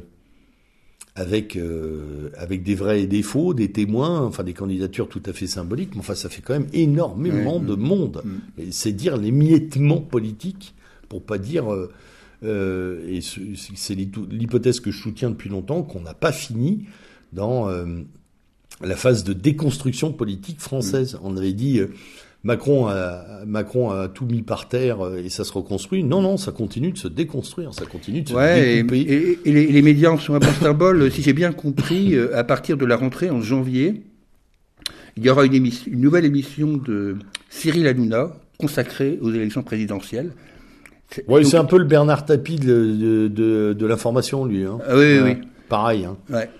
[1.16, 5.32] avec euh, avec des vrais et des faux, des témoins, enfin des candidatures tout à
[5.32, 5.90] fait symboliques.
[5.94, 8.22] Mais enfin, ça fait quand même énormément de monde.
[8.24, 8.62] Mm.
[8.70, 10.74] C'est dire l'émiettement politique,
[11.08, 11.72] pour pas dire.
[11.72, 11.90] Euh,
[12.42, 16.84] euh, et c'est l'hypothèse que je soutiens depuis longtemps qu'on n'a pas fini
[17.32, 17.70] dans
[18.80, 21.14] la phase de déconstruction politique française.
[21.14, 21.18] Mm.
[21.22, 21.80] On avait dit
[22.44, 26.04] Macron a, Macron a tout mis par terre euh, et ça se reconstruit.
[26.04, 29.00] Non, non, ça continue de se déconstruire, ça continue de se découper.
[29.00, 31.10] Et, et, les, médias en sont un bon symbole.
[31.10, 34.02] si j'ai bien compris, euh, à partir de la rentrée en janvier,
[35.16, 37.16] il y aura une, émission, une nouvelle émission de
[37.48, 40.32] Cyril Hanouna consacrée aux élections présidentielles.
[41.28, 44.64] Oui, c'est un peu le Bernard Tapie de, de, de, l'information, lui.
[44.64, 44.78] Hein.
[44.86, 45.36] Ah oui, oui.
[45.68, 46.04] Pareil.
[46.04, 46.16] Hein.
[46.28, 46.50] Ouais,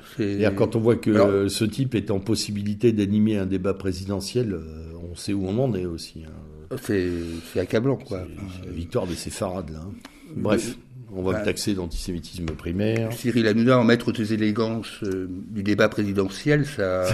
[0.57, 5.17] quand on voit que ce type est en possibilité d'animer un débat présidentiel, euh, on
[5.17, 6.25] sait où on en est aussi.
[6.27, 6.77] Hein.
[6.83, 8.23] C'est accablant, quoi.
[8.67, 9.79] La victoire de ces farades, là.
[9.81, 9.93] Hein.
[10.37, 10.77] Bref.
[11.17, 13.13] On va le taxer d'antisémitisme primaire.
[13.13, 17.05] Cyril Hanouna, en maître des élégances euh, du débat présidentiel, ça,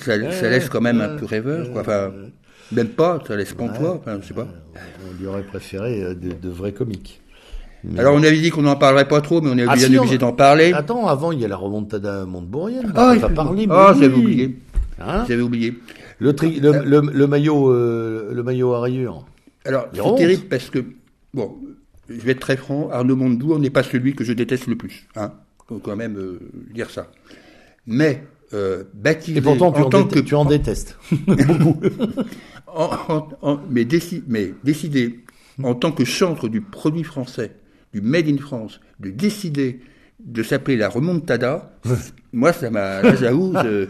[0.00, 1.70] ça, laisse quand même un peu rêveur.
[1.70, 1.82] Quoi.
[1.82, 2.12] Enfin,
[2.72, 4.48] même pas, ça laisse pantois, enfin, je sais pas.
[5.06, 7.20] On lui aurait préféré euh, de, vrais comiques.
[7.98, 10.16] Alors on avait dit qu'on n'en parlerait pas trop, mais on est ah, bien obligé
[10.16, 10.72] d'en parler.
[10.72, 12.90] Attends, avant il y a la remontada Montebourrienne.
[12.96, 13.66] Ah, il faut parler.
[13.68, 14.56] Ah, j'avais oublié.
[14.98, 15.26] Hein?
[15.28, 15.74] J'avais oublié.
[16.20, 19.26] Le, tri, le, le, maillot, euh, le maillot à rayures.
[19.64, 20.84] Alors, c'est terrible parce que,
[21.32, 21.56] bon,
[22.08, 25.06] je vais être très franc, Arnaud Montebourg n'est pas celui que je déteste le plus.
[25.16, 25.32] Hein.
[25.68, 26.38] Faut quand même euh,
[26.72, 27.10] dire ça.
[27.86, 31.80] Mais, euh, baptisé Et pourtant, tu en, tant que tu en détestes beaucoup.
[33.70, 33.86] mais,
[34.28, 35.24] mais décider
[35.62, 37.52] en tant que chantre du produit français,
[37.92, 39.80] du Made in France, de décider
[40.20, 41.72] de s'appeler la remontada,
[42.32, 43.88] moi ça m'a, j'avoue, je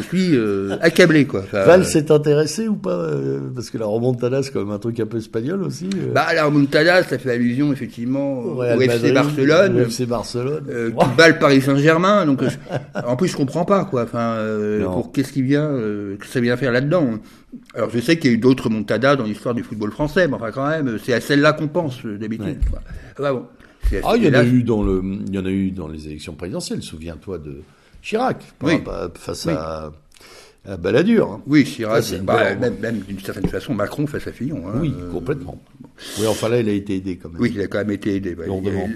[0.00, 1.44] suis euh, accablé quoi.
[1.52, 4.78] Val euh, s'est intéressé ou pas euh, Parce que la remontada c'est quand même un
[4.78, 5.88] truc un peu espagnol aussi.
[6.14, 9.76] Bah la remontada ça fait allusion effectivement au, FC Barcelone.
[9.76, 10.92] Au FC Barcelone.
[10.98, 12.26] Qui bat le Paris Saint-Germain.
[12.26, 12.42] Donc
[13.06, 14.04] en plus je comprends pas quoi.
[14.04, 14.38] Enfin
[14.84, 17.18] pour qu'est-ce qui vient, que ça vient faire là-dedans.
[17.74, 20.34] Alors je sais qu'il y a eu d'autres remontadas dans l'histoire du football français, mais
[20.34, 22.58] enfin quand même c'est à celle-là qu'on pense d'habitude.
[23.18, 23.30] Ouais.
[23.32, 23.46] bon.
[24.02, 26.06] Ah, il y en a eu dans le, il y en a eu dans les
[26.06, 26.82] élections présidentielles.
[26.82, 27.58] Souviens-toi de
[28.04, 28.36] Chirac,
[29.14, 29.90] face à,
[30.68, 31.40] à Balladur.
[31.46, 34.68] Oui, Chirac, bah, même, d'une certaine façon, Macron face à Fillon.
[34.68, 35.58] Hein, oui, euh, complètement.
[36.18, 37.40] Oui, enfin là, il a été aidé quand même.
[37.40, 38.36] Oui, il a quand même été aidé.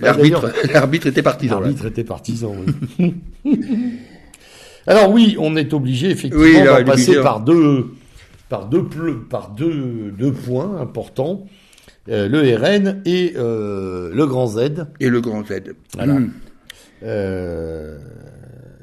[0.02, 1.58] L'arbitre, l'arbitre était partisan.
[1.58, 2.54] L'arbitre était partisan,
[2.98, 3.14] oui.
[4.86, 7.94] Alors oui, on est obligé effectivement de passer par deux,
[8.50, 8.84] par deux,
[9.30, 11.46] par deux, deux points importants.
[12.10, 14.86] Euh, le RN et euh, le grand Z.
[14.98, 15.74] Et le grand Z.
[15.94, 16.14] Voilà.
[16.14, 16.30] Hmm.
[17.02, 17.98] Euh,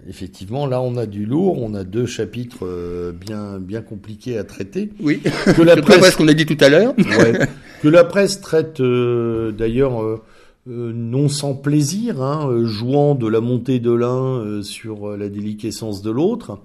[0.07, 4.43] effectivement, là, on a du lourd, on a deux chapitres euh, bien bien compliqués à
[4.43, 4.89] traiter.
[4.99, 5.21] Oui.
[5.55, 6.93] Que la presse, qu'on a dit tout à l'heure.
[7.81, 10.21] que la presse traite euh, d'ailleurs euh,
[10.67, 16.59] non sans plaisir, hein, jouant de la montée de l'un sur la déliquescence de l'autre,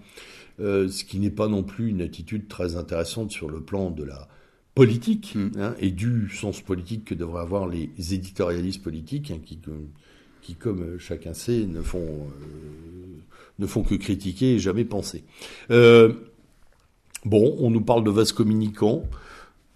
[0.59, 4.29] ce qui n'est pas non plus une attitude très intéressante sur le plan de la
[4.75, 5.51] politique mm.
[5.59, 9.59] hein, et du sens politique que devraient avoir les éditorialistes politiques, hein, qui,
[10.41, 12.27] qui, comme chacun sait, ne font
[13.61, 15.23] ne font que critiquer et jamais penser.
[15.71, 16.15] Euh,
[17.25, 19.05] bon, on nous parle de vase communicant.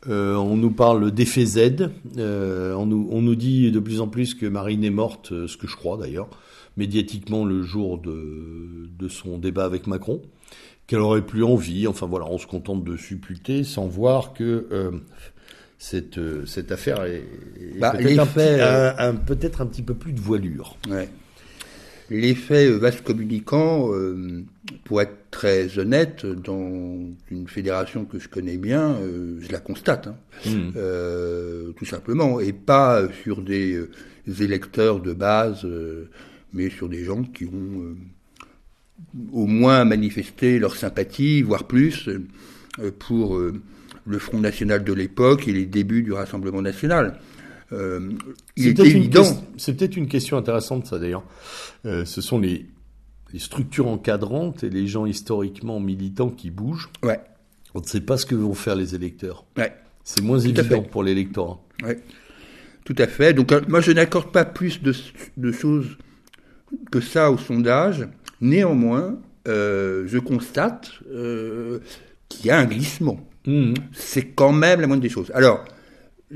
[0.08, 1.90] Euh, on nous parle d'effet Z.
[2.18, 5.56] Euh, on, nous, on, nous, dit de plus en plus que Marine est morte, ce
[5.56, 6.28] que je crois d'ailleurs,
[6.76, 10.20] médiatiquement le jour de, de son débat avec Macron,
[10.86, 11.86] qu'elle aurait plus envie.
[11.86, 14.66] Enfin voilà, on se contente de supputer sans voir que
[15.78, 17.24] cette, cette affaire est,
[17.78, 20.76] bah, peut-être un, peut un, petit peu plus de voilure.
[20.88, 21.08] Ouais.
[22.10, 24.42] L'effet vaste communicant, euh,
[24.84, 27.00] pour être très honnête, dans
[27.30, 30.16] une fédération que je connais bien, euh, je la constate, hein.
[30.44, 30.72] hmm.
[30.76, 33.88] euh, tout simplement, et pas sur des,
[34.40, 35.66] électeurs de base,
[36.52, 37.94] mais sur des gens qui ont
[39.32, 42.08] au moins manifesté leur sympathie, voire plus,
[42.98, 47.18] pour le Front National de l'époque et les débuts du Rassemblement National.
[47.74, 48.10] Euh,
[48.56, 51.24] c'est peut-être une question intéressante, ça d'ailleurs.
[51.86, 52.66] Euh, ce sont les,
[53.38, 56.88] structures encadrantes et les gens historiquement militants qui bougent.
[57.02, 57.20] Ouais.
[57.74, 59.44] On ne sait pas ce que vont faire les électeurs.
[59.56, 59.74] Ouais.
[60.04, 61.58] C'est moins évident pour l'électorat.
[61.82, 62.00] Ouais.
[62.84, 63.34] Tout à fait.
[63.34, 65.98] Donc, euh, moi, je n'accorde pas plus de, choses
[66.92, 68.06] que ça au sondage.
[68.40, 70.92] Néanmoins, je constate
[72.28, 73.18] qu'il y a un glissement.
[73.46, 73.74] Mmh.
[73.92, 75.30] C'est quand même la moindre des choses.
[75.34, 75.64] Alors,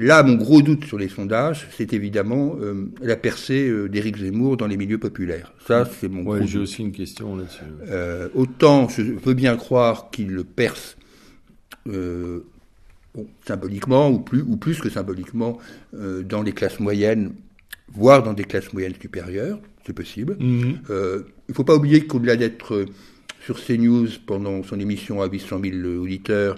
[0.00, 4.56] Là, mon gros doute sur les sondages, c'est évidemment euh, la percée euh, d'Éric Zemmour
[4.56, 5.52] dans les milieux populaires.
[5.66, 7.64] Ça, c'est mon ouais, J'ai aussi une question là-dessus.
[7.88, 10.96] Euh, autant je veux bien croire qu'il le perce
[13.44, 15.58] symboliquement, ou plus, ou plus que symboliquement,
[15.92, 17.32] dans les classes moyennes
[17.90, 20.36] voire dans des classes moyennes supérieures, c'est possible.
[20.38, 22.84] il ne faut pas oublier qu'au-delà d'être
[23.40, 26.56] sur CNews pendant son émission à 800 000 auditeurs,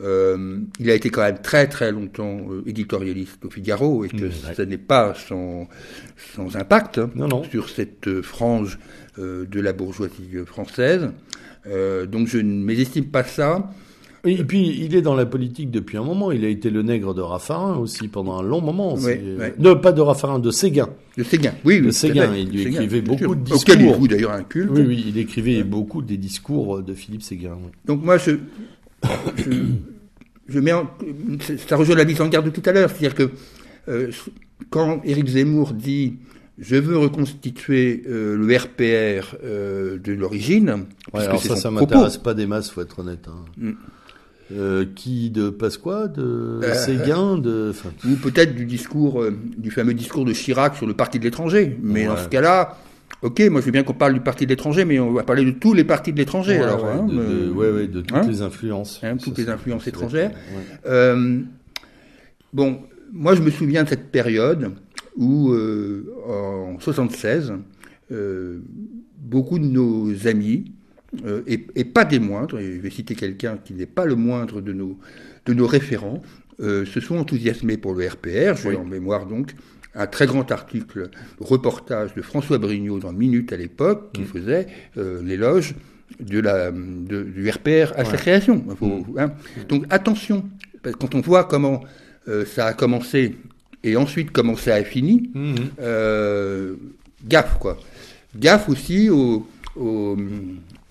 [0.00, 4.26] euh, il a été quand même très très longtemps euh, éditorialiste au Figaro et que
[4.26, 5.68] mmh, ça n'est pas sans,
[6.36, 8.78] sans impact hein, sur cette euh, frange
[9.18, 11.10] de la bourgeoisie française.
[11.66, 13.68] donc je ne mésestime pas ça.
[14.24, 16.32] Et puis, il est dans la politique depuis un moment.
[16.32, 18.96] Il a été le nègre de Raffarin aussi pendant un long moment.
[19.58, 20.88] Non, pas de Raffarin, de Séguin.
[21.16, 21.80] De Séguin, oui.
[21.80, 22.34] De Séguin.
[22.36, 23.74] Il lui écrivait beaucoup de discours.
[23.74, 24.70] Auquel il d'ailleurs un culte.
[24.72, 27.58] Oui, oui, il écrivait beaucoup des discours de Philippe Séguin.
[27.84, 28.32] Donc moi, je,
[30.48, 30.72] je, mets
[31.68, 33.30] ça rejoint la mise en garde de tout à l'heure, c'est-à-dire que
[33.88, 34.10] euh,
[34.70, 36.16] quand Éric Zemmour dit
[36.58, 40.86] je veux reconstituer euh, le RPR euh, de l'origine.
[41.14, 43.28] Ouais, alors ça, ça m'intéresse pas des masses, faut être honnête.
[43.28, 43.74] Hein.
[44.50, 44.94] Mm.
[44.96, 47.72] qui de Pasqua, de Séguin, de
[48.04, 49.24] ou peut-être du discours,
[49.56, 51.78] du fameux discours de Chirac sur le parti de l'étranger.
[51.80, 52.76] Mais dans ce cas-là,
[53.22, 55.44] Ok, moi je veux bien qu'on parle du parti de l'étranger, mais on va parler
[55.44, 56.58] de tous les partis de l'étranger.
[56.58, 59.00] alors, hein, de, de, de, toutes hein les influences.
[59.02, 60.30] Hein, toutes les influences étrangères.
[60.86, 61.40] Euh,
[62.52, 62.80] bon,
[63.12, 64.72] moi je me souviens de cette période
[65.16, 67.54] où, euh, en 76,
[68.12, 68.60] euh,
[69.18, 70.72] beaucoup de nos amis,
[71.26, 74.14] euh, et, et, pas des moindres, et je vais citer quelqu'un qui n'est pas le
[74.14, 74.98] moindre de nos,
[75.46, 76.22] de nos référents,
[76.60, 78.56] euh, se sont enthousiasmés pour le RPR.
[78.56, 79.54] J'ai en mémoire donc
[79.98, 81.10] un très grand article,
[81.40, 84.26] reportage de François Brignot dans Minute à l'époque, qui mm.
[84.26, 84.66] faisait
[84.96, 85.74] euh, l'éloge
[86.20, 88.64] de la, du RPR à sa création.
[88.80, 89.18] Mm.
[89.18, 89.32] Hein.
[89.68, 90.48] Donc attention,
[90.98, 91.82] quand on voit comment
[92.28, 93.36] euh, ça a commencé
[93.82, 95.54] et ensuite comment ça a fini, mm.
[95.80, 96.76] euh,
[97.26, 97.76] gaffe quoi.
[98.36, 99.48] Gaffe aussi au,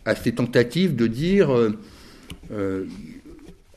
[0.05, 1.49] à ces tentatives de dire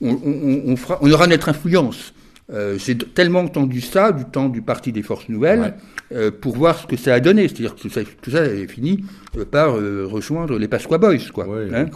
[0.01, 2.15] on, fera, on aura notre influence.
[2.53, 5.75] Euh, j'ai tellement entendu ça du temps du Parti des Forces Nouvelles
[6.13, 7.47] euh, pour voir ce que ça a donné.
[7.47, 9.05] C'est-à-dire que tout ça, tout ça est fini
[9.37, 11.31] euh, par rejoindre les Pasqua Boys.
[11.33, 11.87] Quoi, hein.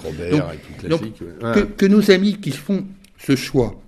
[0.88, 1.02] donc,
[1.54, 2.84] que, que, nos amis qui font
[3.18, 3.80] ce choix,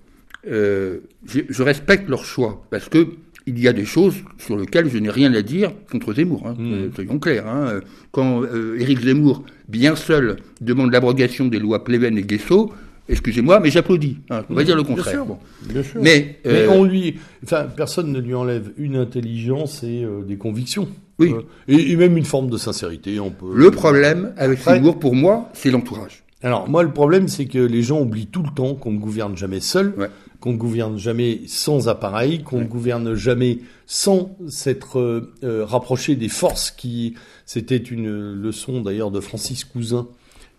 [0.45, 3.09] je, je, respecte leur choix parce que
[3.49, 6.49] il y a des choses sur lesquelles je n'ai rien à dire contre Zemmour.
[6.49, 6.95] Hein, mmh.
[6.97, 7.47] Soyons clairs.
[7.47, 7.81] Hein.
[8.11, 8.43] Quand
[8.77, 12.73] Éric Zemmour, bien seul, demande l'abrogation des lois Pleven et Guesso,
[13.09, 14.19] Excusez-moi, mais j'applaudis.
[14.31, 15.25] Hein, on va dire le contraire.
[15.63, 20.23] Bien sûr, Mais, euh, on lui, enfin, personne ne lui enlève une intelligence et euh,
[20.23, 20.89] des convictions.
[21.19, 21.33] Oui.
[21.33, 23.21] Euh, et, même une forme de sincérité.
[23.21, 23.53] On peut.
[23.55, 26.25] Le problème avec Zemmour, pour moi, c'est l'entourage.
[26.43, 29.37] Alors moi, le problème, c'est que les gens oublient tout le temps qu'on ne gouverne
[29.37, 29.95] jamais seul,
[30.41, 36.71] qu'on ne gouverne jamais sans appareil, qu'on ne gouverne jamais sans s'être rapproché des forces
[36.71, 37.15] qui.
[37.47, 40.09] C'était une leçon d'ailleurs de Francis Cousin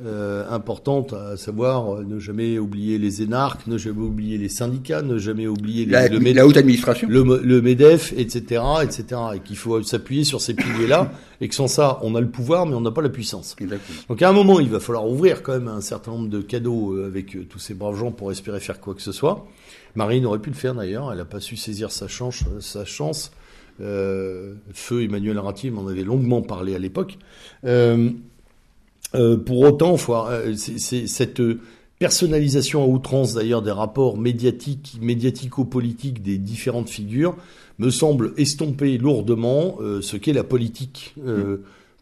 [0.06, 5.02] euh, importante, à savoir euh, ne jamais oublier les énarques, ne jamais oublier les syndicats,
[5.02, 9.40] ne jamais oublier les, la, le la haute administration, le, le Medef, etc., etc., et
[9.40, 11.12] qu'il faut s'appuyer sur ces piliers-là,
[11.42, 13.56] et que sans ça, on a le pouvoir, mais on n'a pas la puissance.
[13.60, 14.00] Exactement.
[14.10, 16.94] Donc à un moment, il va falloir ouvrir quand même un certain nombre de cadeaux
[16.94, 19.48] euh, avec euh, tous ces braves gens pour espérer faire quoi que ce soit.
[19.96, 22.44] Marine aurait pu le faire d'ailleurs, elle n'a pas su saisir sa chance.
[22.60, 23.32] Sa chance.
[23.80, 27.18] Euh, Feu Emmanuel Arati m'en avait longuement parlé à l'époque.
[27.66, 28.10] Euh,
[29.16, 31.42] euh, pour autant, euh, c'est cette
[32.00, 37.36] personnalisation à outrance d'ailleurs des rapports médiatiques, médiatico-politiques des différentes figures
[37.80, 41.16] me semble estomper lourdement euh, ce qu'est la politique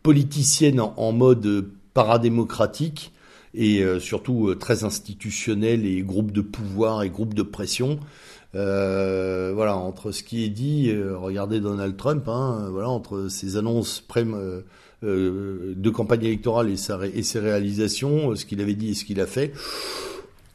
[0.04, 3.12] politicienne en, mode paradémocratique
[3.54, 8.00] et surtout très institutionnel et groupe de pouvoir et groupe de pression.
[8.54, 14.24] voilà, entre ce qui est dit, regardez Donald Trump, hein, voilà, entre ses annonces pré
[14.26, 14.62] euh,
[15.04, 19.28] de campagne électorale et, ses réalisations, euh, ce qu'il avait dit et ce qu'il a
[19.28, 19.54] fait.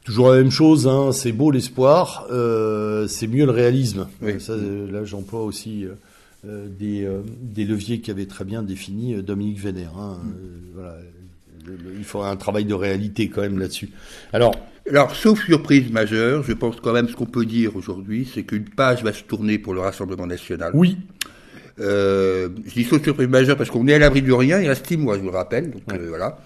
[0.03, 4.07] Toujours la même chose, hein, c'est beau l'espoir, euh, c'est mieux le réalisme.
[4.21, 5.85] là, j'emploie aussi
[6.43, 7.07] des,
[7.55, 9.95] leviers qu'avait très bien défini Dominique Vénère.
[9.97, 10.17] Hein.
[10.23, 11.71] Mm.
[11.97, 13.91] il faut un travail de réalité quand même là-dessus.
[14.33, 14.55] Alors,
[14.89, 18.65] alors, sauf surprise majeure, je pense quand même ce qu'on peut dire aujourd'hui, c'est qu'une
[18.65, 20.71] page va se tourner pour le Rassemblement national.
[20.73, 20.97] Oui.
[21.79, 24.59] Euh, je dis sauf surprise majeure parce qu'on est à l'abri de rien.
[24.59, 25.71] Il reste six mois, je vous le rappelle.
[25.71, 26.39] Donc euh, voilà.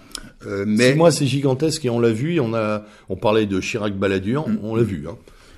[0.46, 2.40] Euh, mais six mois, c'est gigantesque et on l'a vu.
[2.40, 4.58] On a, on parlait de Chirac Balladur, mm.
[4.62, 5.06] on l'a vu.
[5.08, 5.16] Hein.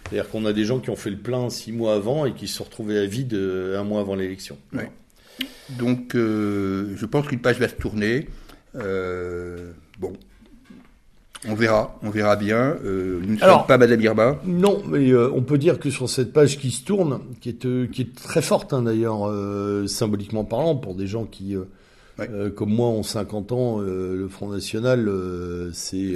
[0.09, 2.49] C'est-à-dire qu'on a des gens qui ont fait le plein six mois avant et qui
[2.49, 4.57] se sont retrouvés à vide un mois avant l'élection.
[5.78, 8.27] Donc, je pense qu'une page va se tourner.
[8.74, 10.12] bon,
[11.47, 12.77] on verra, on verra bien.
[12.85, 14.39] Euh, nous ne sommes pas Madame Irma.
[14.44, 17.65] Non, mais euh, on peut dire que sur cette page qui se tourne, qui est,
[17.65, 19.31] euh, qui est très forte hein, d'ailleurs,
[19.89, 21.55] symboliquement parlant, pour des gens qui,
[22.56, 25.10] comme moi, ont 50 ans, le Front National,
[25.73, 26.15] c'est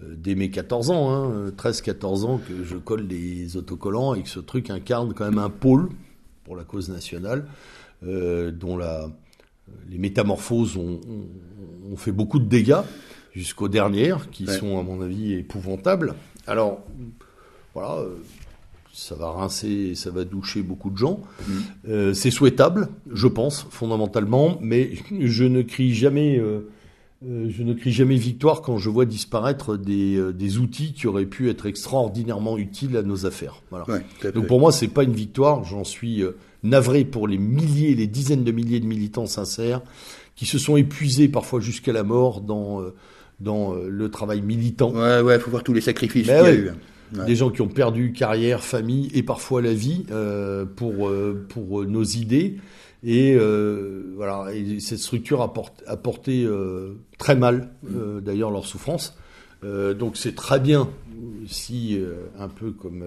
[0.00, 4.40] dès mes 14 ans, hein, 13-14 ans, que je colle des autocollants et que ce
[4.40, 5.88] truc incarne quand même un pôle
[6.44, 7.46] pour la cause nationale.
[8.02, 9.08] dont la,
[9.88, 11.00] les métamorphoses ont,
[11.90, 12.82] ont, fait beaucoup de dégâts
[13.34, 16.14] jusqu'aux dernières, qui sont à mon avis épouvantables.
[16.46, 16.80] Alors,
[17.74, 18.04] voilà,
[18.94, 21.20] ça va rincer, ça va doucher beaucoup de gens.
[21.20, 21.52] Mm.
[21.88, 26.70] Euh, c'est souhaitable, je pense, fondamentalement, mais je ne crie jamais, euh,
[27.26, 31.26] euh, je ne crie jamais victoire quand je vois disparaître des, des, outils qui auraient
[31.26, 33.62] pu être extraordinairement utiles à nos affaires.
[33.70, 33.84] Voilà.
[34.32, 35.64] Donc pour moi, c'est pas une victoire.
[35.64, 36.22] J'en suis
[36.62, 39.82] navré pour les milliers, les dizaines de milliers de militants sincères
[40.36, 42.80] qui se sont épuisés parfois jusqu'à la mort dans
[43.40, 44.92] dans le travail militant.
[44.92, 46.72] Ouais, ouais, faut voir tous les sacrifices ben qu'il y a eu.
[47.26, 51.84] Des gens qui ont perdu carrière, famille et parfois la vie euh, pour, euh, pour
[51.84, 52.56] nos idées.
[53.04, 56.48] Et euh, voilà, et cette structure a, porté,
[57.18, 57.70] très mal,
[58.22, 59.16] d'ailleurs, leur souffrance.
[59.62, 60.88] donc c'est très bien
[61.46, 62.00] si,
[62.38, 63.04] un peu comme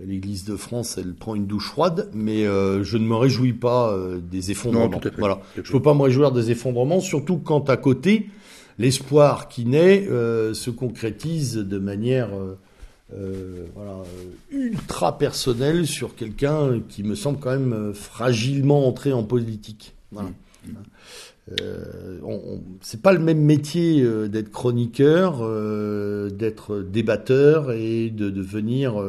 [0.00, 3.92] l'Église de France, elle prend une douche froide, mais je ne me réjouis pas
[4.22, 5.00] des effondrements.
[5.18, 8.28] voilà, je peux pas me réjouir des effondrements, surtout quand à côté
[8.78, 12.30] l'espoir qui naît se concrétise de manière
[13.14, 14.02] euh, voilà,
[14.50, 19.94] ultra personnel sur quelqu'un qui me semble quand même euh, fragilement entré en politique.
[20.12, 20.28] Voilà.
[20.66, 20.72] Mmh.
[21.62, 25.38] Euh, c'est pas le même métier euh, d'être chroniqueur,
[26.30, 29.02] d'être débatteur et de devenir,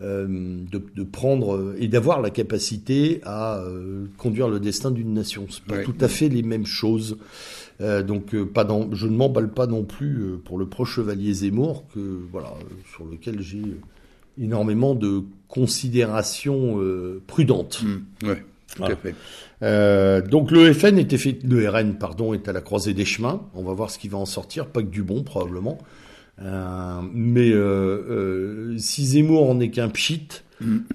[0.00, 3.62] de, de, prendre et d'avoir la capacité à
[4.18, 5.46] conduire le destin d'une nation.
[5.48, 7.18] C'est pas tout à fait les mêmes choses.
[7.80, 10.96] Euh, donc euh, pas dans, je ne m'emballe pas non plus euh, pour le proche
[10.96, 12.52] chevalier Zemmour, que, voilà,
[12.94, 13.62] sur lequel j'ai
[14.40, 16.78] énormément de considérations
[17.26, 17.82] prudentes.
[17.82, 18.44] Mmh, ouais,
[18.76, 19.14] tout à fait.
[19.62, 23.42] Euh, donc le FN était fait, le RN pardon est à la croisée des chemins.
[23.54, 25.78] On va voir ce qui va en sortir, pas que du bon probablement.
[26.42, 30.28] Euh, mais euh, si Zemmour en est qu'un pchit,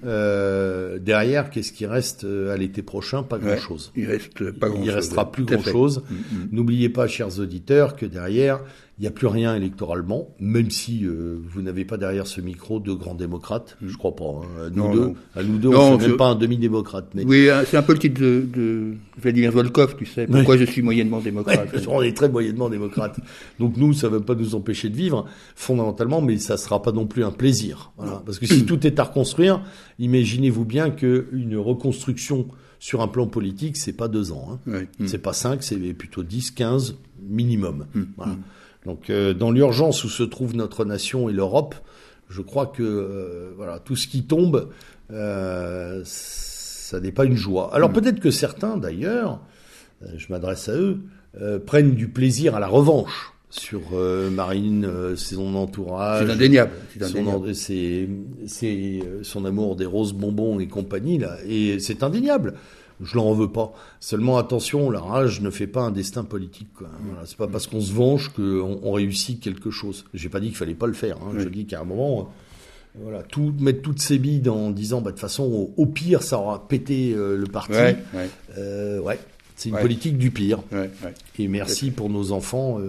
[0.04, 3.22] Euh, derrière, qu'est-ce qui reste euh, à l'été prochain?
[3.22, 3.92] Pas grand-chose.
[3.96, 4.86] il reste pas grand-chose.
[4.86, 6.02] Il restera plus grand-chose.
[6.08, 6.48] Mm, mm.
[6.52, 8.60] N'oubliez pas, chers auditeurs, que derrière,
[8.98, 12.80] il n'y a plus rien électoralement, même si euh, vous n'avez pas derrière ce micro
[12.80, 13.76] de grands démocrates.
[13.84, 14.24] Je crois pas.
[14.24, 14.66] Hein.
[14.66, 17.08] À nous deux, à nous deux, on ne pas un demi-démocrate.
[17.14, 17.24] Mais...
[17.24, 20.26] Oui, c'est un peu le titre de, de Vladimir Volkov, tu sais.
[20.26, 23.20] Pourquoi je suis moyennement démocrate On est très moyennement démocrate.
[23.58, 26.92] Donc nous, ça ne va pas nous empêcher de vivre fondamentalement, mais ça sera pas
[26.92, 27.92] non plus un plaisir.
[27.98, 28.22] Voilà.
[28.24, 29.62] Parce que si tout est à reconstruire,
[29.98, 32.48] imaginez-vous bien qu'une reconstruction
[32.78, 34.58] sur un plan politique, c'est pas deux ans.
[34.68, 34.84] Hein.
[35.04, 37.86] C'est pas cinq, c'est plutôt dix, quinze minimum.
[37.94, 38.36] Hum, voilà.
[38.86, 41.74] Donc euh, dans l'urgence où se trouve notre nation et l'Europe,
[42.30, 44.70] je crois que euh, voilà tout ce qui tombe,
[45.12, 47.74] euh, ça n'est pas une joie.
[47.74, 47.94] Alors mm.
[47.94, 49.40] peut-être que certains d'ailleurs,
[50.16, 51.00] je m'adresse à eux,
[51.66, 53.80] prennent du plaisir à la revanche sur
[54.32, 56.26] Marine, son entourage.
[56.26, 56.72] C'est indéniable.
[57.54, 58.08] C'est
[59.22, 62.54] son amour des roses bonbons et compagnie là, et c'est indéniable
[63.02, 63.72] je l'en veux pas.
[64.00, 66.68] Seulement attention, la rage ne fait pas un destin politique.
[66.74, 66.88] Quoi.
[67.04, 70.04] Voilà, c'est pas parce qu'on se venge qu'on on réussit quelque chose.
[70.14, 71.16] J'ai pas dit qu'il fallait pas le faire.
[71.18, 71.34] Hein.
[71.38, 75.10] Je dis qu'à un moment, euh, voilà, tout mettre toutes ses billes en disant, bah
[75.10, 77.72] de toute façon, au, pire, ça aura pété euh, le parti.
[77.72, 77.98] Ouais,
[78.56, 79.18] euh, ouais.
[79.56, 80.60] c'est une politique du pire.
[81.38, 82.80] Et merci pour nos enfants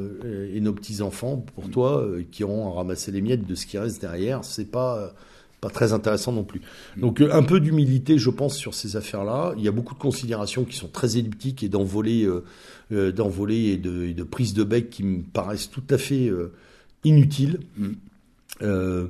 [0.54, 3.78] et nos petits enfants, pour toi, qui auront à ramasser les miettes de ce qui
[3.78, 4.46] reste derrière.
[4.46, 5.14] C'est pas
[5.62, 6.62] pas très intéressant non plus.
[6.98, 9.54] Donc euh, un peu d'humilité, je pense, sur ces affaires-là.
[9.58, 12.44] Il y a beaucoup de considérations qui sont très elliptiques et d'envolées, euh,
[12.92, 16.28] euh d'envolées et de, et de prises de bec qui me paraissent tout à fait
[16.28, 16.54] euh,
[17.04, 17.60] inutiles.
[17.78, 19.08] Mm.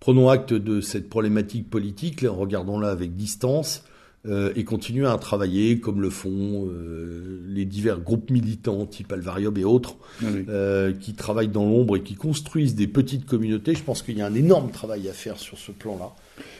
[0.00, 3.84] prenons acte de cette problématique politique, regardons-la avec distance.
[4.24, 9.56] Euh, et continuer à travailler comme le font euh, les divers groupes militants type Alvarium
[9.58, 13.74] et autres ah euh, qui travaillent dans l'ombre et qui construisent des petites communautés.
[13.74, 16.12] Je pense qu'il y a un énorme travail à faire sur ce plan-là.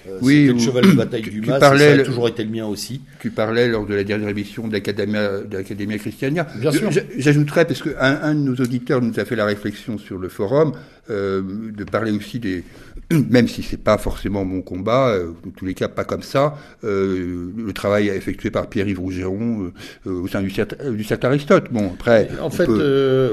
[0.08, 3.02] Euh, oui, le cheval de bataille du Mas, ça a toujours été le mien aussi.
[3.20, 6.46] Tu parlais lors de la dernière émission de l'Académie Christiania.
[6.56, 6.90] Bien sûr.
[7.16, 10.72] J'ajouterais, parce qu'un un de nos auditeurs nous a fait la réflexion sur le forum,
[11.10, 11.42] euh,
[11.76, 12.64] de parler aussi des,
[13.30, 16.56] même si c'est pas forcément mon combat, euh, en tous les cas pas comme ça,
[16.84, 19.72] euh, le travail effectué par Pierre-Yves Rougeron
[20.06, 21.66] euh, au sein du cercle Aristote.
[21.70, 22.66] Bon, après, en fait,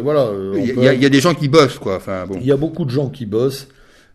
[0.01, 1.97] voilà, il y, y, a des gens qui bossent, quoi.
[1.97, 2.37] Enfin, bon.
[2.39, 3.67] Il y a beaucoup de gens qui bossent.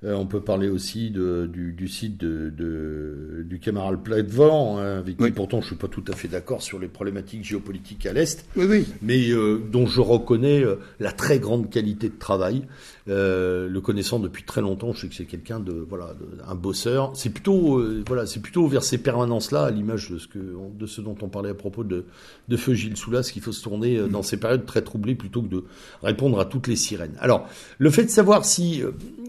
[0.04, 4.98] Euh, on peut parler aussi de, du, du, site de, de, du camarade Plaidevent, hein,
[4.98, 8.12] avec qui pourtant je suis pas tout à fait d'accord sur les problématiques géopolitiques à
[8.12, 8.86] l'Est, oui, oui.
[9.00, 12.64] mais euh, dont je reconnais euh, la très grande qualité de travail.
[13.06, 16.14] Euh, le connaissant depuis très longtemps, je sais que c'est quelqu'un de voilà,
[16.48, 17.12] un bosseur.
[17.14, 21.02] C'est plutôt voilà, c'est plutôt vers ces permanences-là, à l'image de ce que de ce
[21.02, 22.04] dont on parlait à propos de
[22.48, 25.48] de feu Gilles Soulas, qu'il faut se tourner dans ces périodes très troublées plutôt que
[25.48, 25.64] de
[26.02, 27.16] répondre à toutes les sirènes.
[27.20, 27.46] Alors,
[27.78, 28.82] le fait de savoir si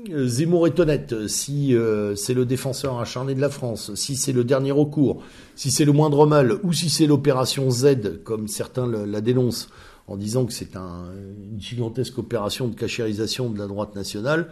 [0.09, 1.75] Zemmour Zemmour est honnête, si
[2.15, 5.21] c'est le défenseur acharné de la France, si c'est le dernier recours,
[5.55, 9.69] si c'est le moindre mal, ou si c'est l'opération Z, comme certains la dénoncent,
[10.07, 11.05] en disant que c'est un,
[11.51, 14.49] une gigantesque opération de cachérisation de la droite nationale.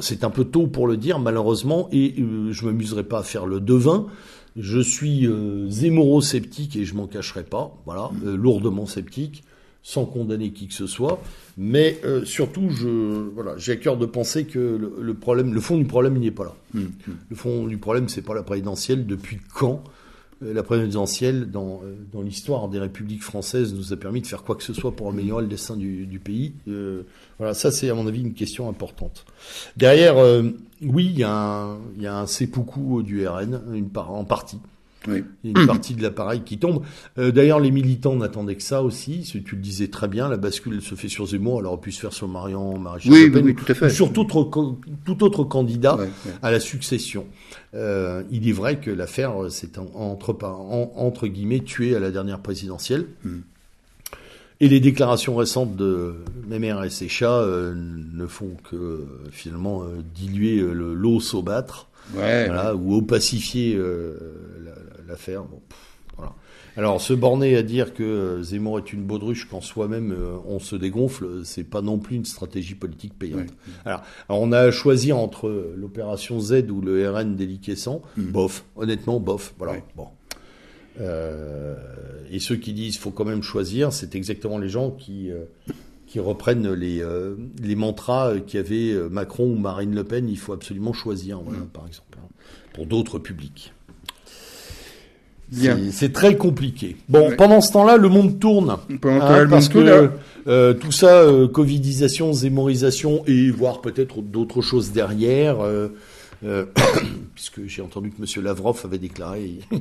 [0.00, 3.46] C'est un peu tôt pour le dire, malheureusement, et euh, je m'amuserai pas à faire
[3.46, 4.06] le devin.
[4.56, 9.44] Je suis euh, sceptique et je m'en cacherai pas, voilà, euh, lourdement sceptique,
[9.82, 11.22] sans condamner qui que ce soit.
[11.56, 12.88] Mais euh, surtout, je,
[13.34, 16.22] voilà, j'ai à cœur de penser que le, le, problème, le fond du problème, il
[16.22, 16.54] n'est pas là.
[16.74, 16.84] Mmh.
[17.30, 19.06] Le fond du problème, c'est pas la présidentielle.
[19.06, 19.82] Depuis quand
[20.40, 24.56] la présidentielle dans, euh, dans l'histoire des républiques françaises nous a permis de faire quoi
[24.56, 26.54] que ce soit pour améliorer le destin du, du pays.
[26.68, 27.02] Euh,
[27.38, 29.24] voilà, ça c'est à mon avis une question importante.
[29.76, 30.42] Derrière, euh,
[30.82, 34.24] oui, il y a un, il y a un seppuku du RN, une part, en
[34.24, 34.58] partie.
[35.08, 35.24] Oui.
[35.44, 36.82] Il y a une partie de l'appareil qui tombe.
[37.18, 39.22] Euh, D'ailleurs, les militants n'attendaient que ça aussi.
[39.44, 42.00] Tu le disais très bien, la bascule se fait sur Zemmour, elle aurait pu se
[42.00, 43.88] faire sur Marion Maréchal oui, oui, tout à fait.
[43.88, 46.32] sur tout autre, tout autre candidat ouais, ouais.
[46.42, 47.26] à la succession.
[47.74, 52.40] Euh, il est vrai que l'affaire s'est entre, en, entre guillemets tuée à la dernière
[52.40, 53.06] présidentielle.
[53.24, 53.38] Mm.
[54.62, 56.16] Et les déclarations récentes de
[56.46, 62.46] Mémère et Sécha euh, ne font que euh, finalement euh, diluer l'os au battre, ouais,
[62.46, 63.80] voilà, ou opacifier
[65.08, 65.44] l'affaire.
[65.44, 65.62] Bon.
[66.80, 70.16] Alors, se borner à dire que Zemmour est une baudruche quand soi-même
[70.46, 73.40] on se dégonfle, c'est pas non plus une stratégie politique payante.
[73.40, 73.72] Ouais.
[73.84, 78.00] Alors, alors, on a à choisir entre l'opération Z ou le RN déliquescent.
[78.16, 78.22] Mmh.
[78.30, 79.54] Bof, honnêtement, bof.
[79.58, 79.76] Voilà.
[79.94, 80.06] Bon.
[81.00, 81.76] Euh,
[82.30, 85.44] et ceux qui disent faut quand même choisir, c'est exactement les gens qui euh,
[86.06, 90.28] qui reprennent les euh, les mantras qu'avait Macron ou Marine Le Pen.
[90.28, 92.28] Il faut absolument choisir, voilà, par exemple, hein,
[92.74, 93.72] pour d'autres publics.
[95.92, 96.96] C'est très compliqué.
[97.08, 97.36] Bon, ouais.
[97.36, 98.76] pendant ce temps-là, le monde tourne.
[99.00, 100.10] Pendant hein, le parce monde que
[100.46, 105.60] euh, tout ça, euh, covidisation, zémorisation et voire peut-être d'autres choses derrière.
[105.60, 105.88] Euh,
[106.44, 106.66] euh,
[107.34, 108.44] puisque j'ai entendu que M.
[108.44, 109.80] Lavrov avait déclaré il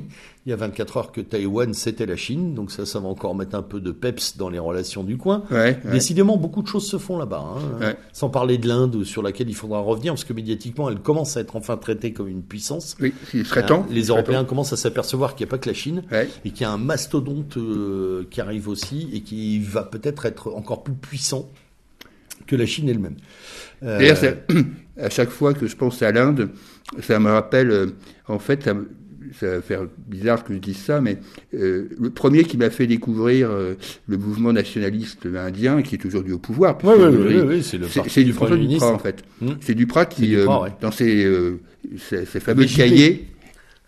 [0.50, 3.56] y a 24 heures que Taïwan c'était la Chine, donc ça, ça va encore mettre
[3.56, 5.44] un peu de peps dans les relations du coin.
[5.52, 7.98] Ouais, Décidément, beaucoup de choses se font là-bas, hein, ouais.
[8.14, 11.42] sans parler de l'Inde sur laquelle il faudra revenir, parce que médiatiquement, elle commence à
[11.42, 12.98] être enfin traitée comme une puissance.
[13.00, 13.86] Oui, il serait temps.
[13.90, 16.04] les Européens commencent à s'apercevoir qu'il n'y a pas que la Chine,
[16.44, 20.54] et qu'il y a un mastodonte euh, qui arrive aussi, et qui va peut-être être
[20.54, 21.50] encore plus puissant
[22.48, 23.18] que la Chine elle-même.
[23.84, 24.00] Euh...
[25.02, 26.50] À chaque fois que je pense à l'Inde,
[27.02, 27.88] ça me rappelle, euh,
[28.28, 28.74] en fait, ça,
[29.40, 31.20] ça, va faire bizarre que je dise ça, mais
[31.54, 33.76] euh, le premier qui m'a fait découvrir euh,
[34.08, 37.88] le mouvement nationaliste indien, qui est aujourd'hui au pouvoir, oui, oui, oui, oui c'est le
[37.88, 39.24] c'est du François Duprat en fait.
[39.42, 39.50] Mmh.
[39.62, 40.70] C'est Duprat qui, Duprat, ouais.
[40.82, 41.28] dans ses,
[41.98, 43.28] ses, ses fameux cahiers,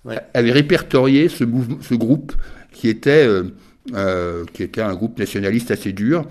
[0.05, 0.19] ouais.
[0.33, 1.43] avait répertorié ce,
[1.81, 2.33] ce groupe
[2.71, 3.27] qui était,
[4.53, 6.25] qui était un groupe nationaliste assez dur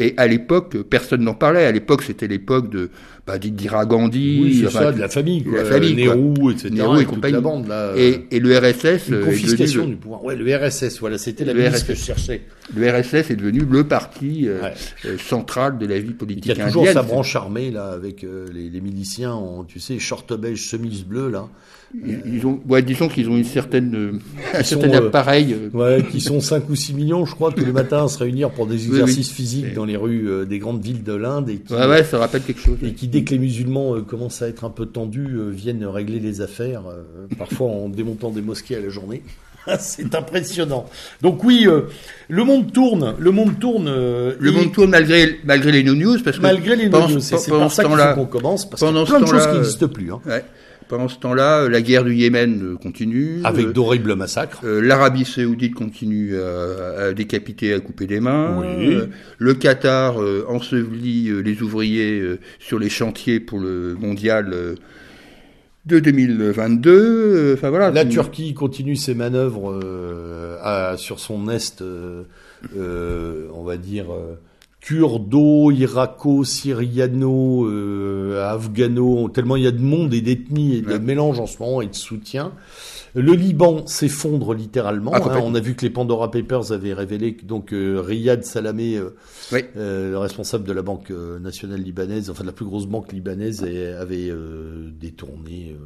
[0.00, 1.66] et à l'époque, personne n'en parlait.
[1.66, 2.90] À l'époque, c'était l'époque de
[3.26, 5.58] bah, d'Indira Gandhi, oui, enfin, ça, de la famille, quoi.
[5.58, 6.52] la famille, Nehru, quoi.
[6.52, 6.70] etc.
[6.70, 7.34] Nehru et, compagnie.
[7.34, 10.24] La bande, là, et, et, le RSS, une confiscation du pouvoir.
[10.24, 12.40] Ouais, le RSS, voilà, c'était la RSS que je cherchais.
[12.74, 14.72] Le RSS est devenu le parti euh, ouais.
[15.04, 16.94] euh, central de la vie politique Il y a toujours indienne.
[16.94, 21.04] sa branche armée là, avec euh, les, les, miliciens en, tu sais, short beige, chemise
[21.04, 21.48] bleue là.
[21.92, 24.18] Ils, ont, ouais, disons qu'ils ont une certaine, euh,
[24.54, 25.56] un certain appareil.
[25.74, 28.50] ouais, qui sont 5 ou 6 millions, je crois, tous les matins à se réunir
[28.50, 29.34] pour des exercices oui, oui.
[29.34, 31.50] physiques dans les rues euh, des grandes villes de l'Inde.
[31.50, 32.78] Et qui, ouais, ouais, ça rappelle quelque chose.
[32.82, 35.84] Et qui, dès que les musulmans euh, commencent à être un peu tendus, euh, viennent
[35.84, 37.02] régler les affaires, euh,
[37.36, 39.22] parfois en démontant des mosquées à la journée.
[39.78, 40.86] C'est impressionnant.
[41.22, 41.82] Donc oui, euh,
[42.28, 43.88] le monde tourne, le monde tourne.
[43.88, 47.20] Euh, le monde tourne malgré malgré les no news parce que malgré les no news,
[47.20, 49.48] c'est par ça qu'il faut qu'on commence parce qu'il y a plein de choses qui
[49.48, 50.12] euh, n'existent plus.
[50.12, 50.20] Hein.
[50.26, 50.44] Ouais.
[50.90, 53.42] Pendant ce temps-là, la guerre du Yémen continue.
[53.44, 54.62] Avec euh, d'horribles massacres.
[54.64, 58.58] Euh, L'Arabie saoudite continue à, à, décapiter, à couper des mains.
[58.58, 58.94] Oui.
[58.94, 59.06] Euh,
[59.38, 60.16] le Qatar
[60.48, 62.20] ensevelit les ouvriers
[62.58, 64.50] sur les chantiers pour le mondial
[65.86, 67.54] de 2022.
[67.54, 67.92] Enfin voilà.
[67.92, 69.78] La Turquie continue ses manœuvres
[70.60, 71.84] à, sur son est,
[72.76, 74.06] on va dire
[74.80, 80.92] kurdo, irako, syriano, euh, afghano, tellement il y a de monde et d'ethnie et de
[80.92, 80.98] ouais.
[80.98, 82.52] mélange en ce moment et de soutien.
[83.14, 85.12] Le Liban s'effondre littéralement.
[85.14, 85.40] Ah, hein.
[85.42, 89.16] On a vu que les Pandora Papers avaient révélé que donc euh, Riyad Salamé, euh,
[89.52, 89.64] oui.
[89.76, 93.64] euh, le responsable de la banque nationale libanaise, enfin de la plus grosse banque libanaise,
[93.64, 94.32] avait
[95.00, 95.76] détourné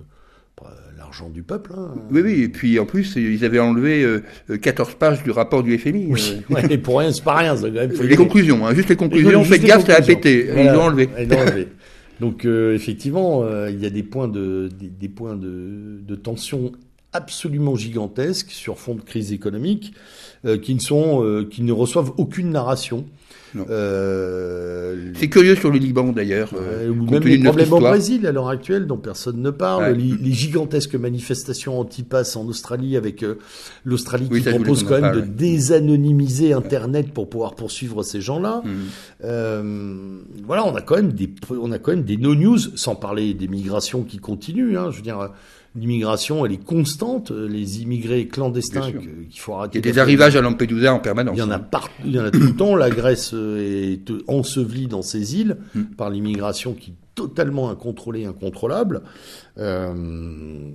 [0.96, 1.72] l'argent du peuple.
[1.76, 1.94] Hein.
[2.10, 4.22] Oui, oui, et puis en plus, ils avaient enlevé euh,
[4.60, 6.06] 14 pages du rapport du FMI.
[6.08, 6.54] Oui, euh.
[6.54, 7.56] ouais, et pour rien, c'est pas rien.
[7.56, 10.44] Ça, quand même, les conclusions, hein, juste les conclusions, faites gaffe, ça a pété.
[10.44, 11.08] Voilà, ils l'ont enlevé.
[12.20, 16.14] Donc euh, effectivement, euh, il y a des points de des, des points de, de,
[16.14, 16.72] tension
[17.12, 19.94] absolument gigantesques sur fond de crise économique
[20.44, 23.04] euh, qui ne sont euh, qui ne reçoivent aucune narration.
[23.56, 26.50] Euh, c'est curieux sur le Liban d'ailleurs.
[26.54, 29.92] Euh, ou même les problèmes au Brésil à l'heure actuelle dont personne ne parle.
[29.92, 33.24] Les, gigantesques manifestations anti-pass en Australie avec
[33.84, 38.62] l'Australie qui propose quand même de désanonymiser Internet pour pouvoir poursuivre ces gens-là.
[38.64, 40.20] Mmh.
[40.44, 43.34] voilà, on a quand même des on a quand même des no news sans parler
[43.34, 44.76] des migrations qui continuent.
[44.76, 45.30] Hein, je veux dire
[45.74, 47.30] l'immigration, elle est constante.
[47.30, 49.78] Les immigrés clandestins qu'il faut arrêter.
[49.78, 51.36] Il y a des arrivages à Lampedusa en permanence.
[51.36, 52.76] Il y en a partout, il y en a tout le temps.
[52.76, 55.82] La Grèce est ensevelie dans ces îles hmm.
[55.96, 59.02] par l'immigration qui est totalement incontrôlée, incontrôlable.
[59.58, 60.70] Euh,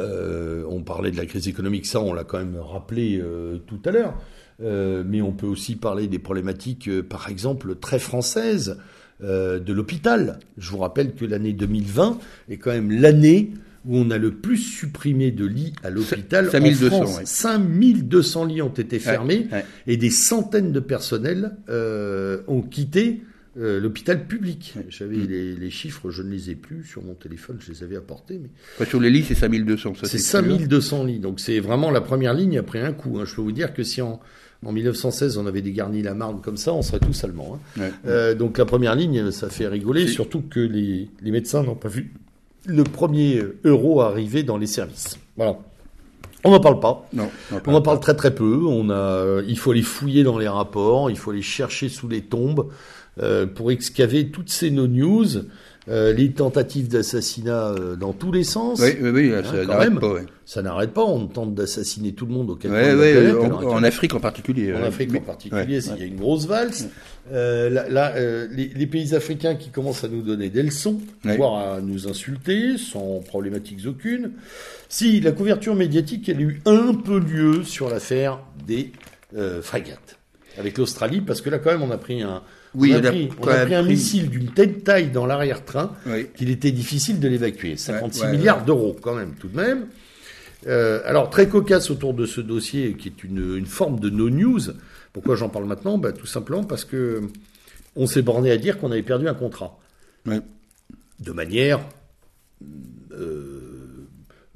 [0.00, 3.80] euh, on parlait de la crise économique, ça on l'a quand même rappelé euh, tout
[3.84, 4.14] à l'heure.
[4.60, 8.78] mais on peut aussi parler des problématiques, par exemple, très françaises
[9.20, 10.38] de l'hôpital.
[10.58, 12.18] Je vous rappelle que l'année 2020
[12.50, 13.52] est quand même l'année
[13.86, 17.20] où on a le plus supprimé de lits à l'hôpital en France.
[17.24, 19.48] 5200 lits ont été fermés
[19.86, 23.22] et des centaines de personnels euh, ont quitté
[23.58, 24.74] euh, l'hôpital public.
[24.90, 25.58] J'avais mm.
[25.58, 28.38] les, chiffres, je ne les ai plus sur mon téléphone, je les avais apportés.
[28.38, 28.84] Mais...
[28.84, 29.94] sur les lits, c'est 5200.
[30.02, 33.18] C'est 5200 lits, donc c'est vraiment la première ligne après un coup.
[33.18, 33.24] Hein.
[33.24, 34.20] Je peux vous dire que si en,
[34.62, 37.58] en 1916 on avait dégarni la Marne comme ça, on serait tous allemands.
[37.78, 37.90] Hein.
[38.06, 41.88] Euh, donc la première ligne, ça fait rigoler, surtout que les, les médecins n'ont pas
[41.88, 42.12] vu
[42.66, 45.18] le premier euro arrivé dans les services.
[45.36, 45.58] Voilà.
[46.44, 47.08] On n'en parle pas.
[47.12, 47.28] Non,
[47.66, 48.60] on en parle très très peu.
[48.66, 52.08] On a, euh, il faut les fouiller dans les rapports, il faut les chercher sous
[52.08, 52.68] les tombes
[53.20, 55.26] euh, pour excaver toutes ces no-news,
[55.88, 58.80] euh, les tentatives d'assassinat dans tous les sens.
[58.80, 60.16] Oui, oui, oui ça hein, n'arrête pas.
[60.44, 61.04] Ça n'arrête pas.
[61.04, 64.74] On tente d'assassiner tout le monde au oui, en, Afrique en particulier.
[64.74, 66.88] En Afrique en particulier, il y a une grosse valse.
[67.32, 71.80] Euh, là, euh, les, pays africains qui commencent à nous donner des leçons, voire à
[71.80, 74.32] nous insulter, sans problématiques aucune.
[74.88, 78.92] Si la couverture médiatique, elle a eu un peu lieu sur l'affaire des
[79.36, 80.18] euh, frégates
[80.56, 82.42] avec l'Australie, parce que là, quand même, on a pris un,
[82.76, 85.92] oui, on a, pris, un missile d'une telle taille dans l'arrière-train
[86.36, 87.76] qu'il était difficile de l'évacuer.
[87.76, 89.86] 56 milliards d'euros, quand même, tout de même.
[91.04, 94.60] alors, très cocasse autour de ce dossier, qui est une, une forme de no-news,
[95.16, 95.96] pourquoi j'en parle maintenant?
[95.96, 97.22] Bah, Tout simplement parce que
[97.96, 99.78] on s'est borné à dire qu'on avait perdu un contrat.
[100.26, 101.80] De manière
[103.12, 104.06] euh,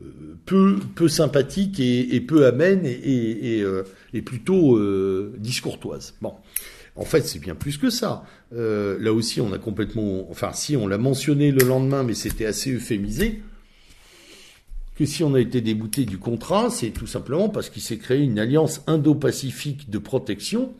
[0.03, 3.85] euh, peu, peu sympathique et, peu amène et, euh,
[4.23, 4.79] plutôt
[5.39, 6.15] discourtoise.
[6.21, 6.35] Bon.
[6.97, 8.25] En fait, c'est bien plus que ça.
[8.53, 10.29] là aussi, on a complètement.
[10.31, 13.43] Enfin, si, on l'a mentionné le lendemain, mais c'était assez euphémisé
[15.01, 18.21] que si on a été débouté du contrat, c'est tout simplement parce qu'il s'est créé
[18.21, 20.75] une alliance indo-pacifique de protection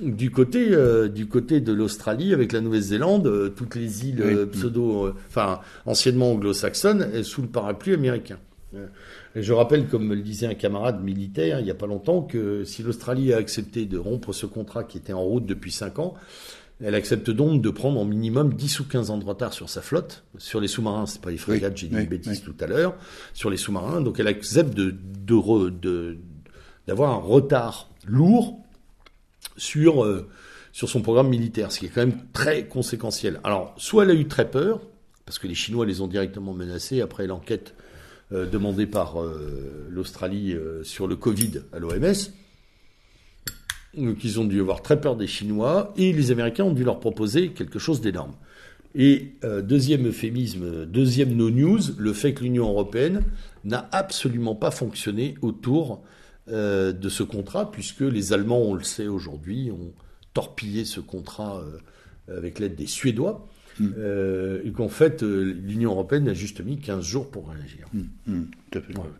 [0.00, 4.46] du côté, euh, du côté de l'Australie avec la Nouvelle-Zélande, euh, toutes les îles euh,
[4.46, 8.38] pseudo, enfin anciennement anglo-saxonnes, sous le parapluie américain.
[9.34, 12.22] Et je rappelle, comme me le disait un camarade militaire il n'y a pas longtemps,
[12.22, 15.98] que si l'Australie a accepté de rompre ce contrat qui était en route depuis cinq
[15.98, 16.14] ans,
[16.82, 19.82] elle accepte donc de prendre en minimum 10 ou 15 ans de retard sur sa
[19.82, 20.24] flotte.
[20.38, 22.96] Sur les sous-marins, c'est pas les frégates, j'ai dit une bêtise tout à l'heure.
[23.34, 26.18] Sur les sous-marins, donc elle accepte de, de,
[26.86, 28.58] d'avoir un retard lourd
[29.56, 30.28] sur, euh,
[30.72, 33.40] sur son programme militaire, ce qui est quand même très conséquentiel.
[33.44, 34.80] Alors, soit elle a eu très peur,
[35.24, 37.74] parce que les Chinois les ont directement menacés après l'enquête
[38.32, 42.32] euh, demandée par euh, l'Australie sur le Covid à l'OMS,
[43.96, 46.98] donc ils ont dû avoir très peur des Chinois et les Américains ont dû leur
[46.98, 48.32] proposer quelque chose d'énorme.
[48.94, 53.22] Et euh, deuxième euphémisme, deuxième no news, le fait que l'Union européenne
[53.64, 56.02] n'a absolument pas fonctionné autour
[56.48, 59.92] euh, de ce contrat, puisque les Allemands, on le sait aujourd'hui, ont
[60.34, 63.46] torpillé ce contrat euh, avec l'aide des Suédois.
[63.80, 63.88] Mm.
[63.98, 67.86] Euh, et qu'en fait, euh, l'Union européenne a juste mis 15 jours pour réagir.
[67.92, 68.02] Mm.
[68.26, 68.44] Mm.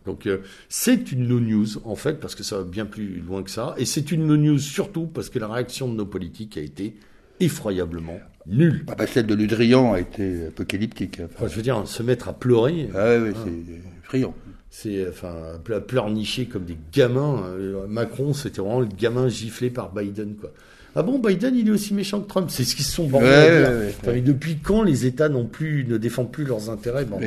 [0.05, 0.39] Donc euh,
[0.69, 3.75] c'est une no-news, en fait, parce que ça va bien plus loin que ça.
[3.77, 6.95] Et c'est une no-news surtout parce que la réaction de nos politiques a été
[7.39, 8.85] effroyablement nulle.
[8.87, 11.21] Ah bah, celle de Ludrian a été apocalyptique.
[11.39, 12.89] je veux dire, se mettre à pleurer.
[12.93, 14.35] Ah oui, c'est effrayant.
[14.69, 17.43] C'est enfin à pleurnicher comme des gamins.
[17.87, 20.51] Macron, c'était vraiment le gamin giflé par Biden, quoi.
[20.95, 22.49] Ah bon, Biden, il est aussi méchant que Trump.
[22.49, 24.23] C'est ce qu'ils se sont à dire.
[24.23, 27.19] depuis quand les États non plus, ne défendent plus leurs intérêts bon,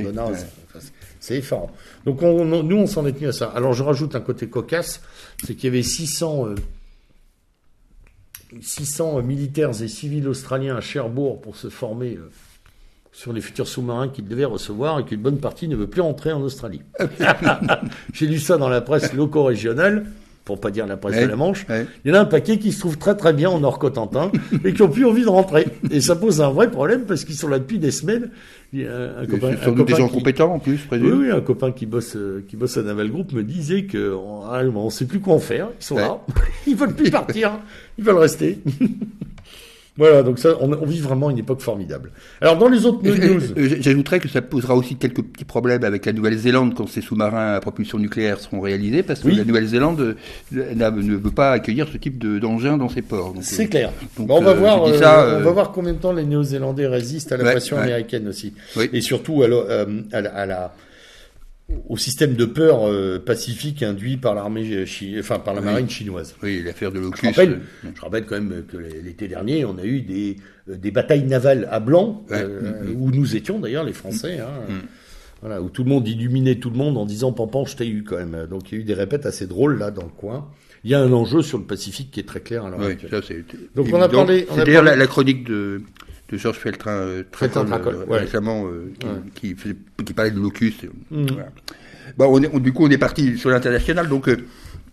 [1.20, 1.70] C'est effarant.
[2.04, 3.46] Donc nous, on s'en est tenu à ça.
[3.54, 5.00] Alors je rajoute un côté cocasse,
[5.44, 6.54] c'est qu'il y avait 600,
[8.60, 12.30] 600 euh, militaires et civils australiens à Cherbourg pour se former euh,
[13.12, 16.32] sur les futurs sous-marins qu'ils devaient recevoir et qu'une bonne partie ne veut plus rentrer
[16.32, 16.82] en Australie.
[18.12, 20.06] J'ai lu ça dans la presse loco-régionale.
[20.46, 21.86] Pour pas dire la presse Ouais, de la Manche, ouais.
[22.04, 24.30] il y en a un paquet qui se trouve très très bien en Nord-Cotentin
[24.64, 25.66] et qui ont plus envie de rentrer.
[25.90, 28.30] Et ça pose un vrai problème parce qu'ils sont là depuis des semaines.
[28.72, 30.80] Il y a un, un copain, un sont des copain gens qui- compétents en plus,
[30.92, 34.14] oui, oui, un copain qui bosse, euh, qui bosse à Naval Group me disait que
[34.14, 35.68] on, ah, on sait plus quoi en faire.
[35.80, 36.02] Ils sont Ouais.
[36.02, 36.20] là,
[36.66, 37.58] ils veulent plus partir,
[37.98, 38.58] ils veulent rester.
[39.98, 42.10] voilà, donc ça, on, on vit vraiment une époque formidable.
[42.40, 43.40] Alors dans les autres news,
[43.80, 47.60] J'ajouterais que ça posera aussi quelques petits problèmes avec la Nouvelle-Zélande quand ces sous-marins à
[47.60, 49.36] propulsion nucléaire seront réalisés, parce que Oui.
[49.36, 50.16] la Nouvelle-Zélande
[50.54, 53.34] euh, ne veut pas accueillir ce type de- d'engin dans ses ports.
[53.40, 53.92] C'est euh, clair.
[54.18, 57.32] donc, on va euh, voir, euh, on va voir combien de temps les Néo-Zélandais résistent
[57.32, 57.82] à la Ouais, pression ouais.
[57.82, 58.90] américaine aussi, Oui.
[58.92, 60.74] et surtout à, la- à la- à la
[61.88, 65.66] au système de peur euh, pacifique induit par l'armée, chi- enfin par la Oui.
[65.66, 66.36] marine chinoise.
[66.42, 67.28] Oui, l'affaire de Je l'Ocus.
[67.28, 67.60] rappelle,
[67.94, 70.36] je rappelle quand même que l'été dernier, on a eu des,
[70.68, 72.36] euh, des batailles navales à Blanc, Ouais.
[72.40, 74.72] euh, Mm, où nous étions d'ailleurs les Français, hein, Mm.
[75.40, 78.04] voilà, où tout le monde illuminait tout le monde en disant Pampan, je t'ai eu
[78.04, 78.46] quand même.
[78.48, 80.48] Donc il y a eu des répètes assez drôles là dans le coin.
[80.84, 82.92] Il y a un enjeu sur le Pacifique qui est très clair à l'heure oui,
[82.92, 83.10] actuelle.
[83.24, 83.34] ça,
[83.74, 85.82] Donc, on a parlé- C'est d'ailleurs parlé- la, la chronique de,
[86.28, 88.18] de Georges Feltrin euh, Feltrin Tracol, euh, ouais.
[88.20, 89.12] récemment euh, qui, Ouais.
[89.34, 90.74] qui, faisait- qui parlait de l'Ocus.
[91.10, 91.26] Mm.
[91.32, 91.48] voilà.
[92.16, 94.08] Bon, on est, on- du coup, on est parti sur l'international.
[94.08, 94.36] Donc, euh,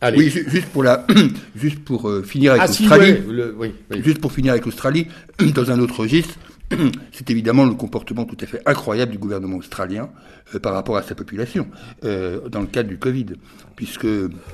[0.02, 0.18] Allez.
[0.18, 1.06] oui, ju- juste pour la,
[1.56, 3.12] juste pour finir avec Ah si, l'Australie.
[3.14, 4.02] ouais, le- oui, oui.
[4.04, 5.08] Juste pour finir avec l'Australie,
[5.56, 6.36] dans un autre registre,
[7.12, 10.10] c'est évidemment le comportement tout à fait incroyable du gouvernement australien
[10.56, 11.68] euh, par rapport à sa population
[12.04, 13.28] euh, dans le cadre du Covid,
[13.76, 14.08] puisque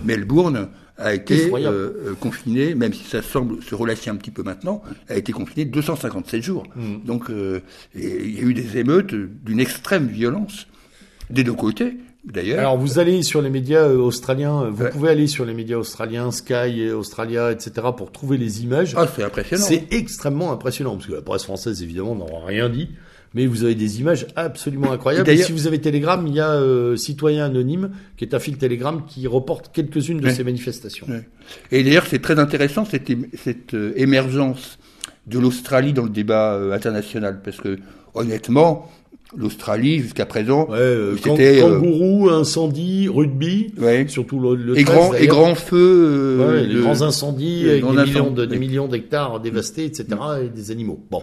[0.03, 0.69] Melbourne
[0.99, 5.15] a été euh, confiné, même si ça semble se relâcher un petit peu maintenant, a
[5.15, 6.63] été confiné 257 jours.
[6.75, 7.05] Mm.
[7.05, 7.61] Donc euh,
[7.95, 10.67] il y a eu des émeutes d'une extrême violence
[11.29, 12.59] des deux côtés, d'ailleurs.
[12.59, 14.89] Alors vous allez sur les médias euh, australiens, vous Ouais.
[14.89, 17.71] pouvez aller sur les médias australiens, Sky, Australia, etc.
[17.95, 18.93] pour trouver les images.
[18.97, 19.63] Ah, c'est impressionnant.
[19.65, 22.89] C'est extrêmement impressionnant, parce que la presse française, évidemment, n'aura rien dit.
[23.35, 25.29] Mais vous avez des images absolument incroyables.
[25.29, 28.57] Et si vous avez Telegram, il y a euh, Citoyen Anonyme, qui est un fil
[28.57, 30.33] Telegram, qui reporte quelques-unes de Ouais.
[30.33, 31.05] ces manifestations.
[31.07, 31.27] Ouais.
[31.71, 33.11] Et d'ailleurs, c'est très intéressant cette,
[33.75, 34.79] euh, émergence
[35.27, 37.77] de l'Australie dans le débat euh, international, parce que
[38.15, 38.89] honnêtement,
[39.37, 43.71] l'Australie jusqu'à présent, Ouais, euh, C'était, kan- kangourou, incendie, rugby,
[44.07, 45.27] surtout le, le et 13, grands et
[45.69, 50.07] Ouais, les grands incendies, avec des, millions de, des millions d'hectares dévastés, etc.,
[50.45, 50.99] et des animaux.
[51.11, 51.21] Bon.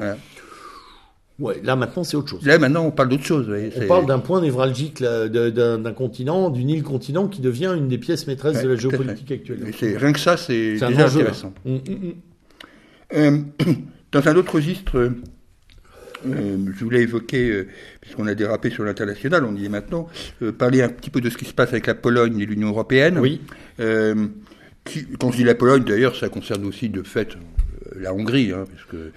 [1.38, 2.44] Ouais, là maintenant c'est autre chose.
[2.46, 3.50] Là maintenant, on parle d'autre chose.
[3.80, 8.56] On parle d'un point névralgique d'un continent, d'une île-continent qui devient une des pièces maîtresses
[8.58, 9.60] Ouais, de la géopolitique actuelle.
[9.96, 11.20] rien que ça, c'est un déjà enjeu.
[11.20, 11.52] intéressant.
[11.66, 12.14] Hum, hum, hum.
[13.14, 13.38] Euh,
[14.12, 15.10] dans un autre registre, euh,
[16.26, 17.68] je voulais évoquer, euh,
[18.00, 20.08] puisqu'on a dérapé sur l'international, on y est maintenant,
[20.58, 23.18] parler un petit peu de ce qui se passe avec la Pologne et l'Union européenne.
[23.18, 23.40] Oui,
[24.84, 27.36] qui- quand je dis la Pologne, d'ailleurs, ça concerne aussi de fait
[27.98, 28.64] la Hongrie, hein,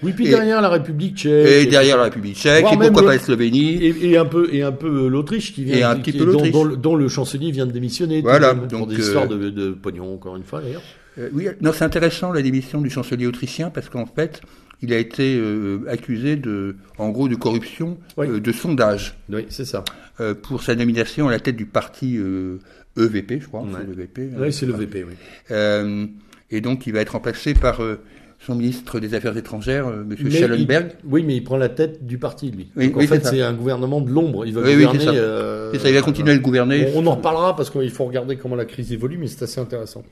[0.02, 1.46] oui, puis et, derrière la République tchèque.
[1.48, 3.74] et derrière la République tchèque, et pourquoi pas la Slovénie.
[3.84, 6.18] Et, et un peu et un peu euh, l'Autriche qui vient Et un petit qui-
[6.18, 6.52] peu dont, l'Autriche.
[6.52, 9.26] dont le- dont le chancelier vient de démissionner Voilà, même, pour donc, des euh, histoires
[9.28, 10.82] de, de pognon encore une fois d'ailleurs
[11.18, 14.40] Euh, oui, non, c'est intéressant la démission du chancelier autrichien parce qu'en fait,
[14.80, 18.28] il a été euh, accusé de, en gros, de corruption Oui.
[18.28, 19.84] euh, de sondage oui c'est ça
[20.20, 22.58] euh, pour sa nomination à la tête du parti euh,
[22.96, 23.62] EVP, je crois.
[23.62, 23.68] Ouais.
[23.80, 24.38] c'est l'EVP, hein.
[24.40, 25.14] oui c'est le VP oui
[25.50, 26.06] Euh,
[26.52, 28.00] et donc, il va être remplacé par euh,
[28.46, 30.92] son ministre des Affaires étrangères, euh, Monsieur Mais Schallenberg.
[31.04, 33.24] il- oui mais il prend la tête du parti lui Oui, Donc, en oui, fait
[33.24, 35.12] c'est un gouvernement de l'ombre il va Oui, oui, gouverner c'est ça.
[35.12, 36.88] euh, ça, il va continuer à le gouverner.
[36.94, 39.60] on, on en reparlera parce qu'il faut regarder comment la crise évolue mais c'est assez
[39.60, 40.02] intéressant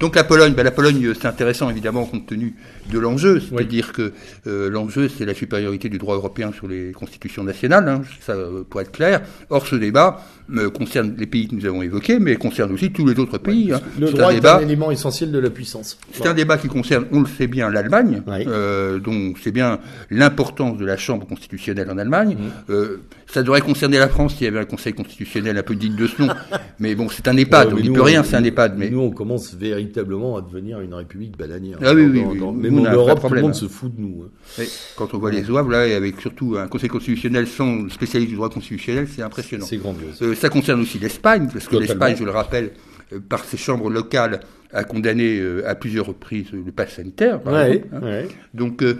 [0.00, 2.54] Donc la Pologne, ben, la Pologne, euh, c'est intéressant évidemment compte tenu
[2.90, 4.12] de l'enjeu, c'est-à-dire que
[4.46, 8.64] euh, l'enjeu c'est la supériorité du droit européen sur les constitutions nationales, hein, ça euh,
[8.68, 9.20] pour être clair.
[9.50, 10.22] Or ce débat
[10.56, 13.72] euh, concerne les pays que nous avons évoqués, mais concerne aussi tous les autres pays.
[13.72, 13.80] hein.
[14.00, 14.56] le droit un est débat.
[14.56, 17.70] un élément essentiel de la puissance C'est un débat qui concerne, on le sait bien,
[17.70, 18.44] l'Allemagne, Oui.
[18.48, 19.78] euh, donc c'est bien
[20.10, 22.36] l'importance de la Chambre constitutionnelle en Allemagne.
[22.38, 22.72] Mm.
[22.72, 22.96] Euh,
[23.26, 26.06] ça devrait concerner la France s'il y avait un Conseil constitutionnel un peu digne de
[26.06, 26.28] ce nom,
[26.80, 28.74] mais bon, c'est un EHPAD, Ouais, on n'y peut rien, c'est un EHPAD.
[28.76, 31.78] Mais Nous, on commence véritablement à devenir une république bananière.
[31.82, 32.38] Ah oui, oui, oui.
[32.56, 34.24] Même en Europe, tout le monde se fout de nous.
[34.58, 34.62] hein.
[34.96, 38.36] Quand on voit les zouaves, là, et avec surtout un Conseil constitutionnel sans spécialiste du
[38.36, 39.66] droit constitutionnel, c'est impressionnant.
[39.66, 40.18] C'est grandiose.
[40.22, 42.70] Euh, ça concerne aussi l'Espagne, parce que l'Espagne, je le rappelle,
[43.12, 44.40] euh, par ses chambres locales,
[44.72, 47.40] a condamné euh, à plusieurs reprises le pass sanitaire.
[47.40, 48.00] par Ouais, exemple, hein.
[48.02, 48.28] ouais.
[48.54, 48.94] Donc, euh,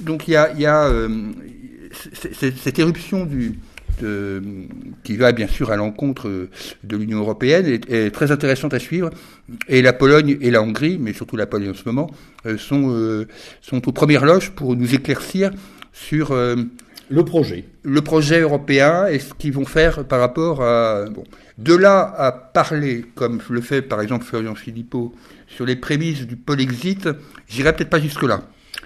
[0.00, 1.08] donc il y a, y a euh,
[1.92, 3.58] cette éruption du,
[4.00, 4.42] de-
[5.04, 6.48] qui va bien sûr à l'encontre euh,
[6.84, 9.10] de l'Union européenne est, est très intéressante à suivre.
[9.68, 12.10] Et la Pologne et la Hongrie, mais surtout la Pologne en ce moment,
[12.46, 13.26] euh, sont, euh,
[13.60, 15.50] sont aux premières loges pour nous éclaircir
[15.92, 16.56] sur euh,
[17.10, 17.64] Le projet.
[17.82, 21.04] le projet européen et ce qu'ils vont faire par rapport à...
[21.10, 21.24] Bon,
[21.58, 25.12] de là à parler, comme le fait par exemple Florian Philippot,
[25.46, 27.08] sur les prémices du Polexit,
[27.48, 28.42] j'irai peut-être pas jusque-là.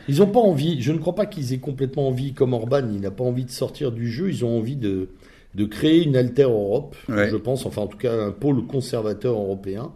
[0.09, 3.01] Ils n'ont pas envie, je ne crois pas qu'ils aient complètement envie, comme Orban, il
[3.01, 5.09] n'a pas envie de sortir du jeu, ils ont envie de
[5.55, 7.31] de créer une alter Europe, Ouais.
[7.31, 9.93] je pense, enfin en tout cas un pôle conservateur européen.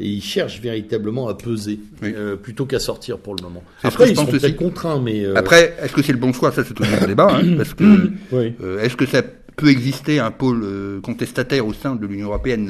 [0.00, 2.14] Et ils cherchent véritablement à peser Oui.
[2.16, 3.62] euh, plutôt qu'à sortir pour le moment.
[3.82, 6.52] Après, ils sont peut-être contraints, mais euh, Après, est-ce que c'est le bon choix?
[6.52, 7.84] Ça, c'est toujours un débat, hein, parce que
[8.32, 8.54] oui.
[8.62, 9.20] euh, est-ce que ça
[9.56, 10.64] peut exister un pôle
[11.02, 12.66] contestataire au sein de l'Union européenne?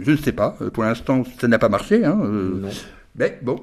[0.00, 0.56] Je, ne sais pas.
[0.72, 2.02] Pour l'instant, ça n'a pas marché.
[2.02, 2.18] Hein,
[3.14, 3.60] mais bon,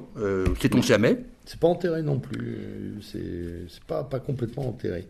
[0.60, 1.18] sait-on jamais
[1.50, 2.58] C'est pas enterré non plus.
[3.02, 5.08] C'est pas pas complètement enterré.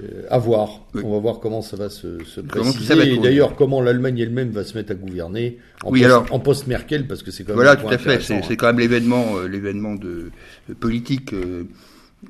[0.00, 0.86] Euh, à voir.
[0.94, 1.02] Oui.
[1.04, 2.94] On va voir comment ça va se, se préciser.
[2.94, 6.04] va Et d'ailleurs, comment l'Allemagne elle-même va se mettre à gouverner en Oui,
[6.44, 8.20] post, Merkel, parce que c'est quand même Voilà, un tout à fait.
[8.20, 8.40] C'est hein.
[8.56, 10.30] quand même l'événement, euh, l'événement de,
[10.68, 11.32] de politique.
[11.32, 11.64] euh,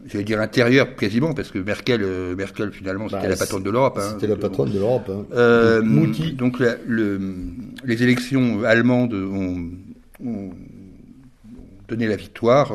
[0.06, 3.70] J'allais dire intérieur quasiment parce que Merkel, euh, Merkel finalement c'était Bah, la patronne de
[3.70, 3.98] l'Europe.
[4.00, 4.12] hein.
[4.14, 5.10] C'était la patronne de l'Europe.
[5.10, 5.80] Hein.
[5.82, 6.32] Mouti.
[6.32, 7.20] donc la- le-
[7.84, 9.68] les élections allemandes ont,
[10.24, 10.50] ont
[11.88, 12.72] donné la victoire,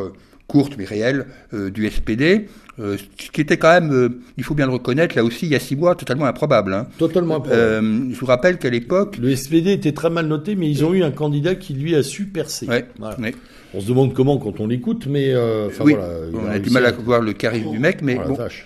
[0.47, 2.47] courte mais réelle, euh, du SPD,
[2.79, 5.51] euh, ce qui était quand même, euh, il faut bien le reconnaître, là aussi il
[5.51, 6.73] y a six mois, totalement improbable.
[6.73, 6.87] hein.
[6.97, 7.59] Totalement improbable.
[7.61, 10.93] Euh, je vous rappelle qu'à l'époque, Le SPD était très mal noté, mais ils ont
[10.93, 12.65] eu un candidat qui lui a su percer.
[12.67, 13.19] ouais, Voilà.
[13.19, 13.35] ouais.
[13.73, 16.13] On se demande comment quand on l'écoute, mais euh, enfin oui, voilà.
[16.31, 18.33] il on a du mal à voir le charisme du mec, mais Oh la bon.
[18.35, 18.65] vache.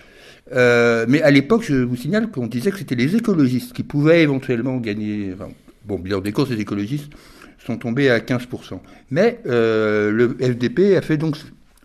[0.53, 4.22] Euh, mais à l'époque, je vous signale qu'on disait que c'était les écologistes qui pouvaient
[4.22, 5.32] éventuellement gagner.
[5.34, 5.49] Enfin,
[5.86, 7.12] bon, bilan des courses, les écologistes
[7.66, 8.80] sont tombés à 15%.
[9.12, 11.38] Mais euh, le FDP a fait donc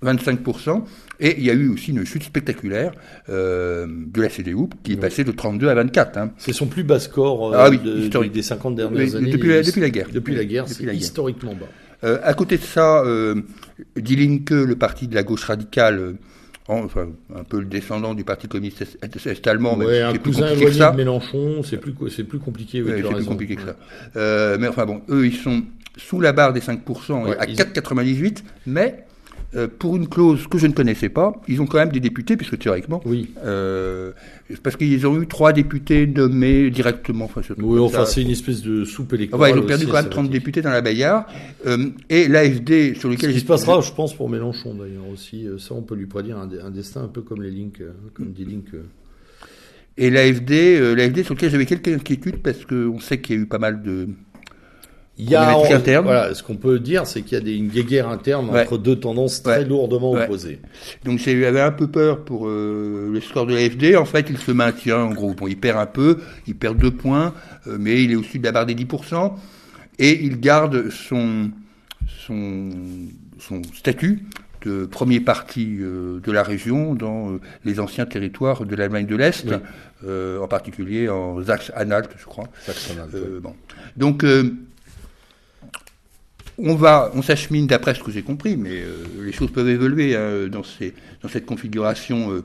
[0.03, 0.85] 25%.
[1.21, 2.93] Et il y a eu aussi une chute spectaculaire
[3.29, 6.19] euh, de la CDU qui est passée de 32 à 24.
[6.19, 6.31] Hein.
[6.37, 8.33] C'est son plus bas score euh, Ah oui, de- historique.
[8.33, 9.31] des 50 dernières Oui, années.
[9.31, 10.09] depuis la- depuis la guerre.
[10.13, 11.67] Depuis la guerre, c'est historiquement bas.
[12.05, 13.37] Euh, à côté de ça, euh,
[13.97, 16.13] Die Linke, le parti de la gauche radicale, euh,
[16.69, 20.19] en- enfin, un peu le descendant du parti communiste est- est- allemand, mais un c'est
[20.19, 20.91] plus cousin compliqué que ça.
[20.91, 22.83] de Mélenchon, c'est plus, c'est plus compliqué.
[22.83, 23.31] oui, Ouais, c'est plus raison.
[23.31, 24.59] compliqué que ça.
[24.59, 25.63] Mais enfin bon, eux, ils sont
[25.97, 29.06] sous la barre des 5%, Ouais, à ils- 4,98, mais
[29.55, 32.37] euh, pour une clause que je ne connaissais pas, ils ont quand même des députés,
[32.37, 33.31] puisque théoriquement, Oui.
[33.45, 34.13] euh,
[34.63, 37.27] parce qu'ils ont eu trois députés nommés directement.
[37.27, 39.53] Enfin, ce Oui, enfin, c'est une espèce de soupe électorale.
[39.55, 41.27] Ils ont perdu aussi, quand même ça 30 va être- députés dans la Bayard.
[41.67, 43.33] Euh, et l'AFD, sur Ce lequel...
[43.33, 45.47] qui se passera, je pense, pour Mélenchon d'ailleurs aussi.
[45.59, 48.35] Ça, on peut lui prédire un, un destin un peu comme les Link, euh, comme.
[49.99, 53.47] Et l'AFD, l'AFD sur lequel j'avais quelques inquiétudes, parce qu'on sait qu'il y a eu
[53.47, 54.09] pas mal de...
[55.19, 56.05] Il y a, interne.
[56.05, 58.63] voilà, ce qu'on peut dire, c'est qu'il y a des, une guéguerre interne Ouais.
[58.65, 59.65] entre deux tendances très Ouais.
[59.65, 60.25] lourdement Ouais.
[60.25, 60.61] opposées.
[61.05, 63.97] Donc j'avais un peu peur pour euh, le score de l'AFD.
[63.97, 65.33] En fait, il se maintient en gros.
[65.33, 67.33] Bon, il perd un peu, il perd deux points,
[67.67, 69.35] euh, mais il est au-dessus de la barre des 10%.
[69.99, 71.51] Et il garde son,
[72.27, 72.69] son,
[73.39, 74.23] son statut
[74.67, 79.47] de premier parti euh, de la région dans les anciens territoires de l'Allemagne de l'Est,
[79.47, 80.11] Oui.
[80.43, 82.49] en particulier en Saxe-Anhalt, je crois.
[82.67, 83.55] Saxe-Anhalt, bon.
[83.97, 84.25] Donc,
[86.59, 90.17] on va, on s'achemine d'après ce que j'ai compris, mais euh, les choses peuvent évoluer
[90.17, 92.43] hein, dans, ces, dans cette configuration euh,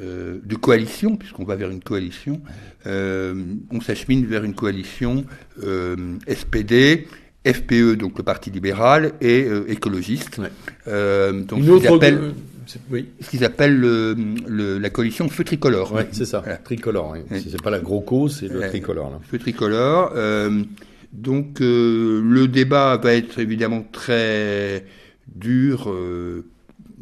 [0.00, 2.40] euh, de coalition, puisqu'on va vers une coalition.
[2.86, 5.24] On s'achemine vers une coalition
[6.28, 7.06] SPD,
[7.46, 10.38] FPE, donc le Parti libéral, et écologiste.
[10.38, 10.50] Ouais.
[11.32, 11.94] Donc Une ce qu'ils autre.
[11.96, 12.32] appellent,
[12.66, 14.16] c'est- oui, ce qu'ils appellent le-
[14.48, 15.92] le- la coalition feu tricolore.
[15.92, 16.40] ouais, c'est ça.
[16.40, 16.56] Voilà.
[16.58, 17.14] Tricolore.
[17.30, 17.40] Oui.
[17.48, 19.10] C'est pas la Groco, c'est le tricolore.
[19.10, 19.18] Là.
[19.28, 20.12] feu tricolore.
[21.12, 24.84] Donc euh, le débat va être évidemment très
[25.34, 26.46] dur, euh,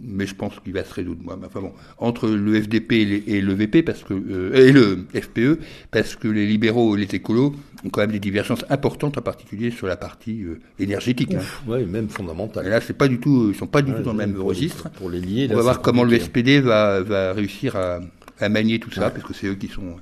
[0.03, 1.23] mais je pense qu'il va se résoudre.
[1.23, 1.39] Moi.
[1.45, 5.07] Enfin bon, entre le FDP et, les- et le VP parce que euh, et le
[5.15, 5.61] FPE,
[5.93, 7.55] parce que les libéraux et les écolos
[7.85, 11.33] ont quand même des divergences importantes, en particulier sur la partie euh, énergétique.
[11.35, 11.39] hein.
[11.39, 12.67] Ouf, ouais, même fondamental.
[12.67, 14.35] Et là, c'est pas du tout, ils sont pas du Ouais, tout dans le même
[14.35, 14.91] pour- registre.
[14.91, 16.19] Pour les lier, On là, va voir comment le.
[16.19, 18.01] SPD va, va réussir à,
[18.41, 19.13] à manier tout ça, Ouais.
[19.15, 19.97] parce que c'est eux qui sont,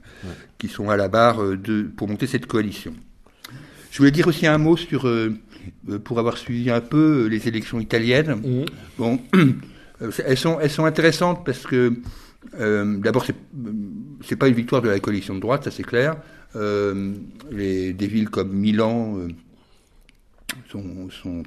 [0.59, 2.94] qui sont à la barre euh, de, pour monter cette coalition.
[3.90, 5.35] Je voulais dire aussi un mot sur, euh,
[5.89, 8.40] euh, pour avoir suivi un peu euh, les élections italiennes.
[8.44, 8.66] Mhm.
[8.98, 9.20] Bon,
[10.24, 11.94] elles sont, elles sont intéressantes parce que,
[12.60, 13.35] euh, d'abord, c'est,
[14.24, 16.16] c'est pas une victoire de la coalition de droite, ça c'est clair.
[16.56, 17.12] Euh,
[17.51, 19.28] les, des villes comme Milan, euh,
[20.70, 21.43] sont, sont,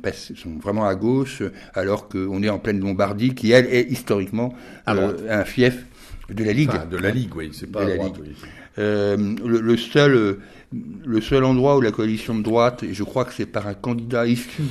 [0.62, 1.42] vraiment à gauche,
[1.74, 4.54] alors qu'on est en pleine Lombardie, qui elle est historiquement
[4.88, 5.86] euh, un fief
[6.30, 6.70] de la Ligue.
[6.70, 8.36] Enfin, de la Ligue, oui, c'est pas De à la droite, Ligue.
[8.42, 8.50] oui.
[8.80, 10.40] Euh, le, le seul, euh,
[10.74, 13.74] le seul endroit où la coalition de droite, et je crois que c'est par un
[13.74, 14.62] candidat issu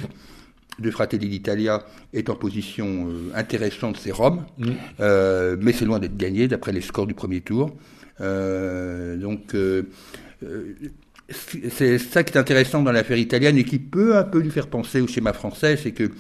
[0.79, 4.45] de Fratelli d'Italia, est en position euh, intéressante, c'est Rome.
[4.59, 4.75] Mhm.
[5.01, 7.77] Euh, mais c'est loin d'être gagné d'après les scores du premier tour.
[8.21, 9.55] Euh, donc,
[11.29, 14.69] c'est ça qui est intéressant dans l'affaire italienne et qui peut un peu lui faire
[14.69, 16.11] penser au schéma français, c'est que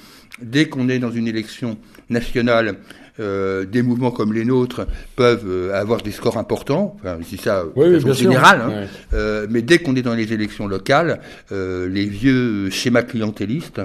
[0.42, 1.78] dès qu'on est dans une élection
[2.08, 2.76] nationale,
[3.18, 7.64] euh, des mouvements comme les nôtres peuvent euh, avoir des scores importants, enfin, dis ça
[7.76, 8.68] Oui, de façon générale, hein.
[8.70, 8.86] Ouais.
[9.12, 11.20] Euh, mais dès qu'on est dans les élections locales,
[11.50, 13.80] les vieux schémas clientélistes,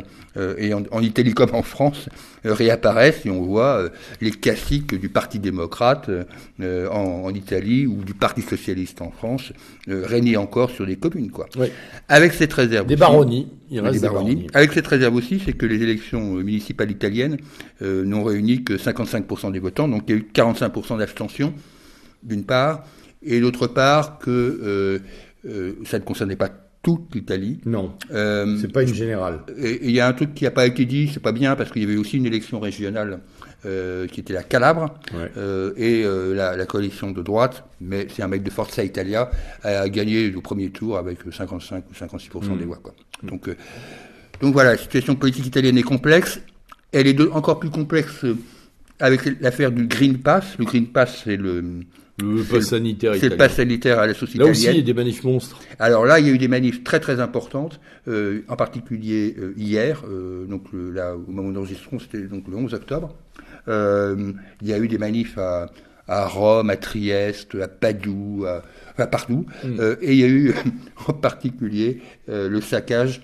[0.58, 2.10] et en, en Italie comme en France,
[2.44, 3.90] réapparaissent et on voit
[4.22, 6.10] les classiques du Parti démocrate
[6.62, 6.94] en,
[7.26, 9.54] en Italie ou du Parti socialiste en France
[9.88, 11.32] régner encore sur les communes.
[11.32, 11.48] Quoi.
[11.58, 11.72] Ouais.
[12.10, 12.86] Avec cette réserve.
[12.86, 13.48] Des aussi- baronnies.
[13.70, 14.36] Il reste des baronnies.
[14.36, 14.48] baronnies.
[14.54, 17.38] Avec cette réserve aussi, c'est que les élections euh, municipales italiennes
[17.82, 21.54] euh, n'ont réuni que 55% des votants, donc il y a eu 45% d'abstention,
[22.24, 22.84] d'une part,
[23.24, 25.00] et d'autre part que euh,
[25.50, 26.50] euh, ça ne concernait pas
[26.84, 27.60] toute l'Italie.
[27.66, 29.40] Non, Euh, c'est pas une générale.
[29.58, 31.72] et il y a un truc qui n'a pas été dit, c'est pas bien, parce
[31.72, 33.22] qu'il y avait aussi une élection régionale
[33.66, 35.32] euh, qui était la Calabre, Ouais.
[35.38, 39.32] euh, et euh, la, la coalition de droite, mais c'est un mec de Forza Italia,
[39.64, 42.58] a gagné au premier tour avec 55 ou 56% Mm.
[42.60, 42.80] des voix.
[42.84, 42.94] Quoi.
[43.24, 43.56] Donc, euh,
[44.42, 46.40] donc voilà, la situation politique italienne est complexe.
[46.92, 48.36] Elle est de- encore plus complexe euh,
[49.00, 50.58] avec l'affaire du Green Pass.
[50.60, 51.82] Le Green Pass, c'est le,
[52.44, 54.94] pass sanitaire c'est le pass sanitaire à la sauce Là aussi, il y a des
[54.94, 55.60] manifs monstres.
[55.80, 59.54] Alors là, il y a eu des manifs très très importantes, euh, en particulier euh,
[59.58, 63.16] hier, euh, donc le- là au moment où nous enregistrons, c'était donc le 11 octobre.
[63.68, 64.34] Il
[64.68, 65.70] y a eu des manifs à,
[66.08, 68.62] à Rome, à Trieste, à Padoue, à,
[68.96, 70.54] enfin partout, Euh, et il y a eu
[71.08, 72.00] en particulier
[72.30, 73.22] euh, le saccage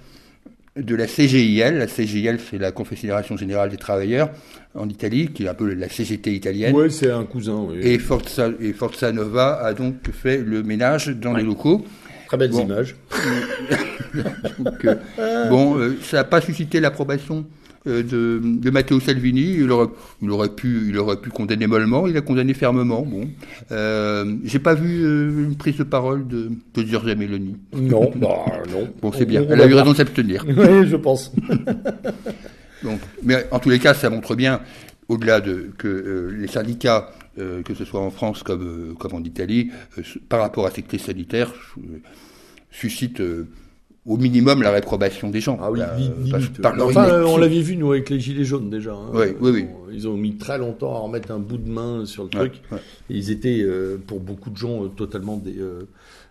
[0.77, 1.77] de la CGIL.
[1.77, 4.29] La CGIL, c'est la Confédération Générale des Travailleurs
[4.75, 6.73] en Italie, qui est un peu la CGT italienne.
[6.75, 7.65] Ouais, c'est un cousin.
[7.69, 7.79] oui.
[7.81, 11.83] Et Forza, et Forza Nova a donc fait le ménage dans les locaux.
[12.27, 12.63] Très belles Bon.
[12.65, 12.95] images.
[14.59, 17.43] Donc, euh, bon, euh, ça n'a pas suscité l'approbation euh,
[17.85, 19.55] de, de Matteo Salvini.
[19.57, 19.89] Il aurait,
[20.21, 22.07] il aurait pu, il aurait pu condamner mollement.
[22.07, 23.03] Il a condamné fermement.
[23.03, 23.27] Bon,
[23.71, 27.55] euh, j'ai pas vu euh, une prise de parole de, de Giorgia Meloni.
[27.73, 28.87] Non, bah, non.
[29.01, 29.45] Bon, c'est bien.
[29.49, 30.45] Elle a eu raison de s'abstenir.
[30.61, 31.31] Oui, je pense.
[32.83, 34.61] Donc, mais en tous les cas, ça montre bien,
[35.07, 39.13] au-delà de que euh, les syndicats, euh, que ce soit en France comme, euh, comme
[39.13, 41.97] en Italie, euh, par rapport à cette crise sanitaire, euh,
[42.71, 43.47] suscitent euh,
[44.05, 45.59] au minimum la réprobation des gens.
[45.61, 46.61] Ah oui, Là, vite, parce- vite.
[46.61, 48.93] par leur Enfin, euh, on l'avait vu, nous, avec les Gilets jaunes, déjà.
[48.93, 49.09] hein.
[49.13, 49.65] Oui, oui, oui.
[49.93, 52.61] Ils ont mis très longtemps à remettre un bout de main sur le Ouais, truc.
[52.71, 52.79] ouais.
[53.11, 55.83] Et ils étaient, euh, pour beaucoup de gens, euh, totalement dé- euh,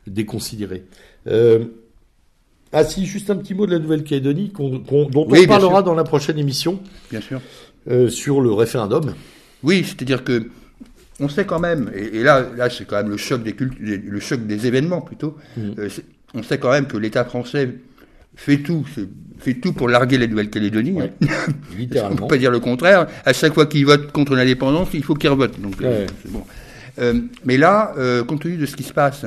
[0.09, 0.83] déconsidérés.
[1.29, 1.65] Euh,
[2.73, 4.83] ah si, juste un petit mot de la Nouvelle-Calédonie, dont
[5.15, 5.83] on parlera sûr.
[5.85, 6.81] dans la prochaine émission,
[7.11, 7.41] Bien sûr.
[7.89, 9.15] euh, sur le référendum.
[9.63, 10.49] Oui, c'est-à-dire que
[11.21, 13.75] on sait quand même, et, et là, là c'est quand même le choc des cultes,
[13.79, 15.37] le choc des événements plutôt.
[15.57, 15.75] Mhm.
[16.35, 17.71] On sait quand même que l'État français
[18.37, 18.85] fait tout,
[19.39, 20.93] fait tout pour larguer la Nouvelle-Calédonie.
[20.93, 21.13] Ouais.
[21.23, 21.27] hein.
[21.71, 22.17] On ne Littéralement.
[22.17, 23.07] peut pas dire le contraire.
[23.25, 25.61] À chaque fois qu'il vote contre l'indépendance, il faut qu'il revote.
[25.61, 26.07] Donc, euh, Ouais.
[26.29, 26.43] bon.
[26.99, 29.25] Euh, mais là, euh, compte tenu de ce qui se passe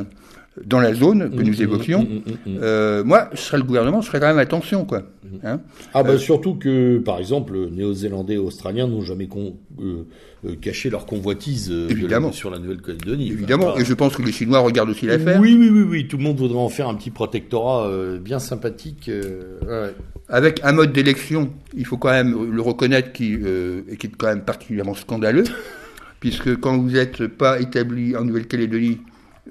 [0.65, 2.57] dans la zone que nous Mhm, évoquions, mhm.
[2.61, 5.01] euh, moi, je serais le gouvernement, je ferais quand même attention, quoi.
[5.43, 5.61] Hein
[5.95, 10.03] Ah bah surtout que, par exemple, Néo-Zélandais et Australiens n'ont jamais con- euh,
[10.45, 13.31] euh, caché leur convoitise la- sur la Nouvelle-Calédonie.
[13.31, 13.69] Évidemment.
[13.69, 15.39] Enfin, Et je pense que les Chinois regardent aussi l'affaire.
[15.41, 16.07] Oui, oui, oui, oui.
[16.07, 17.89] Tout le monde voudrait en faire un petit protectorat
[18.21, 19.09] bien sympathique.
[19.09, 19.93] ouais.
[20.29, 24.27] avec un mode d'élection, il faut quand même le reconnaître, qui, et qui est quand
[24.27, 25.43] même particulièrement scandaleux,
[26.19, 28.99] puisque quand vous n'êtes pas établi en Nouvelle-Calédonie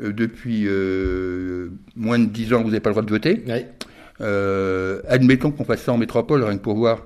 [0.01, 3.43] depuis euh, moins de 10 ans, vous n'avez pas le droit de voter.
[3.47, 3.69] Ouais.
[4.21, 7.03] Euh, admettons qu'on fasse ça en métropole, rien que pour voir.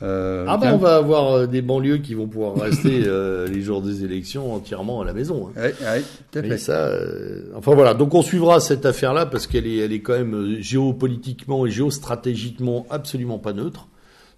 [0.00, 0.74] Euh, Ah bah tiens.
[0.74, 4.52] on va avoir euh, des banlieues qui vont pouvoir rester euh, les jours des élections
[4.54, 5.48] entièrement à la maison.
[5.48, 5.60] hein.
[5.60, 6.58] Ouais, ouais, tout à Mais fait.
[6.58, 7.94] ça, euh, enfin voilà.
[7.94, 11.70] Donc on suivra cette affaire-là parce qu'elle est, elle est quand même euh, géopolitiquement et
[11.70, 13.88] géostratégiquement absolument pas neutre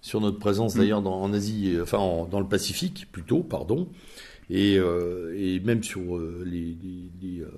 [0.01, 3.87] sur notre présence d'ailleurs dans, en Asie, euh, enfin en- dans le Pacifique plutôt, pardon,
[4.49, 7.51] et, euh, et même sur euh, les, les, les, euh,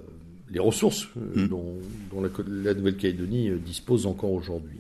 [0.52, 1.48] les ressources euh, Mm.
[1.48, 1.74] dont,
[2.12, 2.22] dont
[2.64, 4.78] la, Nouvelle-Calédonie euh, dispose encore aujourd'hui.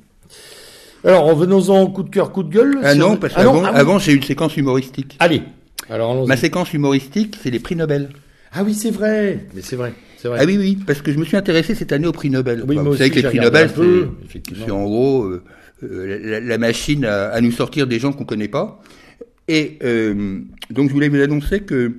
[1.03, 2.77] Alors revenons-en coup de cœur, coup de gueule.
[2.83, 3.79] Ah non, on- parce Ah qu'avant ah oui.
[3.79, 5.17] avant, j'ai une séquence humoristique.
[5.19, 5.41] Allez.
[5.89, 6.25] Alors.
[6.27, 8.09] Ma séquence humoristique, c'est les prix Nobel.
[8.53, 9.45] Ah oui, c'est vrai.
[9.53, 9.93] Mais c'est vrai.
[10.23, 10.37] Vrai.
[10.39, 12.63] Ah oui, oui, parce que je me suis intéressé cette année aux prix Nobel.
[12.65, 15.41] Oui, Enfin, vous savez que les prix Nobel, c'est- en gros euh,
[15.81, 18.81] la, la machine à, à nous sortir des gens qu'on connaît pas.
[19.49, 21.91] Et euh, donc je voulais vous annoncer que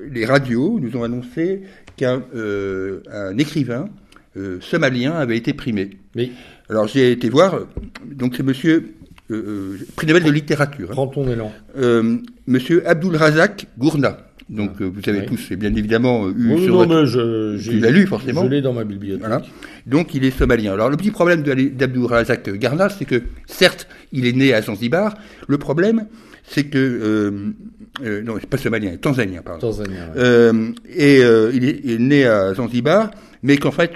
[0.00, 1.62] les radios nous ont annoncé
[1.98, 3.88] qu'un euh, un écrivain
[4.36, 5.90] euh, somalien avait été primé.
[6.70, 7.60] Alors j'ai été voir,
[8.06, 8.94] donc c'est monsieur,
[9.30, 10.92] euh, prix Nobel de littérature, hein.
[10.94, 11.52] prends ton élan.
[11.76, 12.16] Euh,
[12.46, 14.18] monsieur Abdul Razak Gourna.
[14.48, 15.26] Donc vous avez Oui.
[15.26, 17.06] tous bien évidemment eu Oui, sur non, votre- mais
[17.58, 18.44] je, Tu l'as lu, forcément.
[18.44, 19.20] Je l'ai dans ma bibliothèque.
[19.20, 19.42] Voilà.
[19.84, 20.72] Donc il est somalien.
[20.72, 25.18] Alors le petit problème d'Abdul Razak Garna, c'est que certes, il est né à Zanzibar.
[25.48, 26.06] Le problème,
[26.44, 27.52] c'est que
[28.02, 29.60] euh, euh, non, c'est pas somalien, tanzanien, pardon.
[29.60, 30.08] Tanzanien.
[30.08, 30.14] ouais.
[30.16, 33.10] Euh, et euh, il, est, il est né à Zanzibar
[33.42, 33.92] mais qu'en fait,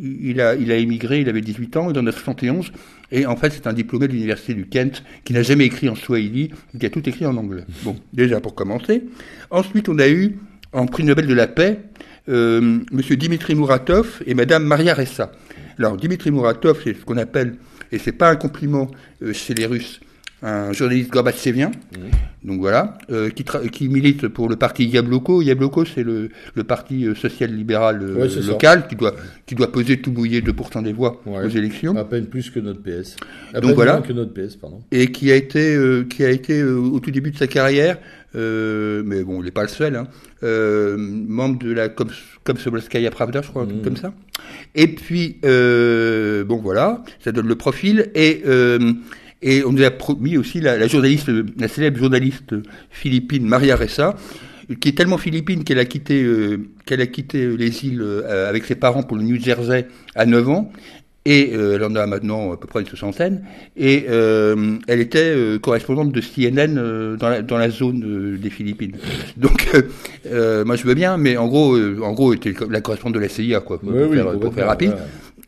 [0.00, 2.72] il, a, il a émigré, il avait 18 ans, il en a 71,
[3.10, 5.94] et en fait, c'est un diplômé de l'université du Kent qui n'a jamais écrit en
[5.94, 7.64] swahili, qui a tout écrit en anglais.
[7.82, 9.04] Bon, déjà pour commencer.
[9.50, 10.36] Ensuite, on a eu,
[10.72, 11.80] en prix Nobel de la paix,
[12.28, 15.32] euh, Monsieur Dimitri Muratov et Madame Maria Ressa.
[15.78, 17.56] Alors, Dimitri Muratov, c'est ce qu'on appelle,
[17.90, 18.88] et c'est pas un compliment
[19.22, 20.00] euh, chez les Russes,
[20.42, 22.48] un journaliste gorbatchevien, mmh.
[22.48, 25.40] donc voilà, euh, qui, qui, milite pour le parti Yabloko.
[25.40, 29.14] Yabloko, c'est le, le, parti euh, social-libéral euh, local qui doit,
[29.46, 31.96] qui doit peser tout mouillé 2% des voix aux élections.
[31.96, 33.16] À peine plus que notre PS.
[33.54, 33.98] À donc voilà.
[33.98, 34.82] que notre PS, pardon.
[34.90, 35.78] Et qui a été,
[36.10, 37.98] qui a été au tout début de sa carrière,
[38.34, 40.08] mais bon, il n'est pas le seul, hein,
[40.98, 43.82] membre de la Komsomolskaya Pravda, je crois, mmh.
[43.84, 44.12] comme ça.
[44.74, 48.10] Et puis, bon voilà, ça donne le profil.
[48.16, 48.42] Et
[49.42, 52.54] et on nous a promis aussi la, journaliste, la célèbre journaliste
[52.90, 54.16] philippine Maria Ressa,
[54.80, 58.48] qui est tellement philippine qu'elle a quitté, euh, qu'elle a quitté euh, les îles euh,
[58.48, 60.72] avec ses parents pour le New Jersey à 9 ans.
[61.24, 63.44] Et elle en a maintenant à peu près une soixantaine.
[63.76, 65.32] Et elle était
[65.62, 66.74] correspondante de CNN
[67.16, 68.96] dans, la, dans la zone des Philippines.
[69.36, 69.70] Donc,
[70.24, 73.60] moi je veux bien, mais en gros, en gros, était la correspondante de la CIA,
[73.60, 74.94] quoi, pour, faire, pour faire, rapide.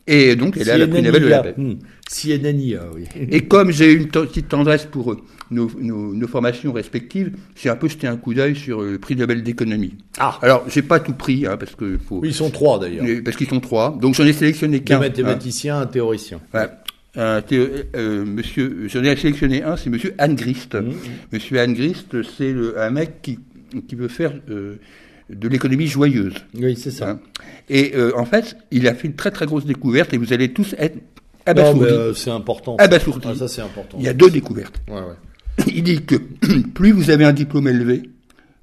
[0.07, 1.53] Et donc, elle a la prix Nobel de la paix.
[1.57, 1.75] Hmm.
[2.07, 3.05] CNNIA, oui.
[3.31, 5.15] Et comme j'ai une petite tendresse pour
[5.49, 9.15] nos, nos, nos formations respectives, j'ai un peu jeté un coup d'œil sur le prix
[9.15, 9.95] Nobel d'économie.
[10.19, 10.37] Ah.
[10.43, 12.19] Alors, j'ai pas tout pris, hein, parce que faut.
[12.19, 13.05] Oui, ils sont trois d'ailleurs.
[13.23, 13.97] Parce qu'ils sont trois.
[13.99, 14.97] Donc, j'en ai sélectionné qu'un.
[14.97, 16.39] Un mathématicien, un théoricien.
[16.53, 16.69] Ouais.
[17.17, 17.41] Euh,
[17.95, 20.75] euh, monsieur, j'en ai sélectionné un, c'est Monsieur Anne Grist.
[20.75, 20.91] Mmh.
[21.31, 23.39] Monsieur Anne Grist, c'est un mec qui,
[23.87, 24.75] qui veut faire euh,
[25.29, 26.35] de l'économie joyeuse.
[26.53, 27.11] Oui, c'est ça.
[27.11, 27.19] Hein.
[27.69, 30.53] et euh, en fait, il a fait une très très grosse découverte et vous allez
[30.53, 30.97] tous être
[31.45, 31.85] abasourdis.
[31.85, 32.75] Euh, c'est important.
[32.77, 33.27] Abasourdis.
[33.31, 33.97] Ah, ça c'est important.
[33.99, 34.79] Il y a deux découvertes.
[34.87, 35.65] Ouais, ouais.
[35.73, 36.15] Il dit que
[36.73, 38.03] plus vous avez un diplôme élevé,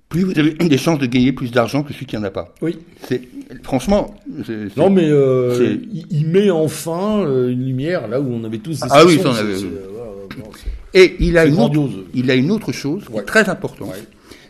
[0.09, 2.55] plus vous avez des chances de gagner plus d'argent que celui qui n'en a pas.
[2.61, 2.79] Oui.
[3.09, 3.23] C'est
[3.63, 4.15] franchement.
[4.77, 5.77] non mais euh,
[6.11, 8.81] il, met enfin une lumière là où on avait tous.
[8.81, 9.57] Des ah oui, ça on avait.
[10.95, 11.81] Et il a une autre,
[12.15, 13.95] il a une autre chose très importante,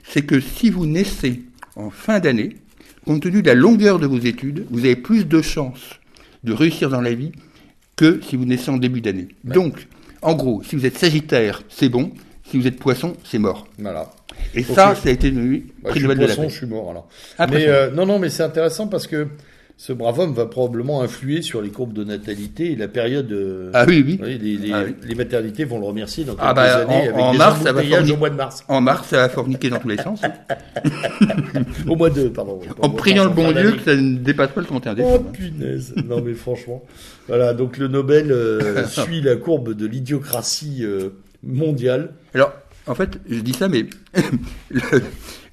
[0.04, 1.42] c'est que si vous naissez
[1.76, 2.56] en fin d'année,
[3.04, 6.00] compte tenu de la longueur de vos études, vous avez plus de chances
[6.44, 7.32] de réussir dans la vie
[7.96, 9.28] que si vous naissez en début d'année.
[9.44, 9.86] Donc,
[10.22, 12.12] en gros, si vous êtes Sagittaire, c'est bon.
[12.44, 13.66] Si vous êtes Poisson, c'est mort.
[13.78, 14.10] Voilà.
[14.54, 17.08] Et ça, ça a été une ouais, de poisson, je suis mort alors.
[17.50, 19.28] mais euh, non, non, mais c'est intéressant parce que
[19.76, 23.32] ce brave homme va probablement influer sur les courbes de natalité et la période.
[23.32, 24.38] Euh, ah oui, oui.
[24.38, 27.62] les, ah les, maternités vont le remercier dans ah quelques bah, années en, avec mars,
[27.62, 28.64] ça va au mois de mars.
[28.68, 30.22] En mars, ça va forniquer dans tous les sens.
[31.88, 32.60] au mois de, pardon.
[32.80, 35.24] en priant le bon Dieu que ça ne dépasse pas le 31 décembre.
[35.26, 35.94] Oh punaise.
[36.06, 36.82] non mais franchement.
[37.28, 41.10] Voilà, donc le Nobel euh, suit la courbe de l'idiocratie euh,
[41.42, 42.12] mondiale.
[42.34, 42.52] Alors,
[42.86, 43.86] en fait, je dis ça, mais
[44.70, 44.80] le,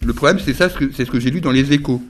[0.05, 2.01] le problème, c'est ça, c'est ce que j'ai lu dans les échos.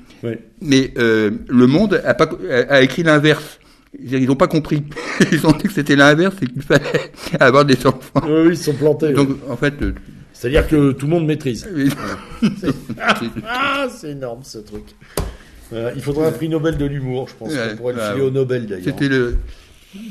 [0.62, 2.30] Mais euh, le monde a, pas,
[2.70, 3.60] a, écrit l'inverse.
[4.00, 4.84] Ils n'ont pas compris.
[5.32, 8.22] Ils ont dit que c'était l'inverse et qu'il fallait avoir des enfants.
[8.24, 9.14] Oui, ils sont plantés.
[9.14, 9.74] Donc, en fait.
[10.34, 11.68] C'est-à-dire que tout le monde maîtrise.
[13.48, 14.84] ah, c'est énorme ce truc.
[15.72, 17.54] il faudrait un prix Nobel de l'humour, je pense.
[17.54, 18.86] Ouais, pourrait le filer au Nobel d'ailleurs.
[18.86, 19.38] C'était le.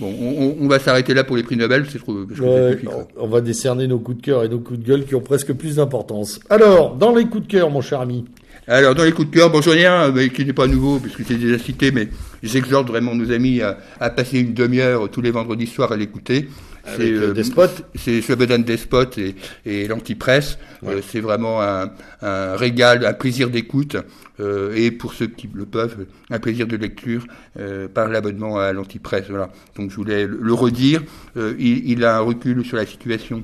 [0.00, 2.12] Bon, on, on va s'arrêter là pour les prix Nobel, c'est trop.
[2.12, 2.80] Ouais,
[3.16, 5.52] on va décerner nos coups de cœur et nos coups de gueule qui ont presque
[5.52, 6.40] plus d'importance.
[6.50, 8.24] Alors, dans les coups de cœur, mon cher ami.
[8.68, 10.98] Alors, dans les coups de cœur, bon, j'en ai un, mais qui n'est pas nouveau,
[10.98, 12.08] puisque c'est déjà cité, mais
[12.42, 16.48] j'exhorte vraiment nos amis à, à passer une demi-heure tous les vendredis soirs à l'écouter.
[16.96, 17.68] C'est euh, Despot.
[17.94, 19.34] C'est Slobodan Despot et,
[19.64, 20.58] et l'antipresse.
[20.86, 21.90] Euh, c'est vraiment un,
[22.22, 23.96] un, régal, un plaisir d'écoute.
[24.40, 27.26] Euh, et pour ceux qui le peuvent, un plaisir de lecture
[27.58, 29.24] euh, par l'abonnement à l'antipresse.
[29.28, 29.50] Voilà.
[29.76, 31.02] Donc je voulais le redire.
[31.36, 33.42] Euh, il, il, a un recul sur la situation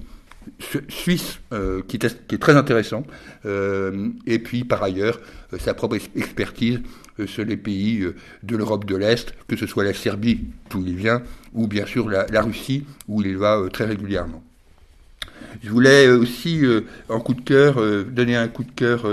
[0.89, 3.05] suisse euh, qui, est, très intéressant,
[3.47, 5.21] euh, et puis par ailleurs
[5.53, 6.81] euh, sa propre expertise
[7.27, 8.05] sur les pays
[8.43, 11.23] de l'Europe de l'Est, que ce soit la Serbie, d'où il vient,
[11.53, 14.43] ou bien sûr la, Russie, où il va très régulièrement.
[15.63, 16.63] Je voulais aussi,
[17.09, 17.77] en coup de cœur,
[18.07, 19.07] donner un coup de cœur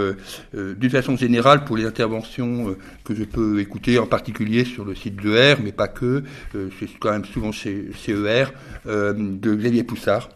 [0.51, 5.17] d'une façon générale pour les interventions que je peux écouter, en particulier sur le site
[5.17, 8.45] de R, mais pas que, c'est quand même souvent chez CER,
[8.87, 10.27] de Xavier Poussard.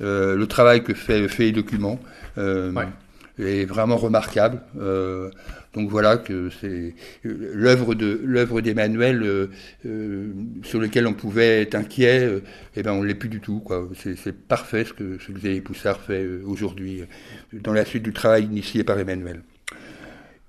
[0.00, 2.00] Euh, le travail que fait fait Document
[2.38, 2.72] euh,
[3.38, 4.60] est vraiment remarquable.
[4.78, 5.30] Euh,
[5.74, 6.94] donc voilà que c'est
[7.24, 9.48] l'œuvre de l'œuvre d'Emmanuel
[10.62, 12.24] sur lequel on pouvait être inquiet.
[12.26, 12.42] et
[12.76, 13.60] eh ben on l'est plus du tout.
[13.60, 13.88] Quoi.
[13.94, 17.04] C'est, parfait ce que, ce que Xavier Poussard fait aujourd'hui
[17.52, 19.42] dans la suite du travail initié par Emmanuel.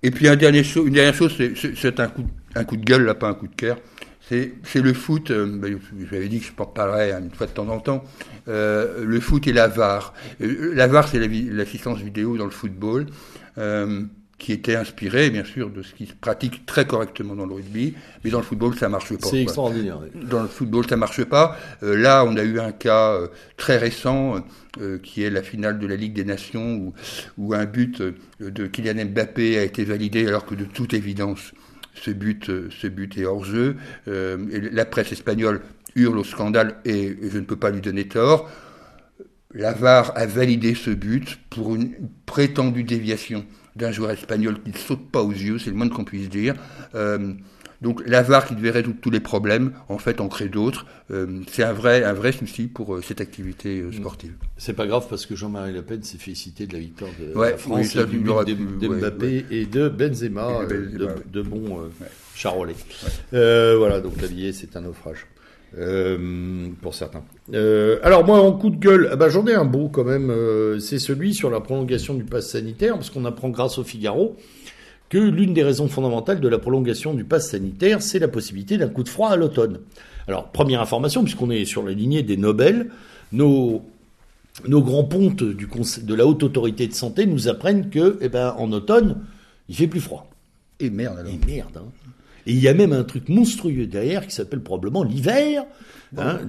[0.06, 2.26] Et puis un dernier chose, une dernière chose, c'est, un coup,
[2.56, 3.78] un coup de gueule là, pas un coup de cœur.
[4.30, 7.52] C'est le foot, euh, ben, je vous avais dit que je parlerai une fois de
[7.52, 8.04] temps en temps,
[8.48, 10.14] euh, le foot et la VAR.
[10.42, 13.08] Euh, la VAR, c'est l'assistance vidéo dans le football,
[14.44, 17.94] qui était inspiré, bien sûr, de ce qui se pratique très correctement dans le rugby,
[18.24, 19.28] mais dans le football, ça marche pas.
[19.30, 20.00] C'est extraordinaire.
[20.16, 21.58] Dans le football, ça marche pas.
[21.82, 24.44] Euh, là, on a eu un cas euh, très récent,
[24.82, 26.94] euh, qui est la finale de la Ligue des Nations, où,
[27.38, 28.04] où un but
[28.42, 31.54] de Kylian Mbappé a été validé, alors que de toute évidence,
[31.94, 33.76] ce but, ce but est hors jeu.
[34.08, 35.62] Et la presse espagnole
[35.96, 38.50] hurle au scandale, et je ne peux pas lui donner tort.
[39.54, 41.94] La VAR a validé ce but pour une
[42.26, 43.46] prétendue déviation
[43.76, 46.56] d'un joueur espagnol qui ne saute pas aux yeux, c'est le moins qu'on puisse dire.
[46.96, 47.34] Euh,
[47.84, 50.86] donc la VAR qui devait résoudre tous les problèmes, en fait, en crée d'autres.
[51.12, 54.34] Euh, c'est un vrai, un vrai souci pour euh, cette activité euh, sportive.
[54.58, 57.58] C'est pas grave parce que Jean-Marie Le Pen s'est félicité de la victoire de la
[57.58, 61.90] France, oui, du Mbappé et de Benzema, de, de, bons
[62.34, 62.76] charolais.
[63.32, 65.28] voilà, donc la vie c'est un naufrage.
[65.78, 67.24] Euh, pour certains.
[67.54, 70.30] Euh, alors moi, en coup de gueule, ah bah, j'en ai un beau quand même.
[70.30, 74.36] Euh, c'est celui sur la prolongation du pass sanitaire, parce qu'on apprend grâce au Figaro
[75.14, 78.88] que l'une des raisons fondamentales de la prolongation du pass sanitaire, c'est la possibilité d'un
[78.88, 79.78] coup de froid à l'automne.
[80.28, 82.90] Alors première information, puisqu'on est sur la lignée des Nobel,
[83.32, 83.84] nos
[84.68, 88.30] nos grands pontes du conseil, de la haute autorité de santé nous apprennent que, eh
[88.30, 89.18] ben, en automne,
[89.70, 90.28] il fait plus froid.
[90.80, 91.32] Et merde alors.
[91.32, 91.78] Et merde.
[91.78, 92.10] Hein.
[92.48, 95.64] Et il y a même un truc monstrueux derrière qui s'appelle probablement l'hiver,
[96.18, 96.40] hein,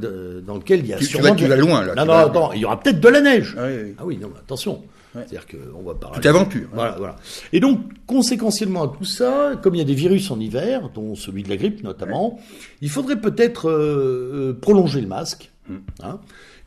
[0.47, 1.35] dans lequel il y a tu, sûrement...
[1.35, 1.95] Tu vas, loin, là.
[1.95, 3.55] Non, non, attends, il y aura peut-être de la neige.
[3.99, 4.83] Ah oui, non, attention.
[5.15, 6.17] C'est-à-dire qu'on va parler...
[6.17, 6.69] Toute aventure.
[6.73, 7.17] Voilà, voilà.
[7.53, 11.15] Et donc, conséquentiellement à tout ça, comme il y a des virus en hiver, dont
[11.15, 12.41] celui de la grippe notamment,
[12.81, 15.51] il faudrait peut-être euh, euh, prolonger le masque.
[15.69, 15.77] Mm.
[16.03, 16.21] Hein,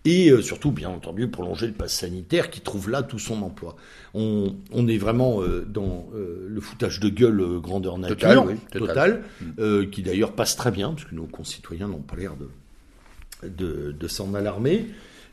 [0.06, 3.76] et euh, surtout, bien entendu, prolonger le pass sanitaire qui trouve là tout son emploi.
[4.14, 9.88] On, on est vraiment euh, dans euh, le foutage de gueule grandeur nature, total, mm.
[9.92, 14.34] qui d'ailleurs passe très bien, puisque nos concitoyens n'ont pas l'air de, de, de s'en
[14.34, 14.86] alarmer.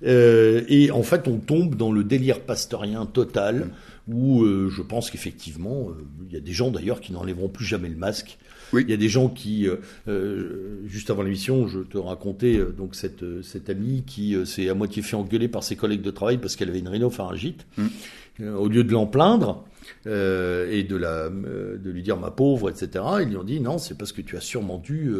[0.05, 3.71] Et en fait, on tombe dans le délire pasteurien total,
[4.09, 4.15] mm.
[4.15, 5.89] où je pense qu'effectivement,
[6.29, 8.39] il y a des gens d'ailleurs qui n'enlèveront plus jamais le masque
[8.81, 9.77] il y a des gens qui, euh,
[10.09, 14.75] euh, juste avant l'émission, je te racontais euh, donc cette, cette amie qui s'est à
[14.75, 17.67] moitié fait engueuler par ses collègues de travail parce qu'elle avait une rhinopharyngite.
[17.77, 18.49] Mmh.
[18.49, 19.65] au lieu de l'en plaindre
[20.07, 23.97] et de, la, de lui dire ma pauvre, etc., ils lui ont dit non, c'est
[23.97, 25.13] parce que tu as sûrement dû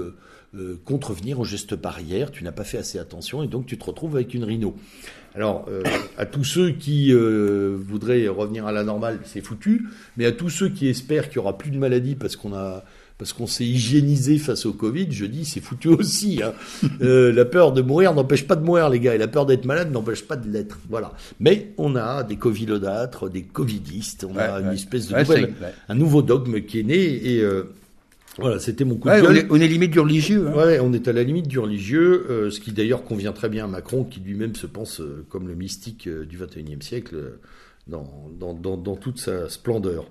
[0.85, 4.17] contrevenir au geste barrière, tu n'as pas fait assez attention et donc tu te retrouves
[4.17, 4.75] avec une rhino.
[5.35, 5.67] Alors,
[6.17, 10.69] à tous ceux qui voudraient revenir à la normale, c'est foutu, mais à tous ceux
[10.69, 12.85] qui espèrent qu'il y aura plus de maladies parce qu'on a
[13.19, 16.41] parce qu'on s'est hygiénisé face au Covid, je dis c'est foutu aussi.
[16.43, 16.53] Hein.
[17.01, 19.65] Euh, la peur de mourir n'empêche pas de mourir, les gars, et la peur d'être
[19.65, 20.79] malade n'empêche pas de l'être.
[20.89, 21.13] Voilà.
[21.39, 25.55] Mais on a des covilodâtres, des covidistes, on a une espèce de nouvelle,
[25.89, 27.65] un nouveau dogme qui est né et euh,
[28.39, 29.47] voilà, c'était mon coup de gueule.
[29.51, 30.49] On est, limite du religieux.
[30.49, 30.57] Hein.
[30.57, 33.65] Ouais, on est à la limite du religieux, euh, ce qui d'ailleurs convient très bien
[33.65, 37.39] à Macron, qui lui-même se pense comme le mystique du XXIe siècle,
[37.87, 40.07] dans, dans, dans, dans toute sa splendeur.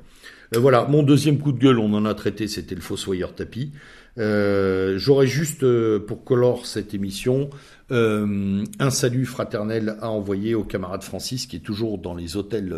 [0.56, 3.72] Euh, voilà, mon deuxième coup de gueule, on en a traité, c'était le Fossoyeur Tapis.
[4.20, 7.50] Euh, J'aurais juste, euh, pour colorer cette émission,
[7.92, 12.76] euh, un salut fraternel à envoyer au camarade Francis, qui est toujours dans les hôtels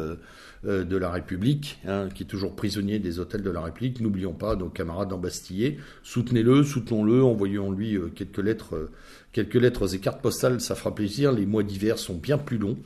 [0.65, 4.01] de la République, hein, qui est toujours prisonnier des hôtels de la République.
[4.01, 5.77] N'oublions pas nos camarades embastillés.
[6.03, 8.89] Soutenez-le, soutenons-le, envoyons-lui quelques lettres,
[9.31, 11.31] quelques lettres et cartes postales, ça fera plaisir.
[11.31, 12.77] Les mois d'hiver sont bien plus longs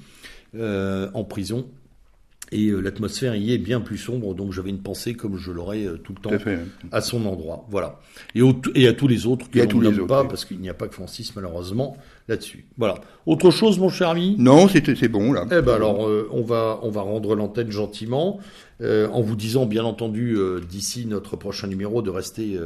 [0.53, 1.69] en prison
[2.51, 5.85] et euh, l'atmosphère y est bien plus sombre, donc j'avais une pensée comme je l'aurais
[5.85, 6.53] euh, tout le temps
[6.91, 7.65] à son endroit.
[7.69, 7.99] Voilà.
[8.35, 8.41] Et,
[8.75, 11.35] et à tous les autres qui ne pas, parce qu'il n'y a pas que Francis
[11.35, 11.97] malheureusement
[12.29, 12.65] là-dessus.
[12.77, 12.95] Voilà.
[13.25, 14.35] Autre chose, mon cher ami?
[14.39, 15.45] Non, c'est bon là.
[15.51, 18.39] Eh ben alors, euh, on va on va rendre l'antenne gentiment,
[18.81, 20.37] en vous disant bien entendu
[20.69, 22.57] d'ici notre prochain numéro de rester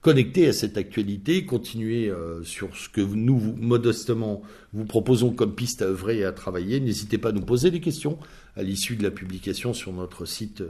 [0.00, 4.42] connecté à cette actualité, continuer sur ce que nous, modestement,
[4.72, 6.80] vous proposons comme piste à œuvrer et à travailler.
[6.80, 8.18] N'hésitez pas à nous poser des questions
[8.56, 10.64] à l'issue de la publication sur notre site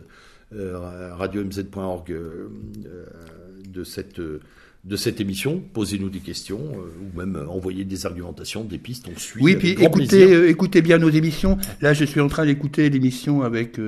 [0.53, 2.49] euh, radio-mz.org euh,
[3.69, 4.21] de cette
[4.85, 9.19] de cette émission, posez-nous des questions euh, ou même envoyez des argumentations, des pistes, on
[9.19, 9.43] suit.
[9.43, 11.59] Oui, puis écoutez, écoutez bien nos émissions.
[11.81, 13.79] Là, je suis en train d'écouter l'émission avec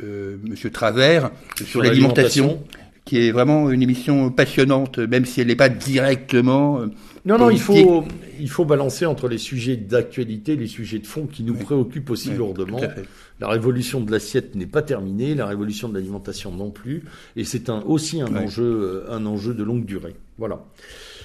[0.00, 1.30] Monsieur Travers
[1.64, 2.62] sur, l'alimentation,
[3.04, 6.80] qui est vraiment une émission passionnante, même si elle n'est pas directement
[7.24, 8.04] non, non, il faut,
[8.38, 12.30] il faut balancer entre les sujets d'actualité, les sujets de fond qui nous préoccupent aussi
[12.32, 12.80] lourdement.
[13.40, 17.04] La révolution de l'assiette n'est pas terminée, la révolution de l'alimentation non plus,
[17.36, 18.64] et c'est un, aussi un enjeu,
[19.08, 20.14] euh, un enjeu de longue durée.
[20.38, 20.60] Voilà.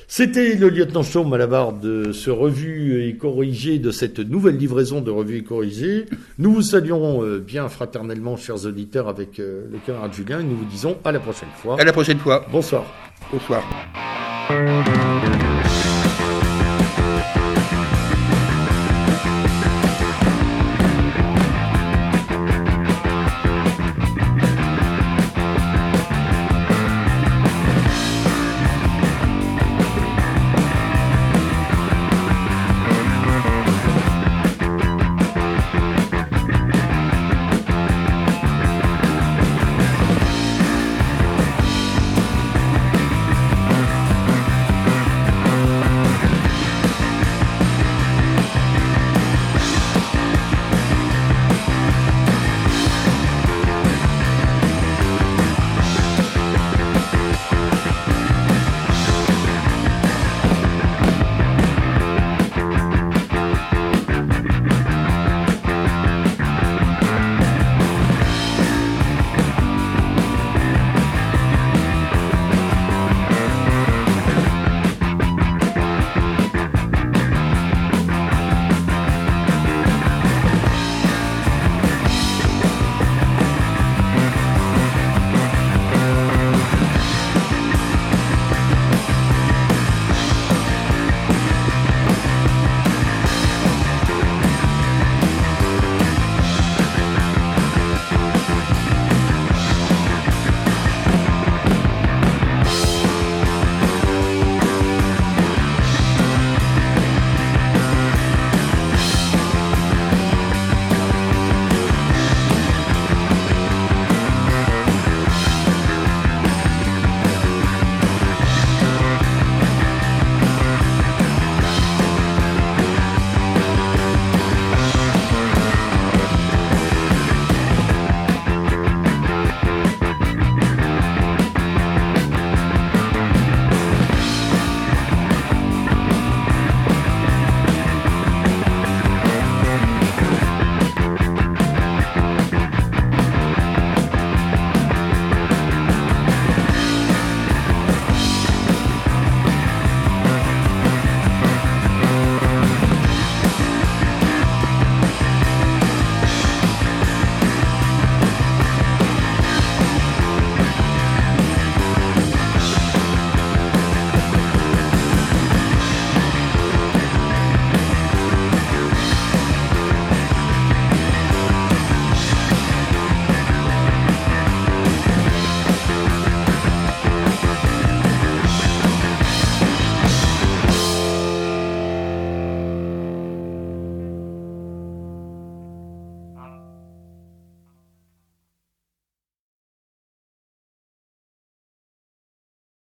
[0.07, 4.57] C'était le lieutenant Chaume à la barre de ce revue et corrigé, de cette nouvelle
[4.57, 6.05] livraison de revue et corrigé.
[6.37, 10.57] Nous vous saluons euh, bien fraternellement, chers auditeurs, avec euh, le camarade Julien, et nous
[10.57, 11.79] vous disons à la prochaine fois.
[11.79, 12.45] À la prochaine fois.
[12.51, 12.85] Bonsoir.
[13.31, 13.63] Bonsoir.